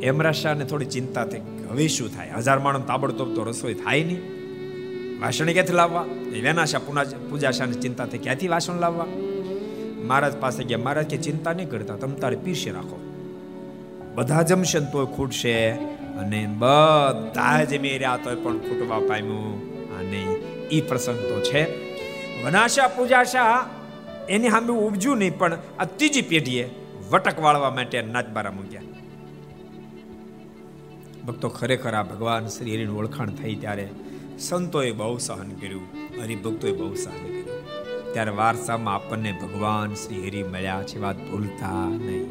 એમરાશાને 0.00 0.64
થોડી 0.64 0.84
ચિંતા 0.84 1.24
થઈ. 1.24 1.40
હવે 1.70 1.88
શું 1.88 2.16
થાય? 2.16 2.30
હજાર 2.36 2.58
માણસ 2.58 2.80
તાબડતોબ 2.80 3.34
તો 3.34 3.44
રસોઈ 3.44 3.74
થાય 3.74 4.04
નહીં. 4.04 4.20
વાસણ 5.20 5.52
ક્યાંથી 5.52 5.72
લાવવા? 5.72 6.02
વેનાશા 6.32 6.78
પુના 6.78 7.04
પૂજાશાની 7.30 7.72
ચિંતા 7.72 8.06
થઈ. 8.06 8.18
ક્યાંથી 8.18 8.48
વાસણ 8.48 8.80
લાવવા? 8.80 9.06
મહારાજ 10.04 10.36
પાસે 10.36 10.64
ગયા. 10.64 10.78
મહારાજ 10.78 11.06
કે, 11.06 11.16
ચિંતા 11.16 11.52
નહીં 11.52 11.70
કરતા. 11.70 11.96
તમે 11.96 12.14
તારે 12.14 12.36
પીરસી 12.36 12.70
રાખો. 12.70 13.00
બધા 14.14 14.42
જમશે 14.42 14.80
તોય 14.80 15.04
ખૂટશે. 15.04 15.70
અને 15.70 16.48
બધા 16.58 17.64
જમી 17.64 17.88
રહ્યા 17.88 18.18
તોય 18.24 18.34
પણ 18.34 18.58
ખૂટવા 18.58 18.98
પામ્યું. 18.98 19.76
અને 19.98 20.22
એ 20.70 20.80
પ્રસંગ 20.80 21.16
તો 21.16 21.40
છે. 21.40 21.86
વનાશા 22.44 22.88
પૂજાશા 22.88 23.70
એની 24.28 24.50
સામે 24.50 24.72
ઉપજ્યું 24.72 25.18
નહીં, 25.18 25.38
પણ 25.38 25.58
આ 25.78 25.84
ત્રીજી 25.84 26.22
પેઢીએ 26.22 26.70
વટક 27.10 27.38
વાળવા 27.40 27.70
માટે 27.70 28.02
નાચબારા 28.02 28.50
મૂક્યા. 28.50 28.92
ભક્તો 31.26 31.48
ખરેખર 31.48 31.94
આ 31.94 32.02
ભગવાન 32.02 32.46
શ્રી 32.46 32.74
હરિની 32.76 32.98
ઓળખાણ 33.00 33.30
થઈ 33.30 33.54
ત્યારે 33.54 33.86
સંતોએ 34.38 34.90
બહુ 34.92 35.16
સહન 35.18 35.50
કર્યું, 35.50 35.86
હરિભક્તોએ 36.22 36.72
બહુ 36.72 36.94
સહન 36.94 37.18
કર્યું. 37.24 37.62
ત્યારે 38.12 38.30
વારસામાં 38.30 38.94
આપણને 38.94 39.32
ભગવાન 39.42 39.94
શ્રી 39.94 40.28
હરિ 40.28 40.42
મળ્યા 40.42 40.82
છે 40.82 40.98
વાત 40.98 41.16
ભૂલતા 41.16 41.88
નહીં. 41.88 42.28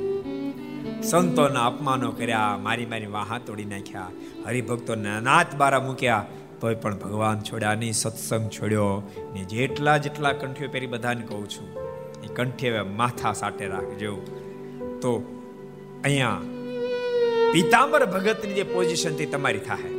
સંતોના 1.04 1.68
અપમાનો 1.68 2.12
કર્યા, 2.12 2.58
મારી 2.58 2.86
મારી 2.86 3.06
વાહા 3.06 3.38
તોડી 3.38 3.66
નાખ્યા, 3.66 4.12
હરિભક્તોને 4.48 5.20
નાત 5.22 5.56
બારા 5.56 5.80
મૂક્યા. 5.80 6.26
તોય 6.62 6.76
પણ 6.76 6.98
ભગવાન 6.98 7.40
છોડ્યા 7.42 7.76
નહીં, 7.76 7.94
સત્સંગ 7.94 8.50
છોડ્યો 8.50 8.92
ને 9.34 9.44
જેટલા 9.44 9.98
જેટલા 9.98 10.32
કંઠીઓ 10.32 10.70
પહેરી 10.70 10.88
બધાને 10.88 11.22
કહું 11.22 11.46
છું, 11.50 11.70
એ 12.24 12.28
કંઠી 12.34 12.70
હવે 12.70 12.82
માથા 12.82 13.34
સાટે 13.34 13.68
રાખજો. 13.68 14.16
તો 15.06 15.14
અહીંયા 16.04 16.42
પિતાંબર 17.54 18.06
ભગતની 18.06 18.54
જે 18.54 18.64
પોઝિશનથી 18.64 19.26
તમારી 19.26 19.60
થાય 19.60 19.96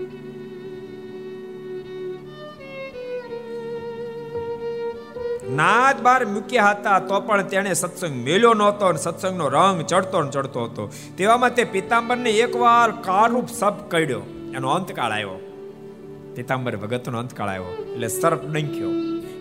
નાદ 5.59 6.03
બાર 6.03 6.25
મૂક્યા 6.25 6.71
હતા 6.71 6.99
તો 6.99 7.21
પણ 7.21 7.43
તેણે 7.43 7.75
સત્સંગ 7.75 8.17
મેલ્યો 8.25 8.55
નહોતો 8.55 8.87
અને 8.87 8.99
સત્સંગનો 8.99 9.49
રંગ 9.49 9.83
ચડતો 9.83 10.23
ને 10.23 10.31
ચડતો 10.31 10.65
હતો. 10.65 10.91
તેવામાં 11.17 11.55
તે 11.55 11.65
પિતાંબરને 11.65 12.31
એકવાર 12.31 12.91
કાળરૂપ 12.91 13.49
સપ 13.49 13.77
કડ્યો 13.89 14.23
એનો 14.55 14.69
અંતકાળ 14.71 15.13
આવ્યો. 15.13 15.39
પિતાંબર 16.37 16.77
ભગતનો 16.77 17.19
અંતકાળ 17.19 17.49
આવ્યો. 17.49 17.75
એટલે 17.95 18.09
સર્પ 18.09 18.43
ડંખ્યો 18.45 18.93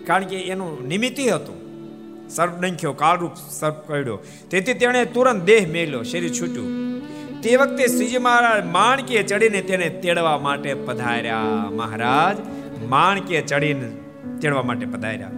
કારણ 0.06 0.24
કે 0.24 0.40
એનું 0.40 0.88
નિમિત્ત 0.88 1.20
હતું. 1.20 1.65
સર્પ 2.30 2.60
ડંખ્યો, 2.60 2.92
કાળરૂપ 2.92 3.34
સર્પ 3.50 3.88
કર્યો 3.88 4.18
તેથી 4.50 4.74
તેણે 4.74 5.04
તુરંત 5.04 5.42
દેહ 5.42 5.68
મેલ્યો, 5.68 6.02
શરીર 6.02 6.30
છૂટ્યું. 6.30 6.86
તે 7.42 7.56
વખતે 7.56 7.86
શ્રીજી 7.86 8.18
મહારાજ 8.18 8.66
માણકીએ 8.66 9.22
ચડીને 9.22 9.62
તેને 9.62 9.88
તેડવા 9.88 10.38
માટે 10.38 10.74
પધાર્યા. 10.74 11.40
મહારાજ, 11.70 12.36
માણકીએ 12.84 13.40
ચડીને 13.40 13.90
તેડવા 14.42 14.62
માટે 14.62 14.86
પધાર્યા. 14.86 15.30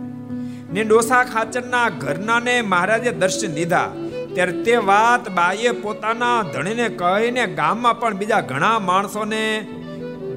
ને 0.72 0.84
ડોસા 0.84 1.24
ખાચરના 1.24 1.88
ઘરનાને 1.88 2.62
મહારાજે 2.62 3.10
દર્શન 3.10 3.54
દીધા. 3.54 3.92
ત્યારે 4.34 4.52
તે 4.52 4.76
વાત 4.76 5.28
બાઈએ 5.28 5.70
પોતાના 5.70 6.42
ધણીને 6.42 6.88
કહીને 6.88 7.46
ગામમાં 7.46 8.00
પણ 8.00 8.16
બીજા 8.16 8.40
ઘણા 8.40 8.78
માણસોને 8.78 9.66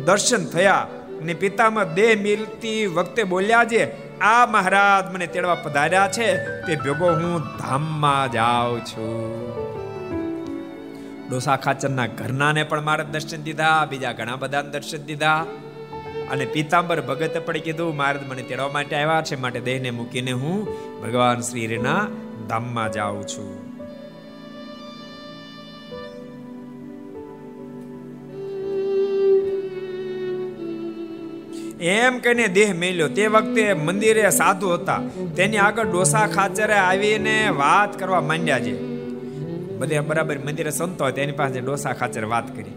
દર્શન 0.06 0.45
થયા. 0.45 0.88
ને 1.22 1.34
પિતામાં 1.34 1.93
દેહ 1.93 2.22
મિલતી 2.22 2.86
વખતે 2.86 3.24
બોલ્યા 3.24 3.66
છે 3.66 4.01
આ 4.22 4.46
મહારાજ 4.46 5.14
મને 5.14 5.28
તેડવા 5.28 5.56
પધાર્યા 5.56 6.08
છે, 6.08 6.62
તે 6.62 6.76
ભેગો 6.76 7.12
હું 7.12 7.40
ધામમાં 7.58 8.32
જાઉં 8.32 8.86
છું. 8.86 9.52
ડોસા 11.30 11.56
ખાચરના 11.56 12.06
ઘરનાને 12.06 12.64
પણ 12.64 12.82
મારે 12.82 13.04
દર્શન 13.04 13.44
દીધા, 13.44 13.86
બીજા 13.86 14.12
ઘણા 14.12 14.36
બધા 14.36 14.62
દર્શન 14.62 14.98
દીધા. 14.98 15.46
અને 16.32 16.46
પીતાંબર 16.46 17.02
ભગત 17.02 17.42
પણ 17.46 17.58
કીધું, 17.58 17.96
મહારાજ 17.96 18.28
મને 18.28 18.42
તેડવા 18.42 18.70
માટે 18.70 18.96
આવ્યા 18.96 19.22
છે, 19.22 19.36
માટે 19.36 19.60
દેહને 19.60 19.92
મૂકીને 19.92 20.32
હું 20.32 20.68
ભગવાન 21.02 21.42
શ્રી 21.42 21.66
હરિના 21.66 22.08
ધામમાં 22.48 22.92
જાઉં 22.92 23.24
છું. 23.24 23.71
એમ 31.82 32.20
કહીને 32.20 32.48
દેહ 32.48 32.74
મેલ્યો. 32.74 33.08
તે 33.08 33.28
વખતે 33.28 33.74
મંદિરે 33.74 34.30
સાધુ 34.30 34.70
હતા. 34.70 35.02
તેની 35.36 35.58
આગળ 35.58 35.86
ડોસા 35.86 36.28
ખાચરે 36.28 36.74
આવીને 36.74 37.50
વાત 37.50 38.00
કરવા 38.00 38.22
માંડ્યા 38.22 38.60
છે. 38.60 38.82
બધે 39.78 40.00
બરાબર 40.00 40.38
મંદિરે 40.38 40.72
સંતો 40.72 41.04
હોય, 41.04 41.12
તેની 41.12 41.32
પાસે 41.32 41.62
ડોસા 41.62 41.94
ખાચર 41.94 42.26
વાત 42.26 42.56
કરી. 42.56 42.72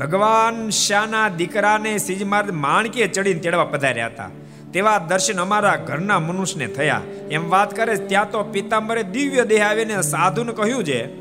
ભગવાન 0.00 0.70
શાના 0.70 1.28
દીકરાને 1.28 1.98
સિજમાર્દ 1.98 2.50
માણકીએ 2.50 3.06
ચડીને 3.06 3.40
તેડવા 3.40 3.64
પધાર્યા 3.64 4.06
હતા. 4.06 4.30
તેવા 4.72 4.98
દર્શન 4.98 5.40
અમારા 5.40 5.76
ઘરના 5.76 6.18
મનુષ્યને 6.18 6.66
થયા. 6.66 7.00
એમ 7.30 7.50
વાત 7.50 7.76
કરે, 7.76 7.96
ત્યાં 7.96 8.30
તો 8.30 8.42
પિતાંબરે 8.42 9.02
દિવ્ય 9.02 9.44
દેહ 9.44 9.68
આવીને 9.68 10.02
સાધુને 10.02 10.52
કહ્યું 10.52 10.84
છે, 10.84 11.16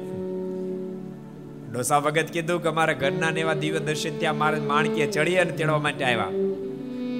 ડોસા 1.72 2.00
ભગત 2.00 2.32
કીધું 2.32 2.64
કે 2.64 2.70
અમારા 2.70 2.94
ઘરના 2.94 3.30
ને 3.30 3.40
એવા 3.40 3.54
દિવ્ય 3.54 3.80
દર્શન 3.80 4.18
ત્યાં 4.18 4.38
મારે 4.38 4.60
માણકીએ 4.60 5.08
ચડી 5.08 5.36
અને 5.36 5.52
તેડવા 5.52 5.80
માટે 5.80 6.06
આવ્યા. 6.06 6.28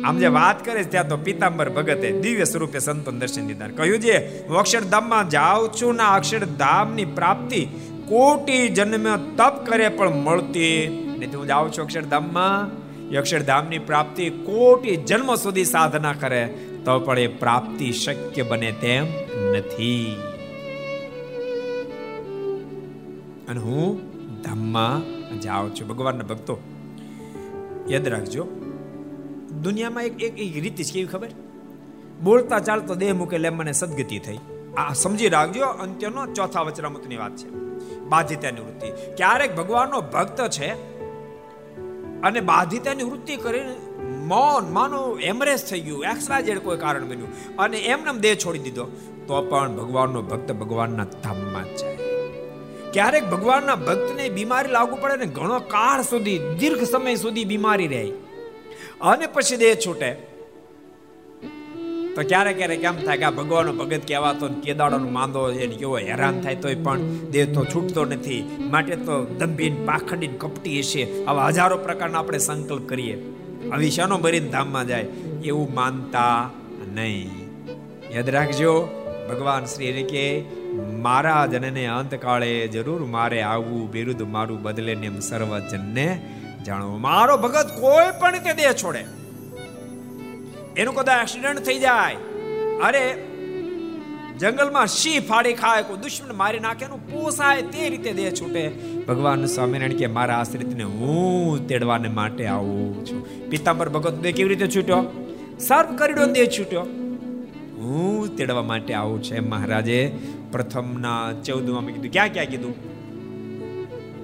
આમ 0.06 0.18
જે 0.18 0.28
વાત 0.28 0.66
કરે 0.66 0.84
ત્યાં 0.84 1.08
તો 1.08 1.18
પિતાંબર 1.18 1.70
ભગતે 1.70 2.22
દિવ્ય 2.22 2.44
સ્વરૂપે 2.44 2.80
સંતોન 2.80 3.20
દર્શન 3.20 3.48
દીધા. 3.48 3.68
કહ્યું 3.68 4.00
છે, 4.00 4.48
હું 4.48 4.58
અક્ષરધામમાં 4.58 5.30
જાઉં 5.30 5.70
છું 5.82 5.96
ના 5.96 6.08
અક્ષરધામની 6.08 7.06
પ્રાપ્તિ 7.06 7.68
કોટી 8.08 8.70
જન્મ 8.70 9.16
તપ 9.16 9.66
કરે 9.66 9.90
પણ 9.90 10.10
મળતી 10.10 10.88
નહીં 11.20 11.38
હું 11.38 11.48
જાઉં 11.48 11.72
છું 11.72 11.86
અક્ષરધામમાં, 11.86 12.72
એ 13.10 13.16
અક્ષરધામની 13.16 13.80
પ્રાપ્તિ 13.80 14.30
કોટી 14.30 14.96
જન્મ 14.96 15.36
સુધી 15.36 15.66
સાધના 15.66 16.14
કરે, 16.14 16.48
તો 16.86 17.00
પણ 17.00 17.20
એ 17.20 17.28
પ્રાપ્તિ 17.28 17.92
શક્ય 17.92 18.44
બને 18.44 18.72
તેમ 18.72 19.06
નથી. 19.52 20.18
અને 23.50 23.60
હું 23.60 24.00
ધામમાં 24.42 25.04
જાઉં 25.40 25.76
છું. 25.76 25.88
ભગવાનના 25.88 26.24
ભક્તો, 26.24 26.60
યાદ 27.90 28.08
રાખજો 28.08 28.48
દુનિયામાં 29.64 30.04
એક 30.04 30.24
એક 30.24 30.40
એક 30.40 30.54
રીત 30.64 30.76
છે, 30.76 30.94
કેવી 30.94 31.06
ખબર? 31.06 31.32
બોલતા 32.24 32.60
ચાલતો 32.60 32.96
દેહ 32.96 33.14
મૂકે 33.14 33.36
એટલે 33.36 33.50
મને 33.50 33.72
સદગતિ 33.72 34.20
થઈ. 34.20 34.40
આ 34.78 34.94
સમજી 34.94 35.30
રાખજો, 35.30 35.66
અંત્યનો 35.66 36.26
ચોથા 36.34 36.62
વચરામૃતની 36.62 37.18
વાત 37.18 37.36
છે. 37.36 37.50
બાધિતાની 38.10 38.62
વૃત્તિ 38.62 38.90
ક્યારેક 39.18 39.56
ભગવાનનો 39.56 40.02
ભક્ત 40.02 40.48
છે 40.48 40.70
અને 42.22 42.40
બાધિતાની 42.42 43.04
વૃત્તિ 43.04 43.36
કરીને 43.36 43.76
મૌન, 44.26 44.74
માનો 44.74 45.18
એમરેસ 45.18 45.66
થઈ 45.70 45.80
ગયું 45.80 46.04
એક્સ્ટ્રા 46.04 46.40
જેડ 46.40 46.60
કોઈ 46.60 46.78
કારણ 46.78 47.08
બન્યું 47.08 47.58
અને 47.58 47.78
એમને 47.78 48.20
દેહ 48.20 48.36
છોડી 48.36 48.60
દીધો, 48.60 48.86
તો 49.28 49.42
પણ 49.42 49.76
ભગવાનનો 49.78 50.22
ભક્ત 50.22 50.52
ભગવાનના 50.52 51.04
ધામમાં 51.04 51.68
છે 51.76 51.92
ક્યારેક 52.94 53.30
ભગવાનના 53.30 53.76
ભક્તને 53.76 54.30
બીમારી 54.30 54.72
લાગુ 54.72 54.96
પડે 55.02 55.16
ને 55.16 55.26
ઘણો 55.26 55.60
કાળ 55.60 56.02
સુધી, 56.02 56.40
દીર્ઘ 56.60 56.84
સમય 56.84 57.16
સુધી 57.16 57.46
બીમારી 57.46 57.88
રહે. 57.88 58.29
અને 59.02 59.28
પછી 59.28 59.58
દેહ 59.58 59.76
છૂટે. 59.76 60.30
તો 62.16 62.22
ક્યારેક 62.28 62.58
ક્યારેક 62.58 62.84
એમ 62.84 62.96
થાય 62.96 63.18
કે 63.18 63.24
આ 63.24 63.32
ભગવાનનો 63.32 63.74
ભગત 63.74 64.02
કહેવાતો 64.08 64.48
કેદાડોનો 64.48 65.10
માંદો 65.10 65.52
એને 65.52 65.76
કેવો 65.76 65.98
હેરાન 65.98 66.42
થાય 66.42 66.56
તોય 66.56 66.76
પણ 66.76 67.00
દેહ 67.32 67.54
તો 67.54 67.66
છૂટતો 67.66 68.06
નથી. 68.06 68.58
માટે 68.60 68.96
તો 68.96 69.26
દંભીન, 69.26 69.86
પાખંડીન 69.86 70.38
કપટી 70.38 70.80
હશે. 70.80 71.26
આવા 71.26 71.48
હજારો 71.48 71.78
પ્રકારના 71.78 72.20
આપણે 72.20 72.38
સંકલ્પ 72.38 72.90
કરીએ. 72.90 73.34
આવી 73.72 73.92
શાનો 73.92 74.18
ભરીને 74.18 74.50
ધામમાં 74.50 74.88
જાય. 74.88 75.02
એવું 75.46 75.74
માનતા 75.74 76.50
નહીં. 76.94 77.30
યાદ 78.12 78.30
રાખજો, 78.30 78.88
ભગવાન 79.30 79.66
શ્રી 79.66 80.04
કે, 80.04 80.44
મારા 81.02 81.46
જનને 81.46 81.86
અંતકાળે 81.86 82.68
જરૂર 82.68 83.06
મારે 83.06 83.42
આવવું 83.42 83.92
બિરુદ 83.92 84.22
મારું 84.22 84.62
બદલે 84.62 84.96
ને 84.96 85.06
એમ 85.06 85.20
સર્વજનને 85.20 86.22
જાણો, 86.66 86.98
મારો 86.98 87.38
ભગત 87.38 87.80
કોઈ 87.80 88.20
પણ 88.20 88.32
રીતે 88.32 88.54
દેહ 88.54 88.74
છોડે. 88.74 89.06
એનું 90.78 90.96
કદાચ 90.96 91.22
એક્સિડન્ટ 91.22 91.60
થઈ 91.60 91.80
જાય. 91.80 92.16
અરે, 92.84 93.26
જંગલમાં 94.40 94.88
સિંહ 94.88 95.22
ફાડી 95.22 95.54
ખાય, 95.54 95.84
કોઈ 95.84 95.98
દુશ્મન 95.98 96.38
મારી 96.38 96.60
નાખે, 96.60 96.86
એનું 96.86 97.12
પોસાય 97.12 97.62
તે 97.62 97.90
રીતે 97.90 98.14
દેહ 98.14 98.32
છૂટે. 98.32 98.68
ભગવાન 99.08 99.46
સ્વામિનારાયણ 99.46 99.94
કે 99.94 100.08
મારા 100.08 100.36
આશ્રિતને 100.36 100.84
હું 100.84 101.68
તેડવાને 101.68 102.08
માટે 102.08 102.48
આવું 102.48 103.06
છું. 103.06 103.50
પિતાંબર 103.50 103.90
ભગત 103.90 104.14
દેહ 104.14 104.32
કેવી 104.32 104.50
રીતે 104.50 104.68
છૂટ્યો? 104.68 105.28
સર્વ 105.60 105.96
કરીડો 105.96 106.26
દેહ 106.26 106.46
છૂટ્યો. 106.46 106.82
હું 107.78 108.36
તેડવા 108.36 108.64
માટે 108.64 108.94
આવું 108.94 109.24
છે. 109.24 109.40
મહારાજે 109.40 110.18
પ્રથમના 110.52 111.34
ચૌદમાં 111.46 111.86
કીધું. 111.86 112.12
ક્યાં 112.12 112.28
ક્યાં 112.28 112.46
કીધું? 112.46 112.74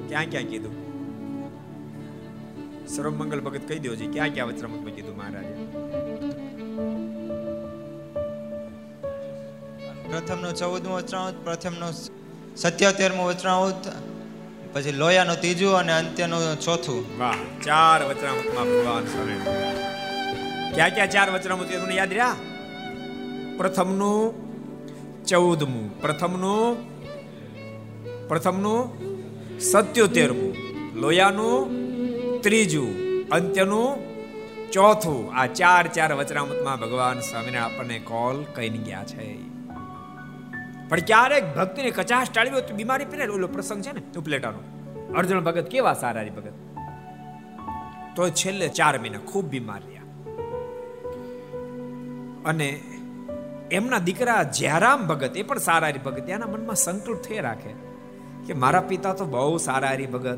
ક્યાં 0.10 0.26
ક્યાં 0.26 0.44
કીધું? 0.44 0.75
સર્વમંગલ 2.88 3.40
ભગત 3.40 3.68
કહી 3.68 3.80
દો 3.80 3.96
છે 3.96 4.06
ક્યાં 4.06 4.30
ક્યાં 4.30 4.48
વચરામૃતમાં 4.48 4.94
કીધું 4.94 5.18
મહારાજે? 5.18 5.54
પ્રથમનો 10.10 10.52
ચૌદમો 10.52 10.96
વચનાવત 10.96 11.34
પ્રથમનો 11.44 11.88
સત્યોતેરમો 12.56 13.26
વચનાવત 13.26 13.92
પછી 14.74 14.92
લોયાનો 14.92 15.36
ત્રીજું 15.36 15.78
અને 15.78 15.94
અંત્યનું 15.94 16.60
ચોથું. 16.60 17.20
વાહ 17.20 17.36
ચાર 17.64 18.04
વચનામૃતમાં 18.04 18.66
ભગવાન 18.66 19.06
સ્વામી 19.06 19.40
ક્યાં 20.76 20.90
ક્યાં 20.90 21.10
ચાર 21.10 21.30
વચનામૃત 21.30 21.72
તમને 21.72 21.96
યાદ 21.96 22.10
રહ્યા? 22.10 22.36
પ્રથમનું 23.58 24.46
ચૌદમું. 25.26 26.02
પ્રથમનું 26.02 26.96
પ્રથમનું 28.28 29.06
સત્યોતેરમું. 29.60 30.56
લોયાનું 31.00 31.85
ત્રીજું, 32.46 33.20
અંત્યનું 33.30 33.98
ચોથું. 34.72 35.36
આ 35.36 35.46
ચાર 35.46 35.88
ચાર 35.88 36.14
વચનામૃતમાં 36.14 36.80
ભગવાન 36.80 37.20
સ્વામીને 37.20 37.58
આપણને 37.58 38.00
કોલ 38.00 38.44
કહીને 38.56 38.78
ગયા 38.78 39.04
છે. 39.04 39.38
પણ 40.90 41.00
ક્યારેક 41.00 41.56
ભક્તિને 41.56 41.92
કચાશ 41.92 42.28
ટાળવી 42.32 42.52
હોય 42.52 42.62
તો 42.62 42.76
બીમારી 42.76 43.06
પીને 43.06 43.28
ઓલો 43.28 43.48
પ્રસંગ 43.48 43.82
છે 43.82 43.92
ને, 43.92 44.20
ઉપલેટાનો. 44.20 44.58
અર્જુન 45.18 45.40
ભગત 45.40 45.68
કેવા 45.68 45.94
સારા 45.94 46.24
ભગત? 46.24 46.54
તો 48.16 48.30
છેલ્લે 48.30 48.68
ચાર 48.68 49.00
મહિના 49.00 49.18
ખૂબ 49.18 49.46
બીમાર 49.46 49.82
રહ્યા. 49.86 50.02
અને 52.46 52.80
એમના 53.72 53.98
દીકરા 53.98 54.44
જયરામ 54.44 55.08
ભગત, 55.08 55.38
એ 55.38 55.44
પણ 55.44 55.58
સારા 55.58 55.92
ભગત. 56.06 56.30
એના 56.30 56.46
મનમાં 56.46 56.76
સંકલ્પ 56.76 57.18
થઈ 57.18 57.38
રાખે 57.38 57.74
કે 58.46 58.54
મારા 58.54 58.82
પિતા 58.82 59.14
તો 59.14 59.26
બહુ 59.26 59.58
સારા 59.58 59.92
ભગત. 60.12 60.38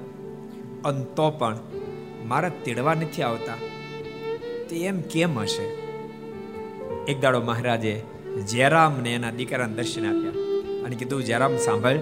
અને 0.85 1.03
તો 1.03 1.31
પણ 1.31 1.57
મારા 2.27 2.49
તેડવા 2.49 2.93
નથી 2.93 3.21
આવતા. 3.21 3.53
તો 4.69 4.75
એમ 4.75 5.01
કેમ 5.01 5.39
હશે? 5.39 5.63
એક 7.11 7.19
દાડો 7.19 7.41
મહારાજે 7.41 8.01
જયરામને 8.47 9.13
એના 9.13 9.31
દીકરાને 9.31 9.73
દર્શન 9.73 10.07
આપ્યા 10.07 10.31
અને 10.85 10.95
કીધું, 10.95 11.23
જયરામ, 11.23 11.57
સાંભળ, 11.57 11.97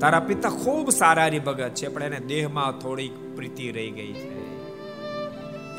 તારા 0.00 0.20
પિતા 0.20 0.48
ખૂબ 0.48 0.90
સારા 0.90 1.30
ભગત 1.46 1.74
છે, 1.74 1.88
પણ 1.88 2.02
એને 2.02 2.20
દેહમાં 2.20 2.72
થોડીક 2.78 3.36
પ્રીતિ 3.36 3.72
રહી 3.72 3.90
ગઈ 3.90 4.12
છે. 4.12 4.50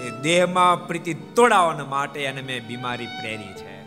એ 0.08 0.10
દેહમાં 0.24 0.88
પ્રીતિ 0.88 1.14
તોડાવવા 1.14 1.86
માટે 1.90 2.24
એને 2.24 2.42
મેં 2.42 2.68
બીમારી 2.68 3.06
પ્રેરી 3.06 3.54
છે. 3.54 3.82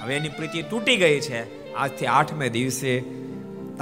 હવે 0.00 0.16
એની 0.16 0.28
પ્રીતિ 0.28 0.62
તૂટી 0.62 0.96
ગઈ 0.96 1.20
છે. 1.20 1.74
આજથી 1.74 2.06
આઠમે 2.06 2.48
દિવસે 2.48 3.21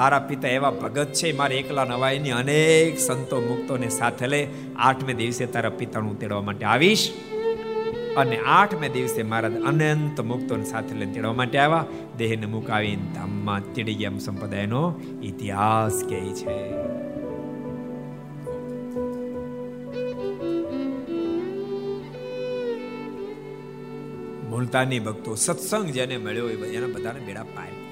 તારા 0.01 0.19
પિતા 0.19 0.49
એવા 0.49 0.71
ભગત 0.71 1.11
છે, 1.13 1.33
મારે 1.33 1.55
એકલા 1.57 1.85
નવાઈની 1.85 2.31
અનેક 2.31 2.99
સંતો 2.99 3.41
મુક્તોને 3.41 3.89
સાથે 3.89 4.27
લે. 4.27 4.39
આઠમે 4.77 5.15
દિવસે 5.15 5.47
તારા 5.47 5.71
પિતાનું 5.81 6.15
તેડવા 6.21 6.41
માટે 6.41 6.65
આવીશ 6.65 7.05
અને 8.17 8.37
આઠમે 8.39 8.89
દિવસે 8.89 9.23
મહારાજ 9.23 9.57
અનંત 9.71 10.21
મુક્તોને 10.21 10.65
સાથે 10.65 10.95
લઈને 10.95 11.13
તેડવા 11.13 11.33
માટે 11.33 11.59
આવ્યા. 11.59 11.85
દેહને 12.19 12.47
મુકાવીને 12.47 13.11
ધામમાં 13.15 13.67
તેડી 13.75 13.95
ગયા 13.95 14.23
સંપ્રદાયનો 14.27 14.83
ઇતિહાસ 15.23 16.01
કહે 16.09 16.23
છે. 16.41 16.57
મુલતાની 24.49 24.99
ભક્તો 25.01 25.35
સત્સંગ 25.35 25.87
જેને 25.99 26.17
મળ્યો 26.17 26.49
હોય, 26.49 26.73
એના 26.79 26.93
બધાને 26.97 27.21
બેડા 27.29 27.43
પાય. 27.43 27.89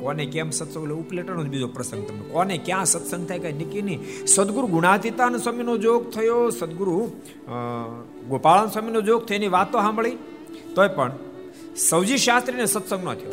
કોને 0.00 0.26
કેમ 0.26 0.50
સત્સંગ 0.50 0.92
ઉપલેટનો 0.92 1.42
બીજો 1.44 1.68
પ્રસંગ 1.68 2.08
તમને. 2.08 2.28
કોને 2.28 2.58
ક્યાં 2.58 2.84
સત્સંગ 2.84 3.28
થાય 3.28 3.38
કઈ 3.38 3.52
નક્કી 3.52 3.82
નહીં. 3.82 4.26
સદગુરુ 4.26 4.66
ગુણાતીતાન 4.66 5.36
સ્વામીનો 5.36 5.76
જોગ 5.76 6.10
થયો, 6.10 6.50
સદગુરુ 6.50 7.12
ગોપાળન 8.28 8.68
સ્વામીનો 8.68 9.00
જોગ 9.00 9.26
થયો, 9.26 9.36
એની 9.36 9.48
વાતો 9.48 9.78
સાંભળી. 9.78 10.16
તોય 10.74 10.88
પણ 10.88 11.12
સૌજી 11.88 12.18
શાસ્ત્રીને 12.18 12.66
સત્સંગ 12.66 13.04
ન 13.04 13.14
થયો. 13.14 13.32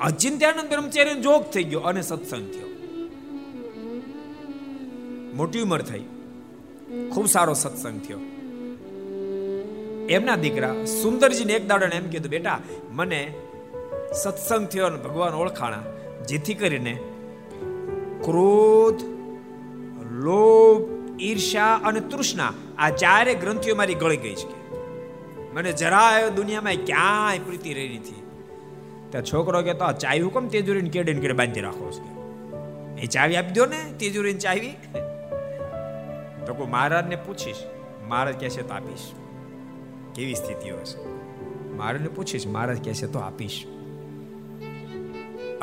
અચિંત્યાનંદ 0.00 0.68
બ્રહ્મચારી 0.68 1.20
જોગ 1.20 1.42
થઈ 1.42 1.64
ગયો 1.64 1.80
અને 1.80 2.02
સત્સંગ 2.02 2.50
થયો. 2.50 2.68
મોટી 5.34 5.60
ઉંમર 5.60 5.82
થઈ. 5.82 6.02
ખૂબ 7.12 7.26
સારો 7.26 7.54
સત્સંગ 7.54 8.00
થયો. 8.00 8.18
એમના 10.08 10.36
દીકરા 10.36 10.84
સુંદરજીને 10.84 11.52
એક 11.52 11.68
દાડો 11.68 11.86
એમ 11.86 12.08
કીધું, 12.10 12.30
બેટા, 12.30 12.58
મને 12.90 13.20
સત્સંગ 14.22 14.68
થયો 14.68 14.86
અને 14.86 14.96
ભગવાન 14.96 15.34
ઓળખાણા. 15.34 15.82
જેથી 16.28 16.54
કરીને 16.54 16.94
ક્રોધ, 18.24 19.02
લોભ 20.10 20.90
ઈર્ષા 21.22 21.74
અને 21.74 22.00
તૃષ્ણા 22.00 22.52
આ 22.78 22.90
ચારે 22.90 23.34
ગ્રંથિઓ 23.34 23.74
મારી 23.74 23.94
ગળી 23.94 24.16
ગઈ 24.16 24.34
છે. 24.34 24.72
મને 25.54 25.72
જરાય 25.72 26.30
દુનિયામાં 26.30 26.74
ક્યાંય 26.86 27.38
પ્રીતિ 27.38 27.74
રહી 27.74 27.98
નથી. 27.98 28.22
ત્યાં 29.10 29.24
છોકરો 29.24 29.62
કે 29.62 29.74
તો 29.74 29.92
ચાવી 29.92 30.20
કેમ 30.20 30.48
તેજુરીને 30.48 30.90
કેડીને 30.90 31.20
કેડે 31.20 31.34
બાંધી 31.34 31.60
રાખો 31.60 31.90
છે. 31.90 32.14
એ 33.02 33.06
ચાવી 33.06 33.36
આપી 33.36 33.50
દો 33.50 33.66
ને, 33.66 33.92
તેજુરીને 33.98 34.38
ચાવી. 34.38 34.76
તો 36.46 36.54
કોઈ 36.54 36.66
મહારાજને 36.66 37.16
પૂછીશ, 37.16 37.56
મહારાજ 38.08 38.40
કહેશે 38.40 38.62
તો 38.62 38.74
આપીશ. 38.74 39.12
કેવી 40.14 40.34
સ્થિતિઓ 40.34 40.76
હશે 40.76 40.98
મહારાજને 41.76 42.08
પૂછીશ, 42.08 42.46
મહારાજ 42.46 42.84
કહેશે 42.84 43.06
તો 43.06 43.18
આપીશ. 43.18 43.64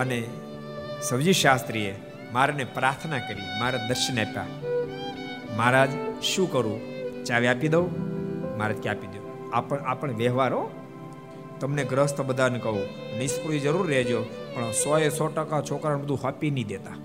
અને 0.01 0.23
સવજી 1.01 1.33
શાસ્ત્રીએ 1.33 1.95
મારાને 2.33 2.63
પ્રાર્થના 2.63 3.19
કરી, 3.19 3.47
મારા 3.59 3.87
દર્શન 3.87 4.19
આપ્યા. 4.19 4.45
મહારાજ, 5.57 5.89
શું 6.23 6.51
કરું? 6.51 6.79
ચાવી 7.25 7.47
આપી 7.47 7.67
દઉં? 7.67 7.87
મહારાજ 8.57 8.77
કે, 8.77 8.89
આપી 8.89 9.07
દો 9.07 9.49
આપણ 9.53 9.77
આપણ 9.77 10.11
વ્યવહારો 10.11 10.69
તમને 11.59 11.83
ગ્રસ્ત 11.83 12.21
બધાને 12.21 12.59
કહું, 12.59 12.83
નિષ્ફળી 13.17 13.59
જરૂર 13.59 13.87
રહેજો, 13.87 14.21
પણ 14.55 14.71
સો 14.71 14.97
એ 14.97 15.09
સો 15.09 15.27
ટકા 15.27 15.61
છોકરાને 15.61 16.01
બધું 16.01 16.27
આપી 16.27 16.51
નહીં 16.51 16.67
દેતા. 16.67 16.95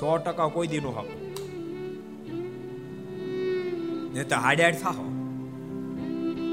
સો 0.00 0.18
ટકા 0.18 0.46
કોઈ 0.46 0.66
દીનું 0.66 0.94
નું 0.94 1.24
નહીં 4.12 4.28
તો 4.28 4.36
હાડે 4.36 4.62
હાડ 4.62 4.74
થાહો. 4.74 5.04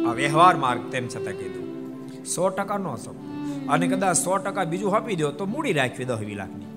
આ 0.09 0.13
વ્યવહાર 0.13 0.55
માર્ગ 0.55 0.91
તેમ 0.91 1.07
છતાં 1.07 1.33
કીધું 1.33 2.25
સો 2.25 2.49
ટકા 2.49 2.77
નો 2.77 2.95
શકો 2.95 3.30
અને 3.69 3.85
કદાચ 3.87 4.15
સો 4.15 4.31
ટકા 4.37 4.65
બીજું 4.71 4.95
આપી 4.95 5.17
દો 5.21 5.31
તો 5.39 5.45
મૂડી 5.53 5.77
રાખવી 5.79 6.07
દસ 6.09 6.21
લાખની 6.41 6.69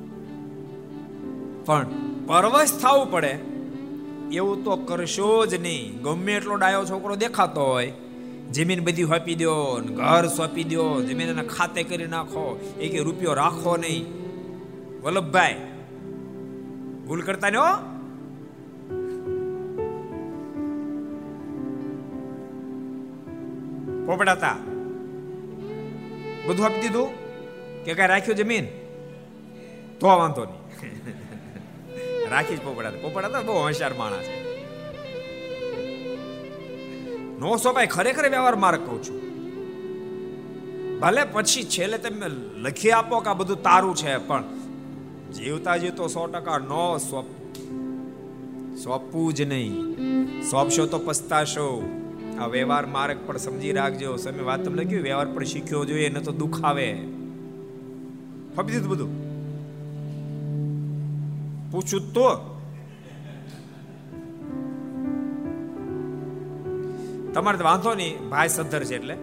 પણ 1.66 1.86
પરવશ 2.26 2.74
થવું 2.82 3.06
પડે, 3.12 3.32
એવું 4.36 4.64
તો 4.64 4.72
કરશો 4.88 5.30
જ 5.46 5.54
નહીં. 5.66 5.84
ગમે 6.04 6.32
એટલો 6.38 6.54
ડાયો 6.56 6.84
છોકરો 6.90 7.14
દેખાતો 7.22 7.62
હોય, 7.70 7.92
જમીન 8.54 8.80
બધી 8.86 9.08
સોંપી 9.12 9.38
દો 9.42 9.54
ઘર 9.98 10.24
સોંપી 10.36 10.66
દો, 10.72 10.84
જમીન 11.08 11.28
એના 11.34 11.48
ખાતે 11.54 11.80
કરી 11.90 12.10
નાખો, 12.16 12.44
એક 12.80 12.92
રૂપિયો 13.06 13.34
રાખો 13.42 13.72
નહીં. 13.76 14.04
વલ્લભભાઈ, 15.02 15.56
ભૂલ 17.06 17.22
કરતા 17.22 17.50
ને 17.50 17.58
પોપડાતા. 24.06 24.56
બધું 26.46 26.66
આપી 26.66 26.80
દીધું? 26.80 27.08
કે 27.84 27.94
કઈ 27.94 28.06
રાખ્યું 28.06 28.36
જમીન? 28.36 28.66
તો 30.00 30.06
વાંધો 30.06 30.44
નહીં. 30.44 30.64
રાખી 32.30 32.56
જ 32.56 32.60
પોપડા 32.60 32.90
પોપડા 32.90 33.28
તો 33.28 33.42
બહુ 33.42 33.52
હોશિયાર 33.52 33.94
માણસ 33.94 34.22
છે. 34.22 34.44
નો 37.38 37.56
સોપાય 37.56 37.86
ખરેખર 37.86 38.28
વ્યવહાર 38.28 38.56
માર્ગ 38.56 38.86
કહું 38.86 39.02
છું. 39.02 39.24
ભલે 41.00 41.24
પછી 41.24 41.64
છેલ્લે 41.64 41.98
તમે 41.98 42.26
લખી 42.56 42.90
આપો 42.90 43.20
કે 43.20 43.30
આ 43.30 43.34
બધું 43.34 43.62
તારું 43.62 43.96
છે 43.96 44.16
પણ 44.16 44.44
જીવતા 45.32 45.76
જીવતો 45.76 46.08
સો 46.08 46.26
ટકા 46.26 46.58
નો 46.58 46.98
સોપ 46.98 47.26
સોંપવું 48.76 49.34
જ 49.34 49.42
નહીં. 49.42 49.72
સોંપશો 50.42 50.86
તો 50.86 50.98
પસ્તાશો. 50.98 51.68
આ 52.38 52.46
વ્યવહાર 52.46 52.86
માર્ગ 52.86 53.16
પણ 53.26 53.36
સમજી 53.36 53.72
રાખજો. 53.72 54.16
સમય 54.16 54.42
વાત 54.42 54.64
તમને 54.64 54.84
વ્યવહાર 54.84 55.26
પણ 55.26 55.44
શીખ્યો 55.44 55.84
જોઈએ 55.84 56.08
ન 56.08 56.18
તો 56.18 56.32
દુઃખ 56.32 56.64
આવે. 56.64 56.98
ફપી 58.56 58.72
દીધું 58.72 58.90
બધું? 58.90 59.24
પૂછું 61.70 62.12
તો. 62.12 62.50
તમારે 67.34 67.58
તો 67.58 67.64
વાંધો 67.64 67.94
નહીં, 67.94 68.28
ભાઈ 68.28 68.48
સદ્ધર 68.48 68.84
છે 68.84 68.96
એટલે. 68.96 69.16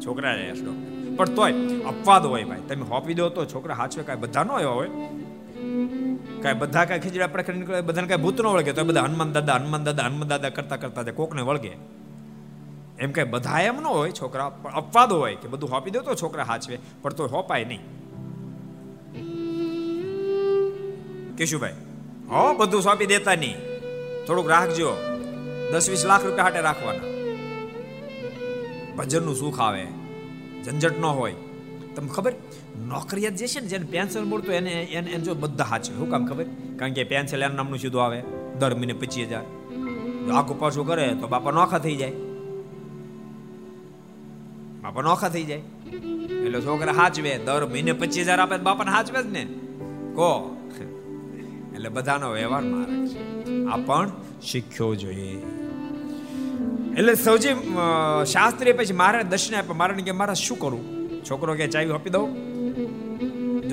છોકરા 0.00 0.34
પણ 1.16 1.28
તોય 1.28 1.52
અપવાદ 1.68 2.26
હોય 2.26 2.44
ભાઈ. 2.44 2.60
તમે 2.68 2.82
હોપી 2.82 3.14
દો 3.14 3.28
તો 3.28 3.44
છોકરા 3.44 3.74
હાચવે 3.74 4.04
કાંઈ 4.04 4.18
બધા 4.18 4.44
નો 4.44 4.52
આવ્યા 4.52 4.68
હોય. 4.68 4.90
કાંઈ 6.42 6.54
બધા 6.54 6.84
કાંઈ 6.84 7.00
ખીચડા 7.00 7.26
પડખે 7.26 7.52
નીકળે, 7.52 7.80
બધાને 7.80 8.08
કાંઈ 8.08 8.22
ભૂત 8.22 8.40
વળગે, 8.40 8.72
તો 8.72 8.84
બધા 8.84 9.02
હનુમાન 9.02 9.32
દાદા 9.32 9.54
હનુમાન 9.54 9.84
દાદા 9.84 10.02
હનુમાન 10.02 10.28
દાદા 10.28 10.48
કરતા 10.48 10.76
કરતા 10.76 11.02
જાય 11.02 11.14
કોકને 11.14 11.42
વળગે. 11.42 11.70
એમ 12.98 13.12
કઈ 13.12 13.24
બધા 13.24 13.60
એમ 13.60 13.76
ન 13.80 13.84
હોય, 13.84 14.10
છોકરા 14.10 14.48
પણ 14.48 14.70
અપવાદ 14.70 15.12
હોય 15.12 15.34
કે 15.34 15.48
બધું 15.48 15.70
હોપી 15.70 15.90
દો 15.90 16.00
તો 16.00 16.14
છોકરા 16.14 16.44
હાચવે, 16.44 16.78
પણ 17.02 17.12
તો 17.12 17.26
હોપાય 17.26 17.64
નહીં. 17.64 17.80
કેશુભાઈ, 21.36 21.72
હો, 22.28 22.54
બધું 22.54 22.82
સોંપી 22.82 23.06
દેતા 23.06 23.34
નહીં. 23.34 23.56
થોડુંક 24.26 24.48
રાખજો. 24.48 24.96
દસ 25.72 25.90
વીસ 25.90 26.06
લાખ 26.06 26.24
રૂપિયા 26.24 26.44
હાટે 26.44 26.60
રાખવાના. 26.60 27.18
ભજનનું 28.96 29.36
સુખ 29.36 29.60
આવે. 29.60 29.86
ઝંઝટ 30.64 30.98
ન 30.98 31.04
હોય. 31.04 31.34
તમને 31.96 32.08
ખબર? 32.08 32.32
નોકરિયાત 32.86 33.34
જે 33.34 33.46
છે 33.46 33.60
ને 33.60 33.66
જેને 33.66 33.86
પેન્શન 33.86 34.24
મળતું 34.24 34.54
એને 34.54 34.70
એને 34.70 35.18
જો 35.18 35.34
બધા 35.34 35.64
હાચે 35.64 35.94
શું 35.94 36.10
કામ 36.10 36.26
ખબર? 36.26 36.44
કારણ 36.76 36.92
કે 36.92 37.04
પેન્શન 37.04 37.36
એના 37.36 37.48
નામનું 37.48 37.78
સીધું 37.78 38.04
આવે. 38.04 38.22
દર 38.58 38.74
મહિને 38.74 38.92
પચીસ 38.92 39.28
હજાર. 39.28 39.44
જો 40.26 40.34
આખું 40.34 40.58
પાછું 40.58 40.86
કરે 40.86 41.14
તો 41.14 41.28
બાપા 41.28 41.50
નોખા 41.50 41.78
થઈ 41.78 41.96
જાય. 41.96 42.10
બાપા 44.82 45.02
નોખા 45.02 45.28
થઈ 45.28 45.44
જાય. 45.44 45.62
એટલે 46.46 46.60
છોકરા 46.60 46.92
હાચવે. 46.92 47.38
દર 47.38 47.66
મહિને 47.66 47.92
પચીસ 47.92 48.26
હજાર 48.26 48.40
આપે 48.40 48.56
બાપાને 48.56 48.90
હાચવે 48.90 49.22
જ 49.22 49.26
ને. 49.26 49.44
કો? 50.14 50.56
એટલે 51.74 51.88
બધાનો 51.88 52.32
વ્યવહાર 52.32 52.62
મારે 52.62 53.64
આ 53.64 53.76
પણ 53.76 54.10
શીખ્યો 54.42 54.94
જોઈએ. 54.94 55.38
એટલે 56.98 57.14
સૌજી 57.14 57.48
શાસ્ત્રી 58.26 58.72
પછી 58.72 58.92
મારે 58.92 59.24
દર્શન 59.24 59.54
આપ્યા. 59.54 59.74
મારે 59.74 60.02
કે, 60.02 60.12
મારે 60.12 60.34
શું 60.34 60.58
કરું? 60.58 60.82
છોકરો 61.30 61.54
કે 61.54 61.66
ચાવી 61.68 61.90
આપી 61.90 62.10
દઉં? 62.10 62.47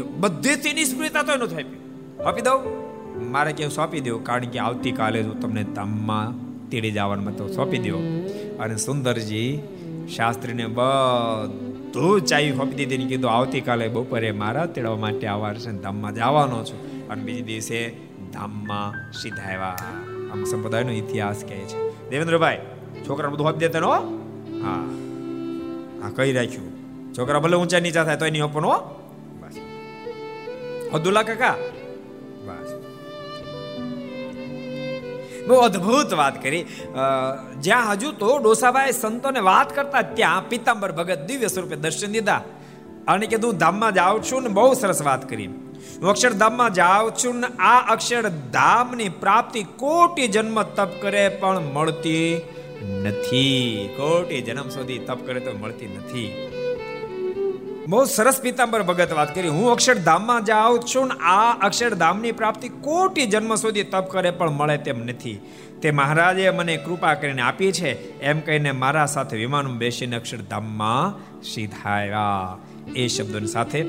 બધેથી 0.04 0.74
નિષ્ફળતા 0.74 1.24
તો 1.24 1.36
નથી 1.36 1.56
આપી 1.56 1.80
આપી 2.26 2.42
દઉં? 2.42 2.86
મારે 3.32 3.54
કે 3.54 3.70
સોંપી 3.70 4.00
દો, 4.00 4.18
કારણ 4.18 4.46
કે 4.46 4.60
આવતીકાલે 4.60 5.22
હું 5.22 5.40
તમને 5.40 5.64
ધામમાં 5.64 6.46
તેડી 6.70 6.92
જવાનું 6.92 7.38
તો 7.38 7.48
સોંપી 7.48 7.78
દો. 7.78 7.98
અને 8.60 8.78
સુંદરજી 8.78 9.60
શાસ્ત્રીને 10.16 10.68
બધું 10.68 12.22
ચાવી 12.22 12.52
સોંપી 12.52 12.86
દીધી 12.86 13.06
કીધું, 13.06 13.32
આવતીકાલે 13.32 13.88
બપોરે 13.88 14.32
મારા 14.32 14.66
તેડવા 14.66 14.96
માટે 14.96 15.28
આવવા 15.28 15.54
છે 15.54 15.72
ધામમાં 15.72 16.16
જવાનો 16.16 16.64
છું. 16.64 17.08
અને 17.08 17.24
બીજે 17.24 17.42
દિવસે 17.42 17.90
ધામમાં 18.34 19.12
સીધા 19.12 19.44
આવ્યા. 19.44 19.76
આમ 20.32 20.44
સંપ્રદાયનો 20.44 20.92
ઇતિહાસ 20.92 21.44
કહે 21.48 21.58
છે. 21.58 22.10
દેવેન્દ્રભાઈ 22.10 22.58
છોકરા 23.10 23.30
બધું 23.30 23.48
હોપ 23.48 23.58
દેતા 23.58 23.80
હો? 23.80 23.92
હા. 24.64 24.90
કહી 26.16 26.34
રાખ્યું. 26.34 26.76
છોકરા 27.18 27.40
ભલે 27.40 27.58
ઊંચા 27.58 27.80
નીચા 27.80 28.04
થાય 28.04 28.18
તો 28.18 28.26
એની 28.26 28.42
ઓપન 28.42 28.64
હો. 28.64 29.05
અબ્દુલ્લા 30.94 31.24
કાકા? 31.24 31.56
બસ. 32.46 32.74
બહુ 35.48 35.56
અદ્ભુત 35.56 36.14
વાત 36.14 36.44
કરી. 36.44 36.66
જ્યાં 37.60 37.92
હજુ 37.92 38.12
તો 38.12 38.38
ડોસાભાઈ 38.38 38.92
સંતોને 38.92 39.40
વાત 39.40 39.76
કરતા 39.76 40.02
ત્યાં 40.02 40.50
પિતાંબર 40.50 40.92
ભગત 40.92 41.20
દિવ્ય 41.26 41.48
સ્વરૂપે 41.48 41.76
દર્શન 41.76 42.12
દીધા. 42.12 42.42
અને 43.08 43.28
કીધું 43.28 43.58
ધામમાં 43.58 43.94
જાઉં 43.94 44.24
છું 44.24 44.44
ને 44.44 44.50
બહુ 44.50 44.74
સરસ 44.74 45.02
વાત 45.02 45.30
કરી. 45.30 45.48
હું 45.48 46.10
અક્ષરધામમાં 46.10 46.74
જાઉં 46.74 47.12
છું 47.12 47.36
ને 47.36 47.48
આ 47.48 47.80
અક્ષરધામની 47.94 49.10
પ્રાપ્તિ 49.10 49.64
કોટી 49.64 50.28
જન્મ 50.28 50.64
તપ 50.64 50.90
કરે 51.02 51.30
પણ 51.30 51.60
મળતી 51.60 52.42
નથી. 53.04 53.90
કોટી 53.98 54.42
જન્મ 54.42 54.70
સુધી 54.70 55.00
તપ 55.00 55.26
કરે 55.26 55.40
તો 55.40 55.58
મળતી 55.58 55.88
નથી. 55.88 56.55
બહુ 57.88 58.06
સરસ 58.06 58.42
પિતાંબર 58.42 58.84
ભગત 58.84 59.14
વાત 59.14 59.36
કરી. 59.36 59.48
હું 59.48 59.72
અક્ષરધામમાં 59.72 60.46
જાઉં 60.46 60.80
છું 60.80 61.08
ને 61.08 61.24
આ 61.24 61.54
અક્ષરધામની 61.54 62.32
પ્રાપ્તિ 62.32 62.70
કોટી 62.70 63.26
જન્મ 63.26 63.56
સુધી 63.56 63.84
તપ 63.84 64.12
કરે 64.12 64.32
પણ 64.32 64.50
મળે 64.50 64.78
તેમ 64.78 65.06
નથી. 65.06 65.40
તે 65.82 65.92
મહારાજે 65.92 66.50
મને 66.50 66.78
કૃપા 66.78 67.14
કરીને 67.14 67.42
આપી 67.42 67.72
છે. 67.72 68.20
એમ 68.20 68.40
કહીને 68.40 68.72
મારા 68.72 69.06
સાથે 69.06 69.38
વિમાનમાં 69.38 69.78
બેસીને 69.78 70.16
અક્ષરધામમાં 70.16 71.20
સીધાયા 71.44 72.58
એ 72.96 73.08
શબ્દોની 73.08 73.48
સાથે 73.48 73.86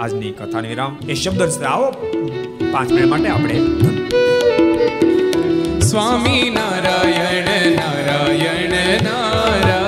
આજની 0.00 0.30
કથાની 0.30 0.68
વિરામ. 0.68 0.98
એ 1.08 1.14
શબ્દો 1.14 1.64
આવો. 1.64 1.90
પાંચ 2.72 2.90
મિનિટ 2.90 3.08
માટે 3.08 3.28
આપણે 3.28 3.54
સ્વામી 5.80 6.50
નારાયણ 6.50 7.76
નારાયણ 7.76 9.02
નારાયણ. 9.02 9.87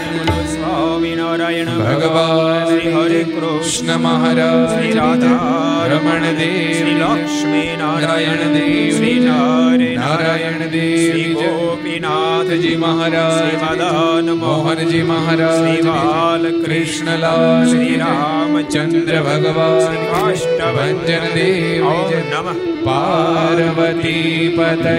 સ્વામિનારાયણ 1.31 1.69
ભગવાન 1.79 2.63
શ્રી 2.69 2.93
હરે 2.93 3.19
કૃષ્ણ 3.25 3.91
મહારાજ 3.99 4.71
શ્રી 4.71 4.93
રાધા 4.93 5.83
રમણ 5.87 6.25
દેવ 6.39 6.89
લક્ષ્મી 6.93 7.75
નારાયણ 7.75 8.41
નારાયણ 8.41 8.55
દેવ 8.55 8.97
શ્રી 8.97 9.19
નારે 9.21 9.89
નારાયણ 9.93 10.65
દેવ 10.67 11.37
ગોપીનાથજી 11.37 12.73
મહારાજ 12.77 13.53
મદન 13.59 14.33
મોહનજી 14.41 15.03
મહારાજ 15.03 15.55
શ્રી 15.59 15.85
બાલ 15.85 16.49
કૃષ્ણલાલ 16.57 17.45
શ્રી 17.69 18.01
રામચંદ્ર 18.01 19.21
ભગવાન 19.21 20.03
કાષ્ટભંજન 20.09 21.29
દેવ 21.31 21.87
નમઃ 22.25 22.59
પાર્વતી 22.83 24.51
પતય 24.51 24.97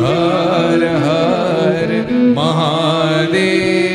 હર 0.00 0.82
હર 0.98 1.96
મહાદેવ 2.34 3.89